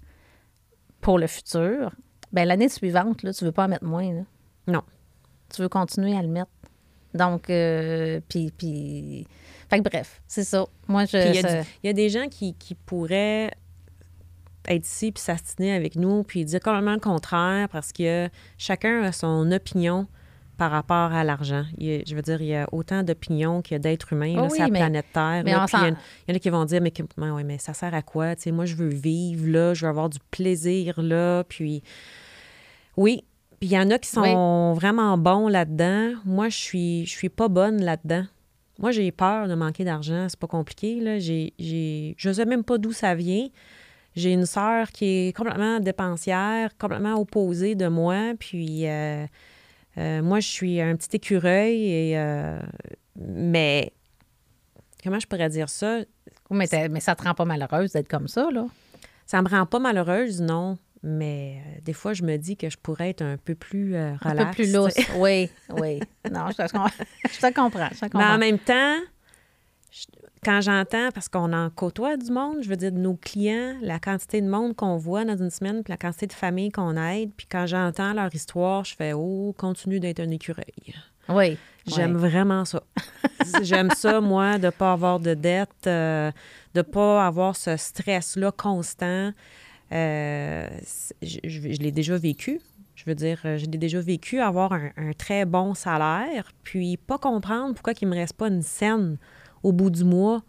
pour 1.02 1.20
le 1.20 1.28
futur, 1.28 1.92
ben 2.32 2.46
l'année 2.48 2.70
suivante, 2.70 3.24
là, 3.24 3.34
tu 3.34 3.44
veux 3.46 3.52
pas 3.52 3.66
en 3.66 3.68
mettre 3.68 3.86
moins. 3.86 4.14
là. 4.14 4.22
Non. 4.68 4.84
Tu 5.54 5.62
veux 5.62 5.70
continuer 5.70 6.16
à 6.18 6.22
le 6.22 6.28
mettre. 6.30 6.50
Donc, 7.14 7.50
euh, 7.50 8.20
puis, 8.30 8.52
puis... 8.58 9.28
Fait 9.70 9.80
que 9.80 9.84
bref, 9.90 10.22
c'est 10.28 10.44
ça. 10.44 10.66
Moi, 10.88 11.06
je... 11.06 11.18
Il 11.18 11.36
y, 11.36 11.42
ça- 11.42 11.62
y 11.84 11.90
a 11.90 11.94
des 11.94 12.10
gens 12.10 12.28
qui, 12.30 12.54
qui 12.54 12.74
pourraient 12.76 13.52
être 14.68 14.86
ici 14.86 15.12
puis 15.12 15.22
s'astiner 15.22 15.74
avec 15.74 15.96
nous 15.96 16.24
puis 16.24 16.44
dire 16.46 16.60
complètement 16.60 16.94
le 16.94 17.00
contraire 17.00 17.70
parce 17.70 17.92
que 17.92 18.30
chacun 18.58 19.04
a 19.04 19.12
son 19.12 19.52
opinion 19.52 20.08
par 20.58 20.72
rapport 20.72 21.14
à 21.14 21.24
l'argent. 21.24 21.66
Je 21.80 22.16
veux 22.16 22.22
dire, 22.24 22.42
il 22.42 22.48
y 22.48 22.56
a 22.56 22.68
autant 22.72 23.04
d'opinions 23.04 23.62
qu'il 23.62 23.74
y 23.74 23.76
a 23.76 23.80
d'êtres 23.80 24.12
humains 24.14 24.34
Oh 24.38 24.42
là, 24.42 24.44
oui, 24.46 24.56
sur 24.56 24.64
la 24.66 24.70
mais- 24.72 24.80
planète 24.80 25.06
Terre. 25.14 25.42
mais 25.46 25.52
là. 25.52 25.58
il 25.58 25.60
y, 25.60 25.64
a- 25.64 25.68
s'en- 25.68 25.86
il 25.86 25.96
y 26.30 26.32
en 26.32 26.36
a 26.36 26.40
qui 26.40 26.50
vont 26.50 26.66
dire, 26.66 26.82
mais, 26.82 26.92
ouais, 27.32 27.44
mais 27.44 27.58
ça 27.60 27.74
sert 27.76 27.94
à 27.94 28.02
quoi? 28.02 28.34
Moi, 28.48 28.66
je 28.66 28.76
veux 28.76 28.90
vivre 28.90 29.48
là, 29.48 29.74
je 29.76 29.86
veux 29.86 29.90
avoir 29.90 30.10
du 30.10 30.18
plaisir 30.32 31.00
là. 31.02 31.44
Puis 31.44 31.84
oui, 32.96 33.24
puis 33.60 33.70
il 33.70 33.74
y 33.74 33.78
en 33.78 33.90
a 33.92 33.98
qui 34.00 34.10
sont 34.10 34.74
vraiment 34.74 35.18
bons 35.18 35.48
là-dedans. 35.48 36.14
Moi, 36.26 36.50
je 36.50 36.58
suis, 36.58 37.06
je 37.06 37.12
suis 37.12 37.30
pas 37.30 37.48
bonne 37.48 37.84
là-dedans. 37.84 38.26
Moi, 38.80 38.92
j'ai 38.92 39.12
peur 39.12 39.48
de 39.48 39.56
manquer 39.56 39.84
d'argent. 39.84 40.28
C'est 40.30 40.40
pas 40.40 40.48
compliqué. 40.48 41.00
Là. 41.00 41.18
Je 41.20 42.32
sais 42.32 42.46
même 42.46 42.64
pas 42.64 42.78
d'où 42.78 42.92
ça 42.94 43.16
vient. 43.16 43.48
J'ai 44.18 44.34
une 44.34 44.48
sœur 44.48 44.92
qui 44.92 45.06
est 45.28 45.38
complètement 45.38 45.80
dépensière, 45.80 46.72
complètement 46.78 47.14
opposée 47.20 47.76
de 47.76 47.88
moi. 47.88 48.34
Puis 48.40 48.88
euh, 48.88 49.26
euh, 49.98 50.22
moi, 50.24 50.40
je 50.40 50.48
suis 50.48 50.82
un 50.82 50.96
petit 50.96 51.16
écureuil. 51.18 51.84
Et, 51.84 52.18
euh, 52.18 52.60
mais 53.16 53.94
comment 55.04 55.20
je 55.20 55.28
pourrais 55.28 55.50
dire 55.50 55.70
ça? 55.70 56.00
Oui, 56.50 56.58
mais, 56.72 56.90
mais 56.90 57.00
ça 57.00 57.16
te 57.16 57.24
rend 57.24 57.36
pas 57.36 57.46
malheureuse 57.46 57.92
d'être 57.92 58.08
comme 58.10 58.28
ça, 58.28 58.50
là? 58.52 58.66
Ça 59.28 59.42
me 59.42 59.50
rend 59.50 59.66
pas 59.66 59.80
malheureuse, 59.80 60.42
non. 60.42 60.78
Mais 61.04 61.62
des 61.84 61.94
fois, 61.94 62.14
je 62.14 62.24
me 62.24 62.38
dis 62.38 62.58
que 62.58 62.70
je 62.72 62.78
pourrais 62.78 63.12
être 63.12 63.22
un 63.22 63.38
peu 63.38 63.54
plus 63.54 63.96
euh, 63.96 64.14
Un 64.24 64.30
relax. 64.30 64.58
peu 64.58 64.64
plus 64.64 64.74
lousse. 64.74 64.96
Oui, 65.18 65.50
oui. 65.78 66.00
Non, 66.32 66.48
je 66.50 66.58
te, 66.58 66.68
je 67.32 67.40
te 67.40 67.54
comprends. 67.54 67.90
Je 67.92 68.08
te 68.08 68.18
Mais 68.18 68.24
en 68.24 68.38
même 68.38 68.58
temps, 68.58 68.98
quand 70.44 70.62
j'entends, 70.62 71.10
parce 71.14 71.30
qu'on 71.30 71.52
en 71.54 71.70
côtoie 71.70 72.18
du 72.18 72.32
monde, 72.32 72.58
je 72.62 72.70
veux 72.70 72.76
dire, 72.76 72.92
de 72.92 72.98
nos 73.00 73.16
clients, 73.16 73.76
la 73.82 74.00
quantité 74.00 74.42
de 74.42 74.48
monde 74.48 74.76
qu'on 74.76 74.98
voit 74.98 75.26
dans 75.26 75.38
une 75.38 75.50
semaine, 75.50 75.84
puis 75.84 75.92
la 75.92 75.98
quantité 75.98 76.28
de 76.28 76.34
familles 76.34 76.72
qu'on 76.72 76.96
aide, 76.98 77.32
puis 77.36 77.48
quand 77.50 77.66
j'entends 77.66 78.14
leur 78.14 78.34
histoire, 78.34 78.86
je 78.86 78.96
fais 78.96 79.14
«Oh, 79.16 79.54
continue 79.58 80.00
d'être 80.00 80.20
un 80.20 80.30
écureuil». 80.30 80.66
Oui. 81.30 81.58
J'aime 81.86 82.16
oui. 82.16 82.22
vraiment 82.30 82.64
ça. 82.66 82.82
J'aime 83.64 83.90
ça, 83.92 84.22
moi, 84.22 84.58
de 84.58 84.66
ne 84.68 84.70
pas 84.72 84.94
avoir 84.94 85.20
de 85.20 85.34
dette, 85.34 85.70
euh, 85.88 86.32
de 86.74 86.80
ne 86.80 86.84
pas 86.84 87.26
avoir 87.26 87.56
ce 87.56 87.76
stress-là 87.76 88.52
constant. 88.52 89.32
Euh, 89.92 90.68
c'est- 90.84 91.16
je 91.22 91.40
je- 91.44 91.74
je 91.74 91.80
l'ai 91.80 91.92
déjà 91.92 92.18
vécu. 92.18 92.60
Je 92.96 93.04
veux 93.06 93.16
dire, 93.16 93.40
euh, 93.46 93.58
je 93.58 93.66
l'ai 93.66 93.78
déjà 93.78 94.00
vécu, 94.02 94.40
avoir 94.40 94.74
un, 94.74 94.90
un 94.98 95.12
très 95.14 95.46
bon 95.46 95.74
salaire, 95.74 96.52
puis 96.64 96.98
pas 96.98 97.18
comprendre 97.18 97.74
pourquoi 97.74 97.94
il 98.02 98.06
ne 98.08 98.14
me 98.14 98.20
reste 98.20 98.34
pas 98.34 98.48
une 98.48 98.62
scène 98.64 99.18
au 99.64 99.72
bout 99.72 99.90
du 99.90 100.04
mois, 100.04 100.44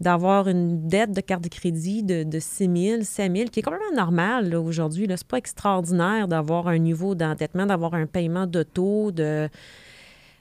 d'avoir 0.00 0.48
une 0.48 0.88
dette 0.88 1.12
de 1.12 1.20
carte 1.20 1.42
de 1.42 1.48
crédit 1.48 2.02
de, 2.02 2.22
de 2.22 2.38
6 2.38 2.70
000, 2.90 3.02
7 3.02 3.32
000, 3.34 3.48
qui 3.48 3.60
est 3.60 3.62
complètement 3.62 3.96
normal 3.96 4.50
là, 4.50 4.60
aujourd'hui. 4.60 5.06
Ce 5.06 5.12
n'est 5.12 5.16
pas 5.26 5.38
extraordinaire 5.38 6.28
d'avoir 6.28 6.68
un 6.68 6.78
niveau 6.78 7.14
d'endettement, 7.14 7.66
d'avoir 7.66 7.94
un 7.94 8.06
paiement 8.06 8.46
d'auto, 8.46 9.10
de 9.10 9.48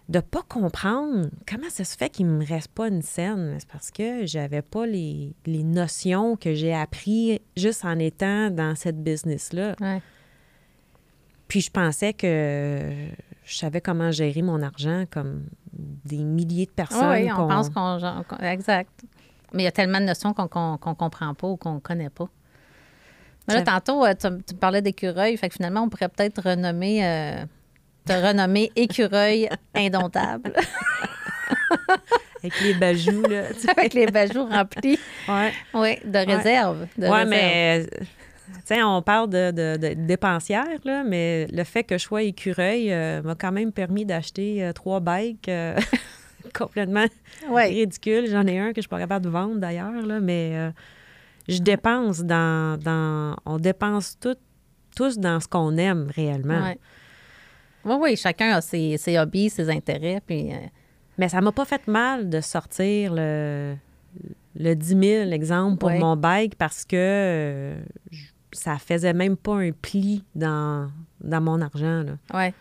de 0.08 0.20
pas 0.20 0.44
comprendre 0.48 1.30
comment 1.50 1.70
ça 1.70 1.84
se 1.84 1.98
fait 1.98 2.10
qu'il 2.10 2.28
me 2.28 2.46
reste 2.46 2.68
pas 2.68 2.90
une 2.90 3.02
scène. 3.02 3.56
C'est 3.58 3.68
parce 3.68 3.90
que 3.90 4.26
j'avais 4.26 4.62
pas 4.62 4.86
les, 4.86 5.34
les 5.48 5.64
notions 5.64 6.36
que 6.36 6.54
j'ai 6.54 6.76
appris 6.76 7.42
juste 7.58 7.84
en 7.86 7.98
étant 7.98 8.52
dans 8.52 8.76
cette 8.76 9.02
business-là. 9.02 9.76
Ouais. 9.82 10.02
Puis 11.48 11.62
je 11.62 11.72
pensais 11.72 12.14
que 12.14 12.92
je 13.46 13.56
savais 13.56 13.82
comment 13.82 14.12
gérer 14.12 14.42
mon 14.42 14.62
argent 14.62 15.06
comme 15.10 15.46
des 15.78 16.24
milliers 16.24 16.66
de 16.66 16.72
personnes. 16.72 17.10
oui, 17.12 17.30
on 17.32 17.48
pense 17.48 17.70
qu'on. 17.70 18.00
Exact. 18.42 18.90
Mais 19.54 19.64
il 19.64 19.66
y 19.66 19.68
a 19.68 19.72
tellement 19.72 20.00
de 20.00 20.06
notions 20.06 20.34
qu'on 20.34 20.48
qu'on 20.78 20.96
comprend 20.96 21.34
pas 21.34 21.48
ou 21.48 21.58
qu'on 21.58 21.80
connaît 21.80 22.10
pas. 22.10 22.28
Mais 23.48 23.54
là, 23.56 23.62
tantôt, 23.62 24.04
euh, 24.06 24.14
tu, 24.20 24.28
tu 24.44 24.56
parlais 24.56 24.82
d'écureuil. 24.82 25.38
Fait 25.38 25.50
que 25.50 25.54
finalement, 25.56 25.82
on 25.84 25.90
pourrait 25.90 26.10
peut-être 26.10 26.42
renommer. 26.42 27.06
euh, 27.06 27.46
te 28.06 28.14
renommer 28.14 28.72
écureuil 28.76 29.50
indomptable 29.74 30.54
Avec 32.44 32.62
les 32.62 32.74
bajoux, 32.76 33.22
là. 33.24 33.44
avec 33.76 33.94
les 33.96 34.06
bajoux 34.06 34.46
remplis 34.46 35.00
Ouais. 35.28 35.52
oui, 35.74 35.98
de 36.06 36.18
réserve. 36.20 36.88
de 36.98 37.08
Ouais, 37.08 37.26
mais. 37.26 37.88
Euh, 38.56 38.60
Tu 38.68 38.76
sais, 38.76 38.84
on 38.84 39.02
parle 39.02 39.30
de, 39.30 39.52
de, 39.52 39.78
de 39.78 39.94
dépensière, 40.06 40.66
là, 40.84 41.04
mais 41.04 41.48
le 41.52 41.64
fait 41.64 41.84
que 41.84 41.98
je 41.98 42.04
sois 42.04 42.24
écureuil 42.24 42.92
euh, 42.92 43.22
m'a 43.22 43.36
quand 43.36 43.52
même 43.52 43.72
permis 43.72 44.06
d'acheter 44.06 44.64
euh, 44.64 44.74
trois 44.74 45.00
bikes 45.00 45.50
euh, 45.50 45.78
complètement 46.54 47.06
Ouais. 47.50 47.68
ridicules. 47.68 48.28
J'en 48.30 48.46
ai 48.48 48.60
un 48.60 48.70
que 48.70 48.78
je 48.78 48.82
suis 48.82 48.90
pas 48.90 49.00
capable 49.00 49.26
de 49.26 49.30
vendre 49.30 49.58
d'ailleurs, 49.58 50.02
là, 50.06 50.20
mais 50.20 50.72
je 51.48 51.60
dépense 51.60 52.22
dans, 52.22 52.80
dans. 52.80 53.36
On 53.46 53.58
dépense 53.58 54.18
tout- 54.20 54.36
tous 54.96 55.18
dans 55.20 55.40
ce 55.40 55.48
qu'on 55.48 55.76
aime 55.78 56.10
réellement. 56.16 56.64
Ouais. 56.64 56.78
Oui, 57.84 57.96
oui, 58.00 58.16
chacun 58.18 58.52
a 58.52 58.62
ses, 58.62 58.98
ses 58.98 59.18
hobbies, 59.20 59.50
ses 59.50 59.70
intérêts. 59.70 60.22
Puis, 60.26 60.50
Mais 61.18 61.30
ça 61.30 61.42
m'a 61.42 61.52
pas 61.52 61.66
fait 61.66 61.86
mal 61.88 62.30
de 62.30 62.42
sortir 62.42 63.14
le, 63.14 63.76
le 64.56 64.74
10 64.74 64.88
000, 64.88 65.32
exemple, 65.32 65.78
pour 65.78 65.90
Ouais. 65.90 66.00
mon 66.00 66.16
bike 66.16 66.56
parce 66.56 66.84
que 66.86 66.96
euh, 66.96 67.78
je- 68.12 68.24
ça 68.56 68.78
faisait 68.78 69.14
même 69.14 69.38
pas 69.38 69.56
un 69.56 69.72
pli 69.72 70.24
dans, 70.34 70.90
dans 71.22 71.42
mon 71.42 71.62
argent. 71.62 72.04
Là. 72.04 72.14
ouais. 72.34 72.54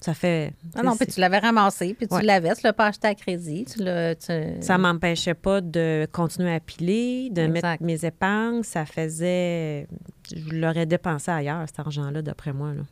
Ça 0.00 0.14
fait. 0.14 0.52
Ah 0.74 0.82
non, 0.82 0.96
puis 0.96 1.06
tu 1.06 1.20
l'avais 1.20 1.38
ramassé, 1.38 1.94
puis 1.94 2.08
tu 2.08 2.14
Ouais. 2.14 2.22
l'avais, 2.24 2.52
tu 2.56 2.62
l'as 2.64 2.72
pas 2.72 2.86
acheté 2.86 3.06
à 3.06 3.14
crédit. 3.14 3.64
Tu 3.66 3.84
l'as. 3.84 4.16
tu- 4.16 4.60
ça 4.60 4.76
m'empêchait 4.76 5.34
pas 5.34 5.60
de 5.60 6.08
continuer 6.10 6.52
à 6.52 6.58
piler, 6.58 7.30
de 7.30 7.42
Exact. 7.42 7.80
mettre 7.80 7.82
mes 7.84 8.04
épargnes. 8.04 8.64
Ça 8.64 8.84
faisait. 8.84 9.86
Je 10.34 10.56
l'aurais 10.56 10.86
dépensé 10.86 11.30
ailleurs, 11.30 11.62
cet 11.68 11.78
argent-là, 11.78 12.20
d'après 12.20 12.52
moi. 12.52 12.74
Là. 12.74 12.82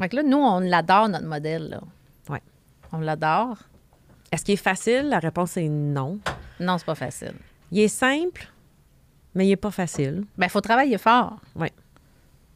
Fait 0.00 0.08
que 0.08 0.16
là, 0.16 0.24
nous, 0.24 0.36
on 0.38 0.58
l'adore, 0.58 1.08
notre 1.08 1.26
modèle. 1.26 1.68
Là. 1.68 1.80
Ouais. 2.28 2.42
On 2.92 2.98
l'adore. 2.98 3.56
Est-ce 4.32 4.44
qu'il 4.44 4.54
est 4.54 4.56
facile? 4.56 5.10
La 5.10 5.20
réponse 5.20 5.56
est 5.58 5.68
non. 5.68 6.18
Non, 6.58 6.76
c'est 6.78 6.86
pas 6.86 6.96
facile. 6.96 7.34
Il 7.70 7.78
est 7.78 7.88
simple, 7.88 8.48
mais 9.34 9.46
il 9.46 9.50
est 9.52 9.56
pas 9.56 9.70
facile. 9.70 10.24
Ben, 10.36 10.46
il 10.46 10.50
faut 10.50 10.60
travailler 10.60 10.98
fort. 10.98 11.38
Ouais. 11.56 11.72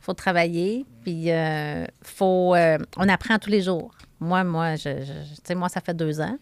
faut 0.01 0.15
travailler, 0.15 0.87
puis 1.03 1.31
euh, 1.33 1.85
faut... 2.03 2.55
euh, 2.55 2.79
on 2.97 3.09
apprend 3.09 3.39
tous 3.39 3.51
les 3.51 3.63
jours. 3.63 3.93
Moi, 4.21 4.45
moi, 4.45 4.77
je, 4.77 4.91
je- 5.49 5.55
moi, 5.55 5.69
ça 5.69 5.81
fait 5.81 5.95
deux 5.95 6.21
ans. 6.21 6.39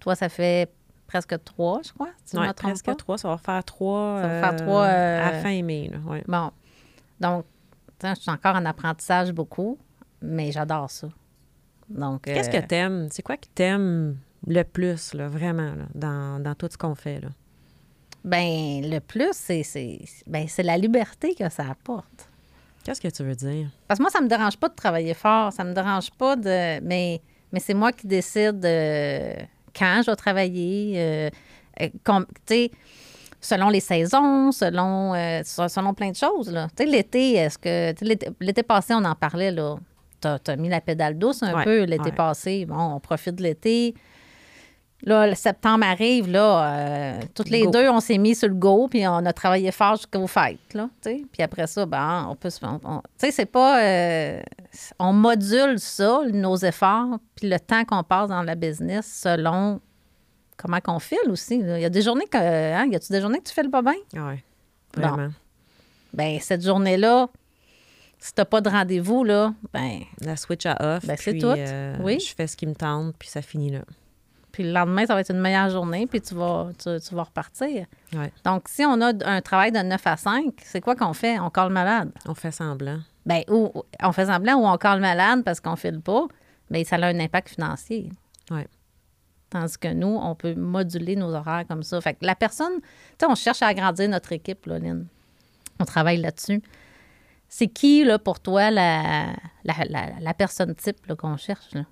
Toi, 0.00 0.14
ça 0.14 0.28
fait 0.28 0.70
presque 1.06 1.42
trois, 1.42 1.80
je 1.84 1.92
crois, 1.92 2.10
si 2.24 2.36
je 2.36 2.40
Ouais, 2.40 2.48
me 2.48 2.52
trompe 2.52 2.70
presque 2.72 2.84
pas. 2.86 2.94
trois. 2.94 3.16
Ça 3.18 3.28
va 3.28 3.38
faire 3.38 3.64
trois. 3.64 4.20
Ça 4.22 4.28
va 4.28 4.40
faire 4.40 4.56
trois, 4.56 4.84
euh, 4.84 5.26
À 5.26 5.32
fin 5.40 5.62
mai. 5.62 5.88
Là, 5.90 5.98
ouais. 6.10 6.22
Bon. 6.28 6.50
Donc, 7.18 7.44
je 8.02 8.14
suis 8.14 8.30
encore 8.30 8.54
en 8.56 8.64
apprentissage 8.66 9.32
beaucoup, 9.32 9.78
mais 10.22 10.52
j'adore 10.52 10.90
ça. 10.90 11.08
Donc, 11.88 12.22
Qu'est-ce 12.22 12.50
que 12.50 12.58
t'aimes? 12.64 13.08
C'est 13.10 13.22
quoi 13.22 13.36
que 13.38 13.46
t'aimes 13.54 14.18
le 14.46 14.62
plus, 14.62 15.14
là, 15.14 15.28
vraiment, 15.28 15.74
là, 15.74 15.86
dans, 15.94 16.40
dans 16.42 16.54
tout 16.54 16.68
ce 16.70 16.76
qu'on 16.78 16.94
fait? 16.94 17.20
Là? 17.20 17.28
Ben, 18.24 18.82
le 18.90 18.98
plus, 19.00 19.30
c'est, 19.32 19.62
c'est, 19.62 20.00
ben, 20.26 20.46
c'est 20.48 20.62
la 20.62 20.76
liberté 20.76 21.34
que 21.34 21.48
ça 21.48 21.64
apporte. 21.70 22.28
Qu'est-ce 22.84 23.00
que 23.00 23.08
tu 23.08 23.22
veux 23.22 23.34
dire? 23.34 23.68
Parce 23.86 23.98
que 23.98 24.02
moi, 24.02 24.10
ça 24.10 24.20
me 24.20 24.28
dérange 24.28 24.56
pas 24.56 24.68
de 24.68 24.74
travailler 24.74 25.14
fort. 25.14 25.52
Ça 25.52 25.62
me 25.64 25.72
dérange 25.72 26.10
pas 26.12 26.36
de. 26.36 26.80
Mais, 26.80 27.20
mais 27.52 27.60
c'est 27.60 27.74
moi 27.74 27.92
qui 27.92 28.06
décide 28.06 28.64
euh, 28.64 29.34
quand 29.78 30.00
je 30.04 30.10
vais 30.10 30.16
travailler. 30.16 30.94
euh, 30.96 31.30
euh, 31.82 31.88
tu 32.46 32.70
selon 33.40 33.68
les 33.68 33.80
saisons, 33.80 34.50
selon, 34.50 35.14
se- 35.44 35.68
selon 35.68 35.94
plein 35.94 36.10
de 36.10 36.16
choses. 36.16 36.50
là. 36.50 36.66
Tu 36.76 36.84
sais, 36.84 36.90
l'été, 36.90 37.34
est-ce 37.34 37.58
que. 37.58 37.94
L'été, 38.04 38.28
l'été 38.40 38.62
passé, 38.62 38.94
on 38.94 39.04
en 39.04 39.14
parlait, 39.14 39.52
là. 39.52 39.76
T'as, 40.20 40.38
t'as 40.40 40.56
mis 40.56 40.68
la 40.68 40.80
pédale 40.80 41.16
douce 41.16 41.42
un 41.44 41.54
Ouais, 41.54 41.64
peu 41.64 41.84
l'été 41.84 42.04
ouais. 42.06 42.12
passé. 42.12 42.64
Bon, 42.66 42.94
on 42.96 43.00
profite 43.00 43.36
de 43.36 43.42
l'été. 43.44 43.94
Là, 45.04 45.28
le 45.28 45.36
septembre 45.36 45.84
arrive, 45.86 46.28
là, 46.28 46.74
euh, 46.76 47.20
toutes 47.32 47.50
les 47.50 47.62
Go. 47.62 47.70
deux, 47.70 47.88
on 47.88 48.00
s'est 48.00 48.18
mis 48.18 48.34
sur 48.34 48.48
le 48.48 48.54
go, 48.54 48.88
puis 48.88 49.06
on 49.06 49.24
a 49.26 49.32
travaillé 49.32 49.70
fort 49.70 49.94
jusqu'aux 49.96 50.26
fêtes, 50.26 50.74
là, 50.74 50.88
tu 51.00 51.10
sais. 51.10 51.22
Puis 51.32 51.40
après 51.42 51.68
ça, 51.68 51.86
ben, 51.86 52.26
on 52.28 52.34
peut 52.34 52.50
se... 52.50 52.58
Tu 52.58 52.66
sais, 53.16 53.30
c'est 53.30 53.46
pas... 53.46 53.80
euh, 53.80 54.40
on 54.98 55.12
module 55.12 55.78
ça, 55.78 56.22
nos 56.32 56.56
efforts, 56.56 57.18
puis 57.36 57.48
le 57.48 57.60
temps 57.60 57.84
qu'on 57.84 58.02
passe 58.02 58.28
dans 58.30 58.42
la 58.42 58.56
business 58.56 59.20
selon 59.22 59.80
comment 60.56 60.80
qu'on 60.80 60.98
file 60.98 61.30
aussi. 61.30 61.62
là. 61.62 61.78
Il 61.78 61.82
y 61.82 61.84
a 61.84 61.90
des 61.90 62.02
journées 62.02 62.26
que... 62.26 62.36
Hein, 62.36 62.86
y 62.90 62.96
a-tu 62.96 63.12
des 63.12 63.20
journées 63.20 63.38
que 63.38 63.48
tu 63.48 63.54
files 63.54 63.70
pas 63.70 63.82
bien? 63.82 63.94
Ah 64.16 64.26
ouais, 64.26 64.42
Bon. 64.96 65.02
vraiment. 65.08 65.28
Ben 66.12 66.38
cette 66.40 66.64
journée-là, 66.64 67.28
si 68.18 68.32
t'as 68.34 68.44
pas 68.44 68.60
de 68.60 68.68
rendez-vous, 68.68 69.22
là, 69.22 69.54
ben... 69.72 70.00
La 70.22 70.34
switch 70.36 70.66
à 70.66 70.96
off. 70.96 71.06
Ben, 71.06 71.16
c'est 71.16 71.38
tout. 71.38 71.46
euh, 71.46 71.94
Oui. 72.02 72.18
Je 72.18 72.34
fais 72.34 72.48
ce 72.48 72.56
qui 72.56 72.66
me 72.66 72.74
tente, 72.74 73.14
puis 73.16 73.28
ça 73.28 73.42
finit 73.42 73.70
là. 73.70 73.82
Puis 74.58 74.66
le 74.66 74.72
lendemain, 74.72 75.06
ça 75.06 75.14
va 75.14 75.20
être 75.20 75.30
une 75.30 75.38
meilleure 75.38 75.70
journée, 75.70 76.08
puis 76.08 76.20
tu 76.20 76.34
vas, 76.34 76.70
tu, 76.76 76.88
tu 77.00 77.14
vas 77.14 77.22
repartir. 77.22 77.86
Ouais. 78.12 78.32
Donc, 78.44 78.64
si 78.68 78.84
on 78.84 79.00
a 79.00 79.12
un 79.24 79.40
travail 79.40 79.70
de 79.70 79.78
9 79.78 80.04
à 80.04 80.16
5, 80.16 80.52
c'est 80.64 80.80
quoi 80.80 80.96
qu'on 80.96 81.12
fait? 81.12 81.38
On 81.38 81.48
colle 81.48 81.70
malade. 81.72 82.10
On 82.26 82.34
fait 82.34 82.50
semblant. 82.50 82.98
Ben, 83.24 83.42
ou 83.48 83.70
on 84.02 84.10
fait 84.10 84.26
semblant 84.26 84.56
ou 84.56 84.66
on 84.66 84.76
colle 84.76 84.98
malade 84.98 85.44
parce 85.44 85.60
qu'on 85.60 85.76
file 85.76 86.00
pas, 86.00 86.26
mais 86.70 86.82
ça 86.82 86.96
a 86.96 87.06
un 87.06 87.20
impact 87.20 87.50
financier. 87.50 88.10
Ouais. 88.50 88.66
Tandis 89.48 89.78
que 89.78 89.92
nous, 89.92 90.08
on 90.20 90.34
peut 90.34 90.56
moduler 90.56 91.14
nos 91.14 91.32
horaires 91.32 91.62
comme 91.68 91.84
ça. 91.84 92.00
Fait 92.00 92.14
que 92.14 92.26
la 92.26 92.34
personne, 92.34 92.80
tu 92.80 92.88
sais, 93.20 93.26
on 93.30 93.36
cherche 93.36 93.62
à 93.62 93.68
agrandir 93.68 94.08
notre 94.08 94.32
équipe, 94.32 94.66
là, 94.66 94.80
Lynn. 94.80 95.06
On 95.78 95.84
travaille 95.84 96.16
là-dessus. 96.20 96.60
C'est 97.48 97.68
qui, 97.68 98.02
là, 98.02 98.18
pour 98.18 98.40
toi, 98.40 98.72
la, 98.72 99.26
la, 99.62 99.74
la- 99.88 100.18
la 100.20 100.34
personne 100.34 100.74
type 100.74 101.14
qu'on 101.14 101.36
cherche? 101.36 101.70
là? 101.74 101.82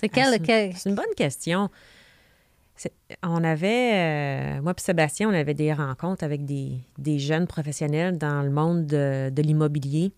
C'est 0.00 0.08
Ah, 0.18 0.72
c'est- 0.74 0.88
une 0.88 0.94
bonne 0.94 1.14
question. 1.16 1.68
On 3.22 3.44
avait, 3.44 4.56
euh, 4.58 4.62
moi 4.62 4.72
et 4.76 4.80
Sébastien, 4.80 5.28
on 5.28 5.34
avait 5.34 5.52
des 5.52 5.72
rencontres 5.74 6.24
avec 6.24 6.46
des, 6.46 6.78
des 6.96 7.18
jeunes 7.18 7.46
professionnels 7.46 8.16
dans 8.16 8.42
le 8.42 8.50
monde 8.50 8.86
de, 8.86 9.28
de 9.30 9.42
l'immobilier. 9.42 10.12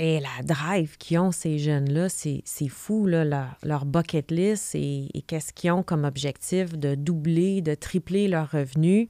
Et 0.00 0.18
la 0.20 0.42
drive 0.44 0.96
qu'ils 0.98 1.18
ont, 1.18 1.30
ces 1.32 1.58
jeunes-là, 1.58 2.08
c'est 2.08 2.42
c'est 2.44 2.68
fou, 2.68 3.06
là, 3.06 3.24
leur, 3.24 3.56
leur 3.62 3.84
bucket 3.84 4.30
list 4.32 4.74
et, 4.74 5.08
et 5.14 5.22
qu'est-ce 5.22 5.52
qu'ils 5.52 5.70
ont 5.72 5.82
comme 5.84 6.04
objectif 6.04 6.76
de 6.76 6.94
doubler, 6.96 7.62
de 7.62 7.74
tripler 7.74 8.26
leurs 8.28 8.50
revenus. 8.50 9.08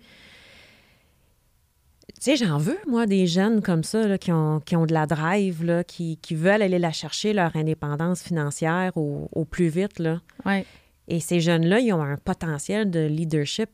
Tu 2.15 2.15
sais, 2.21 2.37
j'en 2.37 2.59
veux, 2.59 2.79
moi, 2.87 3.07
des 3.07 3.27
jeunes 3.27 3.63
comme 3.63 3.85
ça, 3.85 4.09
là, 4.09 4.19
qui, 4.19 4.33
ont, 4.33 4.61
qui 4.61 4.75
ont 4.75 4.87
de 4.87 4.95
la 4.95 5.07
drive, 5.07 5.65
là, 5.65 5.85
qui, 5.85 6.17
qui 6.17 6.35
veulent 6.35 6.63
aller 6.63 6.79
la 6.79 6.91
chercher, 6.91 7.33
leur 7.33 7.55
indépendance 7.55 8.23
financière 8.23 8.97
au, 8.97 9.29
au 9.33 9.45
plus 9.45 9.69
vite. 9.69 9.99
Là. 9.99 10.21
Ouais. 10.45 10.67
Et 11.07 11.21
ces 11.21 11.41
jeunes-là, 11.41 11.81
ils 11.81 11.93
ont 11.93 12.03
un 12.03 12.17
potentiel 12.17 12.91
de 12.91 13.07
leadership 13.07 13.71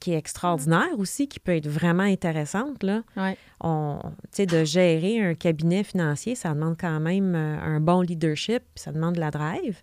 qui 0.00 0.12
est 0.12 0.16
extraordinaire 0.16 0.98
aussi, 0.98 1.28
qui 1.28 1.38
peut 1.38 1.54
être 1.54 1.68
vraiment 1.68 2.02
intéressante. 2.02 2.82
Là. 2.82 3.02
Ouais. 3.16 3.36
On, 3.60 4.00
de 4.38 4.64
gérer 4.64 5.20
un 5.20 5.34
cabinet 5.34 5.84
financier, 5.84 6.34
ça 6.34 6.54
demande 6.54 6.76
quand 6.80 6.98
même 6.98 7.34
euh, 7.34 7.60
un 7.60 7.80
bon 7.80 8.00
leadership, 8.00 8.62
ça 8.74 8.90
demande 8.90 9.16
de 9.16 9.20
la 9.20 9.30
drive. 9.30 9.82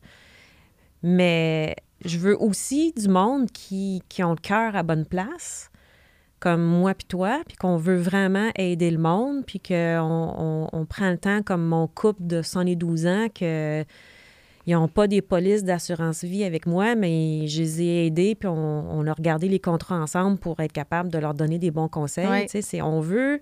Mais 1.04 1.76
je 2.04 2.18
veux 2.18 2.36
aussi 2.42 2.92
du 2.94 3.08
monde 3.08 3.52
qui, 3.52 4.02
qui 4.10 4.24
ont 4.24 4.32
le 4.32 4.42
cœur 4.42 4.76
à 4.76 4.82
bonne 4.82 5.06
place, 5.06 5.70
comme 6.40 6.62
moi 6.64 6.94
puis 6.94 7.08
toi, 7.08 7.42
puis 7.48 7.58
qu'on 7.58 7.78
veut 7.78 7.98
vraiment 7.98 8.50
aider 8.56 8.92
le 8.92 8.98
monde, 9.00 9.44
puis 9.46 9.60
qu'on 9.60 9.76
on, 10.38 10.68
on 10.72 10.86
prend 10.86 11.10
le 11.10 11.18
temps, 11.18 11.42
comme 11.42 11.66
mon 11.66 11.88
couple 11.88 12.26
de 12.28 12.42
72 12.42 13.06
ans, 13.08 13.28
que 13.34 13.84
ils 14.68 14.74
n'ont 14.74 14.90
pas 14.90 15.08
des 15.08 15.22
polices 15.22 15.64
d'assurance 15.64 16.24
vie 16.26 16.44
avec 16.44 16.66
moi, 16.66 16.94
mais 16.96 17.48
je 17.48 17.62
les 17.62 17.82
ai 17.82 18.06
aidés, 18.08 18.36
puis 18.36 18.50
on, 18.50 18.54
on 19.00 19.08
a 19.08 19.14
regardé 19.14 19.48
les 19.48 19.60
contrats 19.60 19.96
ensemble 19.96 20.38
pour 20.38 20.60
être 20.60 20.74
capable 20.74 21.10
de 21.10 21.18
leur 21.18 21.34
donner 21.34 21.58
des 21.58 21.72
bons 21.72 21.88
conseils. 21.88 22.28
Ouais. 22.28 22.44
Tu 22.46 22.50
sais, 22.52 22.62
c'est- 22.62 22.82
on 22.82 23.00
veut, 23.00 23.42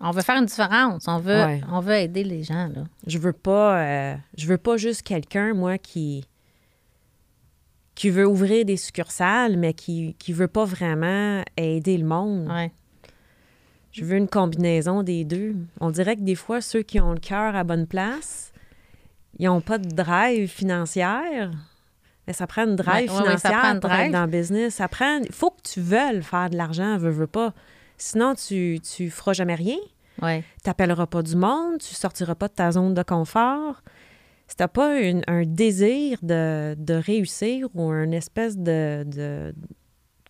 On 0.00 0.12
veut 0.12 0.22
faire 0.22 0.36
une 0.38 0.44
différence. 0.46 1.08
On 1.08 1.18
veut, 1.18 1.44
Ouais. 1.44 1.60
on 1.72 1.80
veut 1.80 1.94
aider 1.94 2.22
les 2.22 2.44
gens, 2.44 2.68
là. 2.68 2.84
je 3.08 3.18
veux 3.18 3.32
pas, 3.32 3.80
euh, 3.80 4.14
je 4.36 4.46
veux 4.46 4.56
pas 4.58 4.76
juste 4.76 5.02
quelqu'un, 5.02 5.54
moi, 5.54 5.76
qui 5.76 6.24
qui 7.98 8.10
veut 8.10 8.28
ouvrir 8.28 8.64
des 8.64 8.76
succursales, 8.76 9.56
mais 9.56 9.74
qui 9.74 10.14
qui 10.20 10.32
veut 10.32 10.46
pas 10.46 10.64
vraiment 10.64 11.42
aider 11.56 11.98
le 11.98 12.06
monde. 12.06 12.46
Ouais. 12.48 12.70
Je 13.90 14.04
veux 14.04 14.16
une 14.16 14.28
combinaison 14.28 15.02
des 15.02 15.24
deux. 15.24 15.56
On 15.80 15.90
dirait 15.90 16.14
que 16.14 16.20
des 16.20 16.36
fois, 16.36 16.60
ceux 16.60 16.82
qui 16.82 17.00
ont 17.00 17.10
le 17.12 17.18
cœur 17.18 17.56
à 17.56 17.64
bonne 17.64 17.88
place, 17.88 18.52
ils 19.40 19.46
n'ont 19.46 19.60
pas 19.60 19.78
de 19.78 19.88
drive 19.88 20.46
financière. 20.48 21.50
Mais 22.28 22.32
ça 22.34 22.46
prend 22.46 22.66
une 22.66 22.76
drive 22.76 23.10
Ouais, 23.10 23.16
ouais, 23.16 23.28
ouais, 23.30 23.36
ça 23.36 23.48
financière 23.48 23.80
pour 23.80 23.90
drive. 23.90 24.06
être 24.06 24.12
dans 24.12 24.26
le 24.26 24.30
business. 24.30 24.76
Ça 24.76 24.86
prend... 24.86 25.18
Il 25.24 25.32
faut 25.32 25.50
que 25.50 25.62
tu 25.64 25.80
veuilles 25.80 26.22
faire 26.22 26.50
de 26.50 26.56
l'argent, 26.56 26.98
veux, 26.98 27.10
veux 27.10 27.26
pas. 27.26 27.52
Sinon, 27.96 28.36
tu 28.36 28.80
ne 29.00 29.10
feras 29.10 29.32
jamais 29.32 29.56
rien. 29.56 29.78
Tu 30.20 30.44
n'appelleras 30.66 31.06
pas 31.06 31.22
du 31.22 31.34
monde, 31.34 31.78
tu 31.80 31.96
sortiras 31.96 32.36
pas 32.36 32.46
de 32.46 32.52
ta 32.52 32.70
zone 32.70 32.94
de 32.94 33.02
confort. 33.02 33.82
Si 34.48 34.56
tu 34.56 34.62
n'as 34.62 34.68
pas 34.68 34.98
une- 35.00 35.22
un 35.28 35.44
désir 35.44 36.18
de, 36.22 36.74
de 36.78 36.94
réussir 36.94 37.68
ou 37.74 37.92
une 37.92 38.14
espèce 38.14 38.56
de, 38.56 39.04
de 39.06 39.54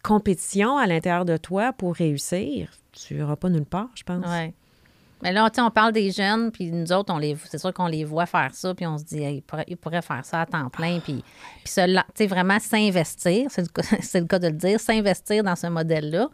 compétition 0.03 0.77
à 0.77 0.87
l'intérieur 0.87 1.25
de 1.25 1.37
toi 1.37 1.73
pour 1.73 1.95
réussir, 1.95 2.71
tu 2.93 3.14
n'iras 3.14 3.37
pas 3.37 3.49
nulle 3.49 3.64
part, 3.64 3.89
je 3.95 4.03
pense. 4.03 4.25
Oui. 4.27 4.53
Mais 5.23 5.33
là, 5.33 5.51
on 5.59 5.71
parle 5.71 5.93
des 5.93 6.12
jeunes, 6.12 6.53
puis 6.53 6.71
nous 6.71 6.93
autres, 6.93 7.12
on 7.12 7.19
les, 7.19 7.37
c'est 7.47 7.59
sûr 7.59 7.73
qu'on 7.75 7.89
les 7.89 8.05
voit 8.05 8.27
faire 8.27 8.55
ça, 8.55 8.73
puis 8.73 8.87
on 8.87 8.99
se 8.99 9.05
dit, 9.05 9.21
Hey, 9.23 9.37
ils, 9.39 9.43
pourraient, 9.43 9.64
ils 9.66 9.77
pourraient 9.77 10.03
faire 10.03 10.25
ça 10.25 10.43
à 10.43 10.47
temps 10.47 10.69
plein, 10.71 11.01
puis, 11.01 11.25
puis 11.64 11.73
se 11.73 12.27
vraiment 12.29 12.61
s'investir, 12.61 13.51
c'est 13.51 13.62
le, 13.62 13.69
cas- 13.69 13.97
c'est 14.01 14.21
le 14.21 14.27
cas 14.27 14.39
de 14.39 14.47
le 14.47 14.53
dire, 14.53 14.79
s'investir 14.79 15.43
dans 15.43 15.57
ce 15.57 15.66
modèle-là. 15.66 16.29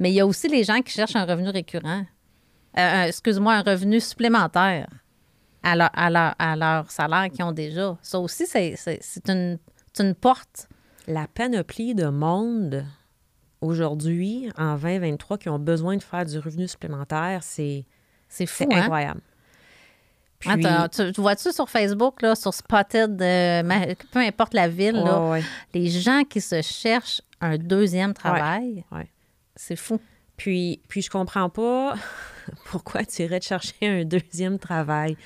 Mais 0.00 0.10
il 0.10 0.14
y 0.14 0.20
a 0.20 0.26
aussi 0.26 0.48
les 0.48 0.64
gens 0.64 0.80
qui 0.80 0.92
cherchent 0.92 1.14
un 1.14 1.24
revenu 1.24 1.50
récurrent. 1.50 2.04
Euh, 2.78 3.04
un- 3.04 3.06
excuse-moi, 3.06 3.54
un 3.54 3.62
revenu 3.62 4.00
supplémentaire 4.00 4.88
à 5.66 5.74
leur, 5.74 5.90
à 5.94 6.10
leur, 6.10 6.34
à 6.38 6.56
leur 6.56 6.90
salaire 6.90 7.28
qu'ils 7.30 7.44
ont 7.44 7.52
déjà. 7.52 7.96
Ça 8.00 8.20
aussi, 8.20 8.46
c'est, 8.46 8.74
c'est, 8.76 8.98
c'est 9.02 9.28
une, 9.28 9.58
c'est 9.92 10.04
une 10.04 10.14
porte. 10.14 10.68
La 11.08 11.26
panoplie 11.26 11.94
de 11.94 12.06
monde 12.06 12.86
aujourd'hui, 13.60 14.48
en 14.56 14.76
2023, 14.76 15.38
qui 15.38 15.48
ont 15.48 15.58
besoin 15.58 15.96
de 15.96 16.02
faire 16.02 16.24
du 16.24 16.38
revenu 16.38 16.68
supplémentaire, 16.68 17.40
c'est 17.42 17.84
C'est 18.28 18.46
fou, 18.46 18.64
c'est 18.68 18.74
hein? 18.74 18.82
incroyable. 18.82 19.20
Puis, 20.38 20.50
tu, 20.92 21.12
tu 21.12 21.20
vois-tu 21.20 21.50
sur 21.50 21.68
Facebook, 21.68 22.20
là, 22.22 22.34
sur 22.34 22.52
Spotted, 22.52 23.20
euh, 23.20 23.94
peu 24.12 24.20
importe 24.20 24.54
la 24.54 24.68
ville, 24.68 24.94
là, 24.94 25.30
ouais. 25.30 25.42
les 25.72 25.88
gens 25.88 26.22
qui 26.24 26.40
se 26.42 26.60
cherchent 26.60 27.22
un 27.40 27.56
deuxième 27.56 28.12
travail, 28.12 28.84
ouais. 28.92 29.10
c'est 29.56 29.76
fou. 29.76 29.98
Puis, 30.36 30.80
puis 30.88 31.00
je 31.00 31.08
comprends 31.08 31.48
pas 31.48 31.94
pourquoi 32.66 33.04
tu 33.04 33.22
irais 33.22 33.40
te 33.40 33.46
chercher 33.46 33.74
un 33.82 34.04
deuxième 34.04 34.58
travail. 34.58 35.16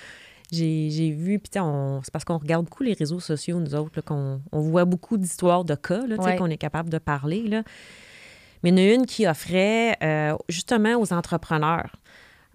J'ai 0.52 0.90
j'ai 0.90 1.10
vu, 1.10 1.38
puis 1.38 1.50
c'est 1.52 2.10
parce 2.12 2.24
qu'on 2.24 2.38
regarde 2.38 2.64
beaucoup 2.64 2.82
les 2.82 2.94
réseaux 2.94 3.20
sociaux, 3.20 3.60
nous 3.60 3.74
autres, 3.74 4.00
qu'on 4.00 4.40
on 4.50 4.60
voit 4.60 4.84
beaucoup 4.84 5.16
d'histoires 5.16 5.64
de 5.64 5.74
cas, 5.74 6.02
Ouais. 6.18 6.36
qu'on 6.36 6.46
est 6.50 6.56
capable 6.58 6.90
de 6.90 6.98
parler. 6.98 7.42
Là. 7.46 7.62
Mais 8.62 8.70
il 8.70 8.78
y 8.78 8.86
en 8.86 8.90
a 8.90 8.94
une 8.94 9.06
qui 9.06 9.26
offrait 9.26 9.96
euh, 10.02 10.34
justement 10.48 10.96
aux 11.00 11.12
entrepreneurs 11.12 11.96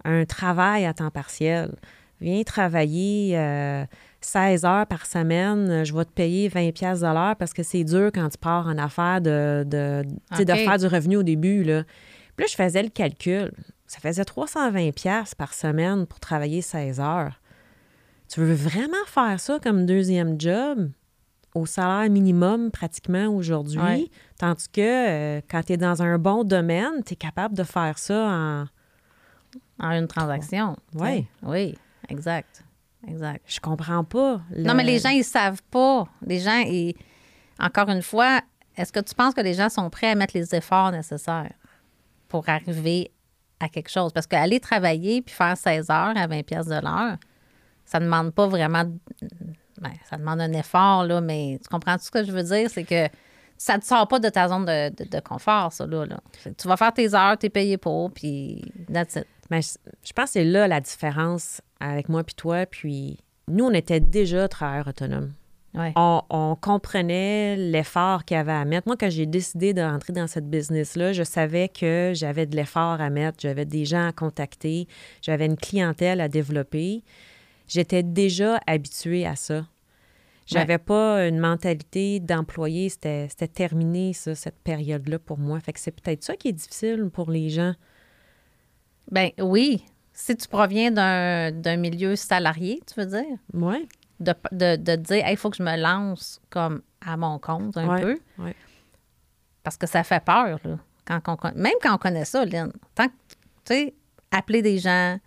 un 0.04 0.24
travail 0.24 0.84
à 0.84 0.92
temps 0.94 1.10
partiel. 1.10 1.74
Viens 2.20 2.42
travailler 2.44 3.36
euh, 3.38 3.84
16 4.20 4.64
heures 4.64 4.86
par 4.86 5.04
semaine, 5.06 5.84
je 5.84 5.94
vais 5.94 6.04
te 6.04 6.10
payer 6.12 6.48
20 6.48 6.72
pièces 6.72 7.00
de 7.00 7.06
l'heure 7.06 7.36
parce 7.36 7.52
que 7.52 7.62
c'est 7.62 7.84
dur 7.84 8.10
quand 8.14 8.28
tu 8.28 8.38
pars 8.38 8.66
en 8.66 8.78
affaires 8.78 9.20
de, 9.20 9.64
de, 9.66 10.04
de 10.44 10.54
faire 10.54 10.78
du 10.78 10.86
revenu 10.86 11.16
au 11.16 11.22
début. 11.22 11.62
Là. 11.64 11.82
Puis 12.36 12.44
là, 12.44 12.48
je 12.50 12.54
faisais 12.56 12.82
le 12.82 12.88
calcul. 12.90 13.52
Ça 13.86 14.00
faisait 14.00 14.24
320 14.24 14.92
pièces 14.94 15.34
par 15.34 15.52
semaine 15.54 16.06
pour 16.06 16.20
travailler 16.20 16.60
16 16.62 17.00
heures. 17.00 17.40
Tu 18.28 18.40
veux 18.40 18.54
vraiment 18.54 19.04
faire 19.06 19.38
ça 19.40 19.58
comme 19.62 19.86
deuxième 19.86 20.40
job? 20.40 20.90
Au 21.54 21.64
salaire 21.64 22.10
minimum 22.10 22.70
pratiquement 22.70 23.28
aujourd'hui, 23.28 23.78
Ouais. 23.80 24.10
tandis 24.38 24.68
que 24.68 24.80
euh, 25.38 25.40
quand 25.50 25.62
tu 25.62 25.72
es 25.72 25.76
dans 25.78 26.02
un 26.02 26.18
bon 26.18 26.44
domaine, 26.44 27.02
tu 27.04 27.14
es 27.14 27.16
capable 27.16 27.54
de 27.56 27.62
faire 27.62 27.98
ça 27.98 28.14
en... 28.28 28.64
En 29.78 29.90
une 29.92 30.06
transaction. 30.06 30.76
Ouais. 30.94 31.26
Oui, 31.42 31.74
exact. 32.08 32.62
Exact. 33.08 33.42
Je 33.46 33.60
comprends 33.60 34.04
pas. 34.04 34.40
le- 34.50 34.64
Non, 34.64 34.74
mais 34.74 34.84
les 34.84 34.98
gens, 34.98 35.10
ils 35.10 35.24
savent 35.24 35.62
pas. 35.70 36.06
Les 36.26 36.40
gens, 36.40 36.58
ils... 36.66 36.94
encore 37.58 37.88
une 37.90 38.02
fois, 38.02 38.40
est-ce 38.76 38.92
que 38.92 39.00
tu 39.00 39.14
penses 39.14 39.32
que 39.34 39.40
les 39.42 39.54
gens 39.54 39.68
sont 39.70 39.88
prêts 39.90 40.10
à 40.10 40.14
mettre 40.14 40.36
les 40.36 40.54
efforts 40.54 40.92
nécessaires 40.92 41.52
pour 42.28 42.46
arriver 42.48 43.12
à 43.60 43.68
quelque 43.70 43.90
chose? 43.90 44.12
Parce 44.12 44.26
qu'aller 44.26 44.60
travailler 44.60 45.22
puis 45.22 45.34
faire 45.34 45.56
16 45.56 45.88
heures 45.90 46.16
à 46.16 46.26
20 46.26 46.42
pièces 46.44 46.66
de 46.66 46.80
l'heure, 46.80 47.16
ça 47.86 47.98
demande 47.98 48.34
pas 48.34 48.46
vraiment... 48.46 48.84
ben, 49.80 49.92
ça 50.10 50.18
demande 50.18 50.42
un 50.42 50.52
effort, 50.52 51.04
là, 51.04 51.22
mais 51.22 51.58
tu 51.62 51.68
comprends 51.68 51.96
ce 51.98 52.10
que 52.10 52.22
je 52.24 52.32
veux 52.32 52.42
dire? 52.42 52.68
C'est 52.68 52.84
que 52.84 53.08
ça 53.56 53.76
ne 53.76 53.80
te 53.80 53.86
sort 53.86 54.06
pas 54.06 54.18
de 54.18 54.28
ta 54.28 54.48
zone 54.48 54.66
de, 54.66 54.90
de- 54.90 55.08
de 55.08 55.20
confort, 55.20 55.72
ça, 55.72 55.86
là. 55.86 56.04
Tu 56.58 56.68
vas 56.68 56.76
faire 56.76 56.92
tes 56.92 57.14
heures, 57.14 57.38
tu 57.38 57.46
es 57.46 57.50
payé 57.50 57.78
pour, 57.78 58.10
puis 58.10 58.70
that's 58.92 59.16
it. 59.16 59.26
Mais 59.50 59.62
je, 59.62 59.70
je 60.04 60.12
pense 60.12 60.26
que 60.26 60.30
c'est 60.32 60.44
là 60.44 60.68
la 60.68 60.80
différence 60.80 61.62
avec 61.80 62.08
moi 62.08 62.24
puis 62.24 62.34
toi. 62.34 62.66
Puis 62.66 63.18
nous, 63.48 63.64
on 63.64 63.72
était 63.72 64.00
déjà 64.00 64.48
travailleurs 64.48 64.88
autonomes. 64.88 65.32
Ouais. 65.72 65.92
On, 65.94 66.22
on 66.30 66.56
comprenait 66.56 67.54
l'effort 67.56 68.24
qu'il 68.24 68.36
y 68.36 68.40
avait 68.40 68.52
à 68.52 68.64
mettre. 68.64 68.88
Moi, 68.88 68.96
quand 68.98 69.10
j'ai 69.10 69.26
décidé 69.26 69.74
de 69.74 69.82
rentrer 69.82 70.12
dans 70.12 70.26
cette 70.26 70.48
business-là, 70.48 71.12
je 71.12 71.22
savais 71.22 71.68
que 71.68 72.12
j'avais 72.14 72.46
de 72.46 72.56
l'effort 72.56 73.00
à 73.00 73.10
mettre, 73.10 73.38
j'avais 73.40 73.66
des 73.66 73.84
gens 73.84 74.08
à 74.08 74.12
contacter, 74.12 74.88
j'avais 75.22 75.46
une 75.46 75.56
clientèle 75.56 76.20
à 76.20 76.28
développer. 76.28 77.04
J'étais 77.68 78.02
déjà 78.02 78.60
habituée 78.66 79.26
à 79.26 79.36
ça. 79.36 79.66
J'avais 80.46 80.78
pas 80.78 81.26
une 81.26 81.40
mentalité 81.40 82.20
d'employé, 82.20 82.88
c'était 82.88 83.26
c'était 83.28 83.48
terminé, 83.48 84.12
ça, 84.12 84.34
cette 84.36 84.58
période-là 84.60 85.18
pour 85.18 85.38
moi. 85.38 85.58
Fait 85.58 85.72
que 85.72 85.80
c'est 85.80 85.90
peut-être 85.90 86.22
ça 86.22 86.36
qui 86.36 86.48
est 86.48 86.52
difficile 86.52 87.10
pour 87.12 87.30
les 87.32 87.48
gens. 87.50 87.74
Ben 89.10 89.30
oui, 89.40 89.84
si 90.12 90.36
tu 90.36 90.46
proviens 90.48 90.90
d'un 90.92 91.50
d'un 91.50 91.76
milieu 91.76 92.14
salarié, 92.14 92.80
tu 92.86 93.00
veux 93.00 93.06
dire, 93.06 93.24
Ouais. 93.54 93.86
de, 94.20 94.32
de, 94.52 94.76
de 94.76 94.96
dire, 94.96 95.24
il 95.28 95.36
faut 95.36 95.50
que 95.50 95.56
je 95.56 95.62
me 95.64 95.76
lance 95.76 96.40
comme 96.50 96.82
à 97.04 97.16
mon 97.16 97.38
compte 97.40 97.76
un 97.76 97.88
Ouais, 97.88 98.00
peu, 98.00 98.18
ouais. 98.38 98.54
parce 99.64 99.76
que 99.76 99.86
ça 99.88 100.04
fait 100.04 100.24
peur, 100.24 100.60
là. 100.64 100.78
Quand 101.04 101.20
on 101.28 101.58
même 101.58 101.74
quand 101.82 101.94
on 101.94 101.98
connaît 101.98 102.24
ça, 102.24 102.44
Lynn, 102.44 102.72
tant 102.94 103.06
que, 103.08 103.12
tu 103.64 103.74
sais, 103.74 103.94
appeler 104.32 104.62
des 104.62 104.78
gens, 104.78 105.18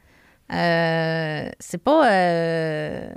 euh, 0.52 1.50
c'est 1.60 1.78
pas... 1.78 2.12
euh, 2.12 3.10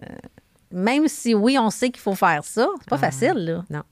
même 0.70 1.06
si, 1.08 1.34
oui, 1.34 1.58
on 1.58 1.70
sait 1.70 1.90
qu'il 1.90 2.00
faut 2.00 2.14
faire 2.14 2.44
ça, 2.44 2.68
c'est 2.80 2.88
pas 2.88 2.96
Ah, 2.96 2.98
facile, 2.98 3.34
là. 3.44 3.64
non. 3.70 3.82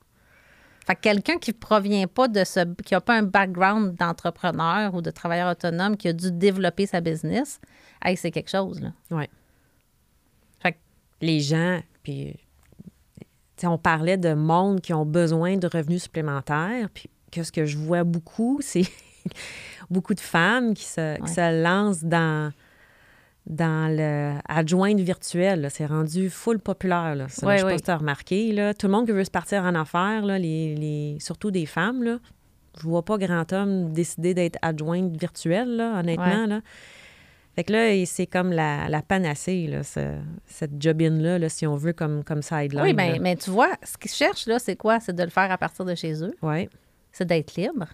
Fait 0.86 0.94
que 0.96 1.00
quelqu'un 1.02 1.36
qui 1.38 1.52
provient 1.52 2.06
pas 2.06 2.26
de 2.26 2.42
ce... 2.42 2.60
qui 2.82 2.94
a 2.94 3.00
pas 3.00 3.14
un 3.14 3.22
background 3.22 3.94
d'entrepreneur 3.96 4.94
ou 4.94 5.02
de 5.02 5.10
travailleur 5.10 5.50
autonome, 5.50 5.96
qui 5.96 6.08
a 6.08 6.12
dû 6.12 6.32
développer 6.32 6.86
sa 6.86 7.00
business, 7.00 7.60
hey, 8.02 8.16
c'est 8.16 8.30
quelque 8.30 8.50
chose, 8.50 8.80
là. 8.80 8.92
Ouais. 9.10 9.28
Fait 10.62 10.72
que- 10.72 10.78
les 11.20 11.40
gens, 11.40 11.80
puis 12.02 12.34
on 13.62 13.76
parlait 13.76 14.16
de 14.16 14.32
monde 14.32 14.80
qui 14.80 14.94
ont 14.94 15.04
besoin 15.04 15.58
de 15.58 15.66
revenus 15.66 16.02
supplémentaires, 16.04 16.88
puis 16.94 17.10
que 17.30 17.42
ce 17.42 17.52
que 17.52 17.66
je 17.66 17.76
vois 17.76 18.04
beaucoup, 18.04 18.58
c'est 18.62 18.86
beaucoup 19.90 20.14
de 20.14 20.20
femmes 20.20 20.72
qui 20.72 20.84
se, 20.84 21.20
qui 21.22 21.28
se 21.32 21.62
lancent 21.62 22.02
dans 22.04 22.52
dans 23.50 23.94
le 23.94 24.38
adjointe 24.48 25.00
virtuelle. 25.00 25.68
C'est 25.70 25.86
rendu 25.86 26.30
full 26.30 26.58
populaire. 26.58 27.14
Là. 27.14 27.28
Ça, 27.28 27.46
Ouais, 27.46 27.54
je 27.56 27.58
sais 27.58 27.64
ouais. 27.66 27.72
pas 27.72 27.78
si 27.78 27.84
tu 27.84 27.90
as 27.90 27.96
remarqué. 27.96 28.52
Là. 28.52 28.72
Tout 28.74 28.86
le 28.86 28.92
monde 28.92 29.06
qui 29.06 29.12
veut 29.12 29.24
se 29.24 29.30
partir 29.30 29.64
en 29.64 29.74
affaires, 29.74 30.24
là, 30.24 30.38
les, 30.38 30.74
les- 30.74 31.16
surtout 31.20 31.50
des 31.50 31.66
femmes, 31.66 32.02
là. 32.02 32.18
je 32.78 32.82
vois 32.84 33.04
pas 33.04 33.18
grand 33.18 33.52
homme 33.52 33.92
décider 33.92 34.32
d'être 34.32 34.58
adjointe 34.62 35.16
virtuelle, 35.20 35.76
là, 35.76 35.98
honnêtement. 35.98 36.42
Ouais. 36.42 36.46
Là. 36.46 36.60
Fait 37.56 37.64
que 37.64 37.72
là, 37.72 38.06
c'est 38.06 38.26
comme 38.28 38.52
la, 38.52 38.88
la 38.88 39.02
panacée, 39.02 39.66
là, 39.66 39.82
ce- 39.82 40.16
cette 40.46 40.80
jobine-là, 40.80 41.40
là, 41.40 41.48
si 41.48 41.66
on 41.66 41.74
veut, 41.74 41.92
comme, 41.92 42.22
comme 42.22 42.42
sideline. 42.42 42.80
Oui, 42.80 42.94
ben, 42.94 43.18
mais 43.20 43.34
tu 43.36 43.50
vois, 43.50 43.72
ce 43.82 43.98
qu'ils 43.98 44.12
cherchent, 44.12 44.46
là, 44.46 44.60
c'est 44.60 44.76
quoi? 44.76 45.00
C'est 45.00 45.12
de 45.14 45.22
le 45.24 45.30
faire 45.30 45.50
à 45.50 45.58
partir 45.58 45.84
de 45.84 45.94
chez 45.96 46.22
eux. 46.22 46.32
Ouais. 46.42 46.68
C'est 47.10 47.26
d'être 47.26 47.56
libre. 47.56 47.86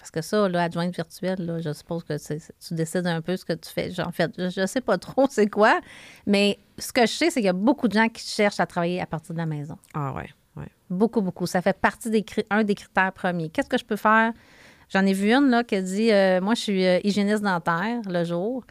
Parce 0.00 0.10
que 0.10 0.22
ça, 0.22 0.48
là, 0.48 0.62
adjointe 0.62 0.94
virtuelle, 0.96 1.44
là, 1.44 1.60
je 1.60 1.72
suppose 1.74 2.04
que 2.04 2.16
tu 2.16 2.74
décides 2.74 3.06
un 3.06 3.20
peu 3.20 3.36
ce 3.36 3.44
que 3.44 3.52
tu 3.52 3.68
fais. 3.68 3.92
En 4.00 4.10
fait, 4.12 4.32
je, 4.38 4.48
je 4.48 4.66
sais 4.66 4.80
pas 4.80 4.96
trop 4.98 5.26
c'est 5.28 5.48
quoi, 5.48 5.80
mais 6.26 6.58
ce 6.78 6.92
que 6.92 7.02
je 7.02 7.12
sais, 7.12 7.30
c'est 7.30 7.40
qu'il 7.40 7.46
y 7.46 7.48
a 7.48 7.52
beaucoup 7.52 7.86
de 7.86 7.92
gens 7.92 8.08
qui 8.08 8.26
cherchent 8.26 8.60
à 8.60 8.66
travailler 8.66 9.00
à 9.00 9.06
partir 9.06 9.34
de 9.34 9.38
la 9.38 9.46
maison. 9.46 9.76
Ah 9.92 10.14
ouais, 10.14 10.30
ouais. 10.56 10.68
Beaucoup, 10.88 11.20
beaucoup. 11.20 11.46
Ça 11.46 11.60
fait 11.60 11.78
partie 11.78 12.08
des 12.08 12.24
un 12.48 12.64
des 12.64 12.74
critères 12.74 13.12
premiers. 13.12 13.50
Qu'est-ce 13.50 13.68
que 13.68 13.78
je 13.78 13.84
peux 13.84 13.96
faire? 13.96 14.32
J'en 14.88 15.04
ai 15.06 15.12
vu 15.12 15.32
une 15.32 15.50
là, 15.50 15.62
qui 15.62 15.76
a 15.76 15.82
dit 15.82 16.10
euh, 16.10 16.40
Moi, 16.40 16.54
je 16.54 16.60
suis 16.62 16.86
euh, 16.86 16.98
hygiéniste 17.04 17.42
dentaire 17.42 18.00
le 18.08 18.24
jour. 18.24 18.64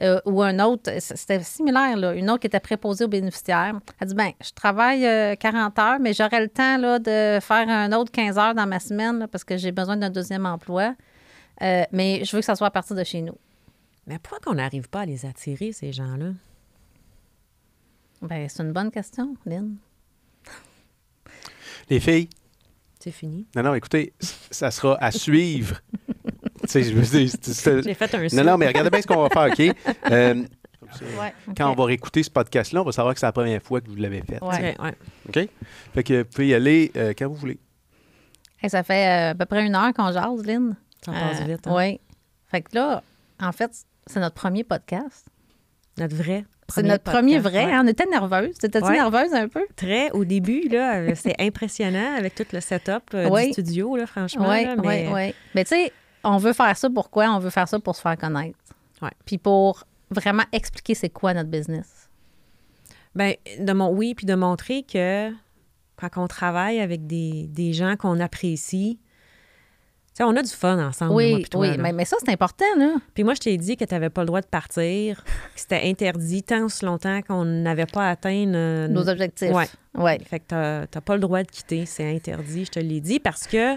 Euh, 0.00 0.20
ou 0.24 0.42
un 0.42 0.58
autre, 0.58 0.90
c- 1.00 1.14
c'était 1.16 1.42
similaire, 1.42 1.96
là, 1.96 2.14
une 2.14 2.30
autre 2.30 2.40
qui 2.40 2.46
était 2.46 2.60
préposée 2.60 3.04
aux 3.04 3.08
bénéficiaires. 3.08 3.78
Elle 4.00 4.08
dit 4.08 4.14
ben 4.14 4.32
je 4.42 4.50
travaille 4.52 5.06
euh, 5.06 5.36
40 5.36 5.78
heures, 5.78 5.98
mais 6.00 6.12
j'aurai 6.14 6.40
le 6.40 6.48
temps 6.48 6.78
là, 6.78 6.98
de 6.98 7.38
faire 7.40 7.68
un 7.68 7.92
autre 7.92 8.10
15 8.10 8.38
heures 8.38 8.54
dans 8.54 8.66
ma 8.66 8.80
semaine 8.80 9.18
là, 9.18 9.28
parce 9.28 9.44
que 9.44 9.56
j'ai 9.56 9.70
besoin 9.70 9.96
d'un 9.96 10.10
deuxième 10.10 10.46
emploi. 10.46 10.94
Euh, 11.60 11.84
mais 11.92 12.24
je 12.24 12.32
veux 12.34 12.40
que 12.40 12.46
ça 12.46 12.56
soit 12.56 12.68
à 12.68 12.70
partir 12.70 12.96
de 12.96 13.04
chez 13.04 13.20
nous. 13.20 13.36
Mais 14.06 14.18
pourquoi 14.18 14.40
qu'on 14.40 14.54
n'arrive 14.56 14.88
pas 14.88 15.00
à 15.00 15.06
les 15.06 15.26
attirer, 15.26 15.72
ces 15.72 15.92
gens-là? 15.92 16.30
Ben, 18.22 18.48
c'est 18.48 18.62
une 18.62 18.72
bonne 18.72 18.90
question, 18.90 19.36
Lynn. 19.46 19.76
Les 21.90 22.00
filles, 22.00 22.28
C'est 22.98 23.10
fini. 23.10 23.46
non, 23.54 23.62
non, 23.64 23.74
écoutez, 23.74 24.12
ça 24.20 24.70
sera 24.70 24.96
à 25.02 25.10
suivre. 25.10 25.80
tu 26.72 26.82
sais, 26.84 26.90
je 26.90 26.94
veux 26.96 27.02
dire, 27.18 27.30
c'est- 27.42 27.52
c'est- 27.52 27.82
J'ai 27.82 27.94
fait 27.94 28.14
un 28.14 28.26
Non, 28.36 28.44
non, 28.52 28.58
mais 28.58 28.66
regardez 28.68 28.90
bien 28.90 29.00
ce 29.02 29.06
qu'on 29.06 29.22
va 29.22 29.28
faire, 29.28 29.52
OK? 29.52 29.76
Euh. 30.12 30.34
Ouais. 31.18 31.32
Quand 31.56 31.70
on 31.70 31.74
va 31.74 31.84
réécouter 31.86 32.22
ce 32.22 32.28
podcast-là, 32.30 32.82
on 32.82 32.84
va 32.84 32.92
savoir 32.92 33.14
que 33.14 33.20
c'est 33.20 33.24
la 33.26 33.32
première 33.32 33.62
fois 33.62 33.80
que 33.80 33.88
vous 33.88 33.96
l'avez 33.96 34.20
fait. 34.20 34.42
Ouais. 34.42 34.74
OK, 34.78 34.84
ouais. 34.84 34.94
OK? 35.28 35.48
Fait 35.94 36.02
que 36.02 36.18
vous 36.18 36.24
pouvez 36.28 36.48
y 36.48 36.54
aller 36.54 36.90
euh, 36.96 37.14
quand 37.16 37.28
vous 37.28 37.34
voulez. 37.34 37.58
Hey, 38.62 38.68
ça 38.68 38.82
fait 38.82 39.06
euh, 39.06 39.30
à 39.30 39.34
peu 39.34 39.46
près 39.46 39.64
une 39.64 39.74
heure 39.74 39.92
qu'on 39.94 40.12
jase, 40.12 40.44
Lynn. 40.44 40.76
Ça 41.04 41.12
passe 41.12 41.40
vite. 41.42 41.66
hein? 41.66 41.74
Oui. 41.74 41.98
Fait 42.50 42.60
que 42.62 42.74
là, 42.74 43.02
en 43.40 43.52
fait, 43.52 43.70
c'est 44.06 44.20
notre 44.20 44.34
premier 44.34 44.64
podcast. 44.64 45.26
Notre 45.98 46.14
vrai. 46.16 46.44
C'est 46.68 46.82
notre 46.82 47.04
premier 47.04 47.38
vrai. 47.38 47.64
ouais. 47.66 47.72
hein? 47.72 47.82
On 47.84 47.88
était 47.88 48.06
nerveuse. 48.06 48.54
T'étais-tu 48.58 48.86
Ouais. 48.86 48.92
nerveuse 48.94 49.32
un 49.34 49.48
peu? 49.48 49.64
Très 49.76 50.10
au 50.12 50.24
début, 50.24 50.68
là, 50.68 51.14
c'est 51.14 51.34
impressionnant 51.40 52.16
avec 52.18 52.34
tout 52.34 52.44
le 52.52 52.60
setup 52.60 53.02
euh, 53.14 53.28
du 53.46 53.52
studio, 53.52 53.96
là, 53.96 54.06
franchement. 54.06 54.48
Oui, 54.50 54.66
oui, 54.68 54.82
mais 54.84 55.08
oui. 55.12 55.34
Mais 55.54 55.64
tu 55.64 55.70
sais, 55.70 55.92
on 56.24 56.36
veut 56.36 56.52
faire 56.52 56.76
ça 56.76 56.88
pourquoi? 56.90 57.30
On 57.30 57.38
veut 57.38 57.50
faire 57.50 57.68
ça 57.68 57.78
pour 57.78 57.96
se 57.96 58.00
faire 58.00 58.16
connaître. 58.16 58.58
Ouais. 59.00 59.10
Puis 59.24 59.38
pour 59.38 59.84
vraiment 60.10 60.44
expliquer 60.52 60.94
c'est 60.94 61.10
quoi 61.10 61.34
notre 61.34 61.50
business. 61.50 62.08
Ben, 63.14 63.34
de 63.58 63.72
mon 63.72 63.90
oui, 63.90 64.14
puis 64.14 64.26
de 64.26 64.34
montrer 64.34 64.84
que 64.84 65.30
quand 65.96 66.08
on 66.16 66.26
travaille 66.26 66.80
avec 66.80 67.06
des, 67.06 67.46
des 67.48 67.72
gens 67.72 67.96
qu'on 67.96 68.20
apprécie, 68.20 68.98
tu 70.14 70.18
sais, 70.18 70.24
on 70.24 70.36
a 70.36 70.42
du 70.42 70.50
fun 70.50 70.78
ensemble. 70.78 71.12
oui, 71.14 71.42
toi, 71.44 71.60
oui. 71.62 71.78
Mais, 71.78 71.92
mais 71.92 72.04
ça, 72.04 72.16
c'est 72.22 72.30
important, 72.30 72.66
là. 72.76 72.96
Puis 73.14 73.24
moi, 73.24 73.32
je 73.32 73.40
t'ai 73.40 73.56
dit 73.56 73.78
que 73.78 73.84
tu 73.84 73.94
n'avais 73.94 74.10
pas 74.10 74.22
le 74.22 74.26
droit 74.26 74.42
de 74.42 74.46
partir, 74.46 75.24
que 75.24 75.30
c'était 75.56 75.82
interdit 75.84 76.42
tant 76.42 76.64
aussi 76.64 76.84
longtemps 76.84 77.22
qu'on 77.22 77.44
n'avait 77.46 77.86
pas 77.86 78.10
atteint 78.10 78.46
euh, 78.54 78.88
Nos 78.88 79.08
objectifs. 79.08 79.50
Ouais. 79.50 79.68
Ouais. 79.94 80.18
Fait 80.24 80.40
que 80.40 80.44
t'as 80.48 80.86
t'as 80.86 81.00
pas 81.00 81.14
le 81.14 81.20
droit 81.20 81.42
de 81.42 81.50
quitter, 81.50 81.86
c'est 81.86 82.14
interdit, 82.14 82.66
je 82.66 82.70
te 82.72 82.80
l'ai 82.80 83.00
dit, 83.00 83.20
parce 83.20 83.46
que 83.46 83.76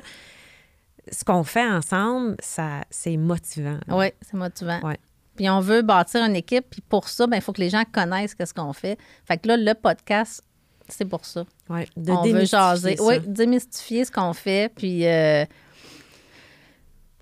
ce 1.11 1.23
qu'on 1.23 1.43
fait 1.43 1.65
ensemble, 1.67 2.35
ça 2.39 2.81
c'est 2.89 3.17
motivant. 3.17 3.79
Oui, 3.89 4.07
c'est 4.21 4.35
motivant. 4.37 4.79
Ouais. 4.83 4.97
Puis 5.35 5.49
on 5.49 5.59
veut 5.59 5.81
bâtir 5.81 6.23
une 6.23 6.35
équipe, 6.35 6.65
puis 6.69 6.81
pour 6.81 7.09
ça, 7.09 7.27
ben, 7.27 7.37
il 7.37 7.41
faut 7.41 7.51
que 7.53 7.59
les 7.61 7.69
gens 7.69 7.83
connaissent 7.91 8.35
ce 8.39 8.53
qu'on 8.53 8.71
fait. 8.73 8.97
Fait 9.25 9.37
que 9.37 9.47
là, 9.49 9.57
le 9.57 9.73
podcast, 9.73 10.41
c'est 10.87 11.05
pour 11.05 11.25
ça. 11.25 11.43
Ouais, 11.69 11.87
de 11.97 12.11
on 12.11 12.21
veut 12.23 12.45
jaser. 12.45 12.95
ça. 12.95 13.03
Oui, 13.03 13.19
démystifier 13.25 14.05
ce 14.05 14.11
qu'on 14.11 14.33
fait, 14.33 14.71
puis 14.73 15.05
euh, 15.05 15.45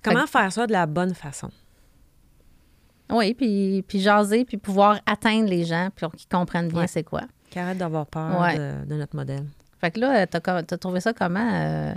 Comment 0.04 0.28
faire 0.28 0.52
ça 0.52 0.68
de 0.68 0.72
la 0.74 0.86
bonne 0.86 1.14
façon? 1.16 1.50
oui, 3.12 3.34
puis, 3.34 3.84
puis 3.88 4.00
jaser, 4.00 4.44
puis 4.46 4.58
pouvoir 4.58 5.00
atteindre 5.06 5.48
les 5.50 5.66
gens, 5.66 5.90
puis 5.96 6.08
qu'ils 6.18 6.28
comprennent 6.30 6.70
bien 6.70 6.82
Ouais. 6.82 6.88
c'est 6.88 7.04
quoi. 7.04 7.22
Qu'arrête 7.52 7.78
d'avoir 7.78 8.06
peur 8.08 8.40
Ouais. 8.42 8.58
de, 8.58 8.86
de 8.86 8.96
notre 8.96 9.16
modèle. 9.16 9.46
Fait 9.80 9.92
que 9.92 10.00
là, 10.00 10.26
t'as, 10.26 10.64
t'as 10.64 10.78
trouvé 10.78 11.00
ça 11.00 11.14
comment 11.14 11.48
euh, 11.54 11.94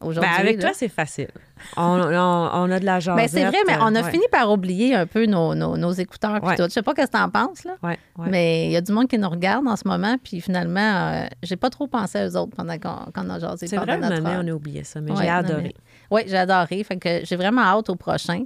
aujourd'hui? 0.00 0.30
Ben, 0.30 0.40
avec 0.40 0.56
là? 0.56 0.62
toi, 0.62 0.70
c'est 0.74 0.88
facile. 0.88 1.28
On, 1.76 1.82
on- 1.82 2.50
on 2.54 2.70
a 2.70 2.80
de 2.80 2.84
la 2.84 3.00
jasette. 3.00 3.16
Ben, 3.22 3.28
c'est 3.28 3.44
vrai, 3.48 3.58
mais 3.66 3.76
on 3.80 3.94
a 3.94 4.02
ouais. 4.02 4.10
fini 4.10 4.24
par 4.30 4.50
oublier 4.50 4.94
un 4.94 5.06
peu 5.06 5.26
nos, 5.26 5.54
nos, 5.54 5.76
nos 5.76 5.92
écouteurs 5.92 6.42
Ouais. 6.42 6.56
tout. 6.56 6.62
Je 6.64 6.68
sais 6.70 6.82
pas 6.82 6.92
ce 6.96 7.02
que 7.02 7.06
t'en 7.10 7.28
penses, 7.28 7.64
là. 7.64 7.76
Ouais. 7.82 7.98
Mais 8.18 8.66
il 8.66 8.72
y 8.72 8.76
a 8.76 8.80
du 8.80 8.92
monde 8.92 9.08
qui 9.08 9.18
nous 9.18 9.28
regarde 9.28 9.66
en 9.68 9.76
ce 9.76 9.86
moment, 9.86 10.16
puis 10.22 10.40
finalement, 10.40 10.80
euh, 10.80 11.26
j'ai 11.42 11.56
pas 11.56 11.70
trop 11.70 11.86
pensé 11.86 12.18
à 12.18 12.28
eux 12.28 12.36
autres 12.36 12.56
pendant 12.56 12.78
qu'on, 12.78 13.30
a 13.30 13.38
jasé. 13.38 13.66
C'est 13.66 13.76
vrai, 13.76 13.98
notre 13.98 14.22
on 14.22 14.48
a 14.48 14.52
oublié 14.52 14.84
ça, 14.84 15.00
mais 15.00 15.14
j'ai 15.16 15.28
adoré. 15.28 15.74
Oui, 16.10 16.22
j'ai 16.26 16.36
adoré. 16.38 16.82
Fait 16.84 16.96
que 16.96 17.20
j'ai 17.24 17.36
vraiment 17.36 17.62
hâte 17.62 17.90
au 17.90 17.96
prochain 17.96 18.44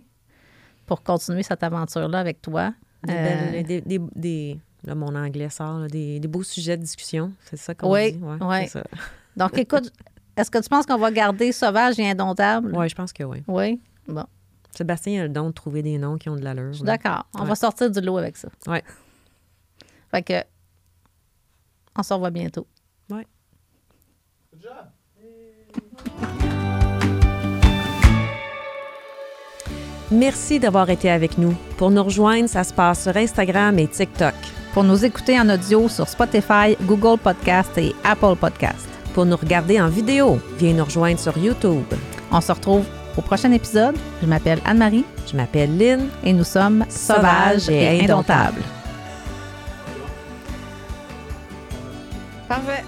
pour 0.86 1.02
continuer 1.02 1.42
cette 1.42 1.62
aventure-là 1.62 2.18
avec 2.18 2.42
toi. 2.42 2.72
Des, 3.04 3.12
Euh, 3.12 3.50
belles- 3.52 3.64
des, 3.66 3.80
des- 3.82 4.00
des- 4.16 4.58
là, 4.84 4.94
mon 4.94 5.14
anglais 5.14 5.50
sort, 5.50 5.78
là, 5.78 5.88
des, 5.88 6.20
des 6.20 6.28
beaux 6.28 6.42
sujets 6.42 6.76
de 6.76 6.82
discussion. 6.82 7.32
C'est 7.44 7.56
ça 7.56 7.74
qu'on 7.74 7.92
Oui, 7.92 8.12
dit? 8.12 8.18
Ouais, 8.22 8.66
ça. 8.66 8.82
Donc, 9.36 9.56
écoute, 9.58 9.90
est-ce 10.36 10.50
que 10.50 10.58
tu 10.58 10.68
penses 10.68 10.86
qu'on 10.86 10.98
va 10.98 11.10
garder 11.10 11.52
sauvage 11.52 11.98
et 11.98 12.08
indomptable? 12.10 12.74
Ouais, 12.76 12.88
je 12.88 12.94
pense 12.94 13.12
que 13.12 13.22
oui. 13.24 13.42
Oui? 13.46 13.80
Bon, 14.08 14.24
Sébastien 14.76 15.20
a 15.20 15.22
le 15.24 15.28
don 15.28 15.48
de 15.48 15.52
trouver 15.52 15.82
des 15.82 15.98
noms 15.98 16.16
qui 16.18 16.28
ont 16.28 16.36
de 16.36 16.42
l'allure. 16.42 16.72
je 16.72 16.78
suis 16.78 16.84
d'accord. 16.84 17.26
On 17.34 17.42
Ouais. 17.42 17.48
va 17.48 17.54
sortir 17.54 17.90
du 17.90 18.00
lot 18.00 18.18
avec 18.18 18.36
ça. 18.36 18.48
Ouais. 18.66 18.82
Fait 20.10 20.22
que, 20.22 20.42
on 21.96 22.02
se 22.02 22.12
revoit 22.12 22.30
bientôt. 22.30 22.66
Ouais. 23.10 23.26
Merci 30.10 30.60
d'avoir 30.60 30.90
été 30.90 31.10
avec 31.10 31.38
nous. 31.38 31.54
Pour 31.76 31.90
nous 31.90 32.02
rejoindre, 32.04 32.48
ça 32.48 32.62
se 32.64 32.72
passe 32.72 33.02
sur 33.04 33.16
Instagram 33.16 33.78
et 33.78 33.88
TikTok. 33.88 34.34
Pour 34.72 34.84
nous 34.84 35.04
écouter 35.04 35.38
en 35.40 35.48
audio 35.48 35.88
sur 35.88 36.08
Spotify, 36.08 36.76
Google 36.82 37.18
Podcast 37.18 37.70
et 37.78 37.94
Apple 38.04 38.36
Podcast. 38.38 38.88
Pour 39.14 39.24
nous 39.24 39.36
regarder 39.36 39.80
en 39.80 39.88
vidéo, 39.88 40.40
viens 40.58 40.72
nous 40.74 40.84
rejoindre 40.84 41.20
sur 41.20 41.38
YouTube. 41.38 41.84
On 42.32 42.40
se 42.40 42.50
retrouve 42.50 42.84
au 43.16 43.22
prochain 43.22 43.52
épisode. 43.52 43.96
Je 44.20 44.26
m'appelle 44.26 44.58
Anne-Marie 44.64 45.04
Je 45.30 45.36
m'appelle 45.36 45.78
Lynn. 45.78 46.08
et 46.24 46.32
nous 46.32 46.42
sommes 46.44 46.84
sauvages 46.88 47.68
et 47.68 48.00
indomptables. 48.02 48.62
Parfait. 52.48 52.84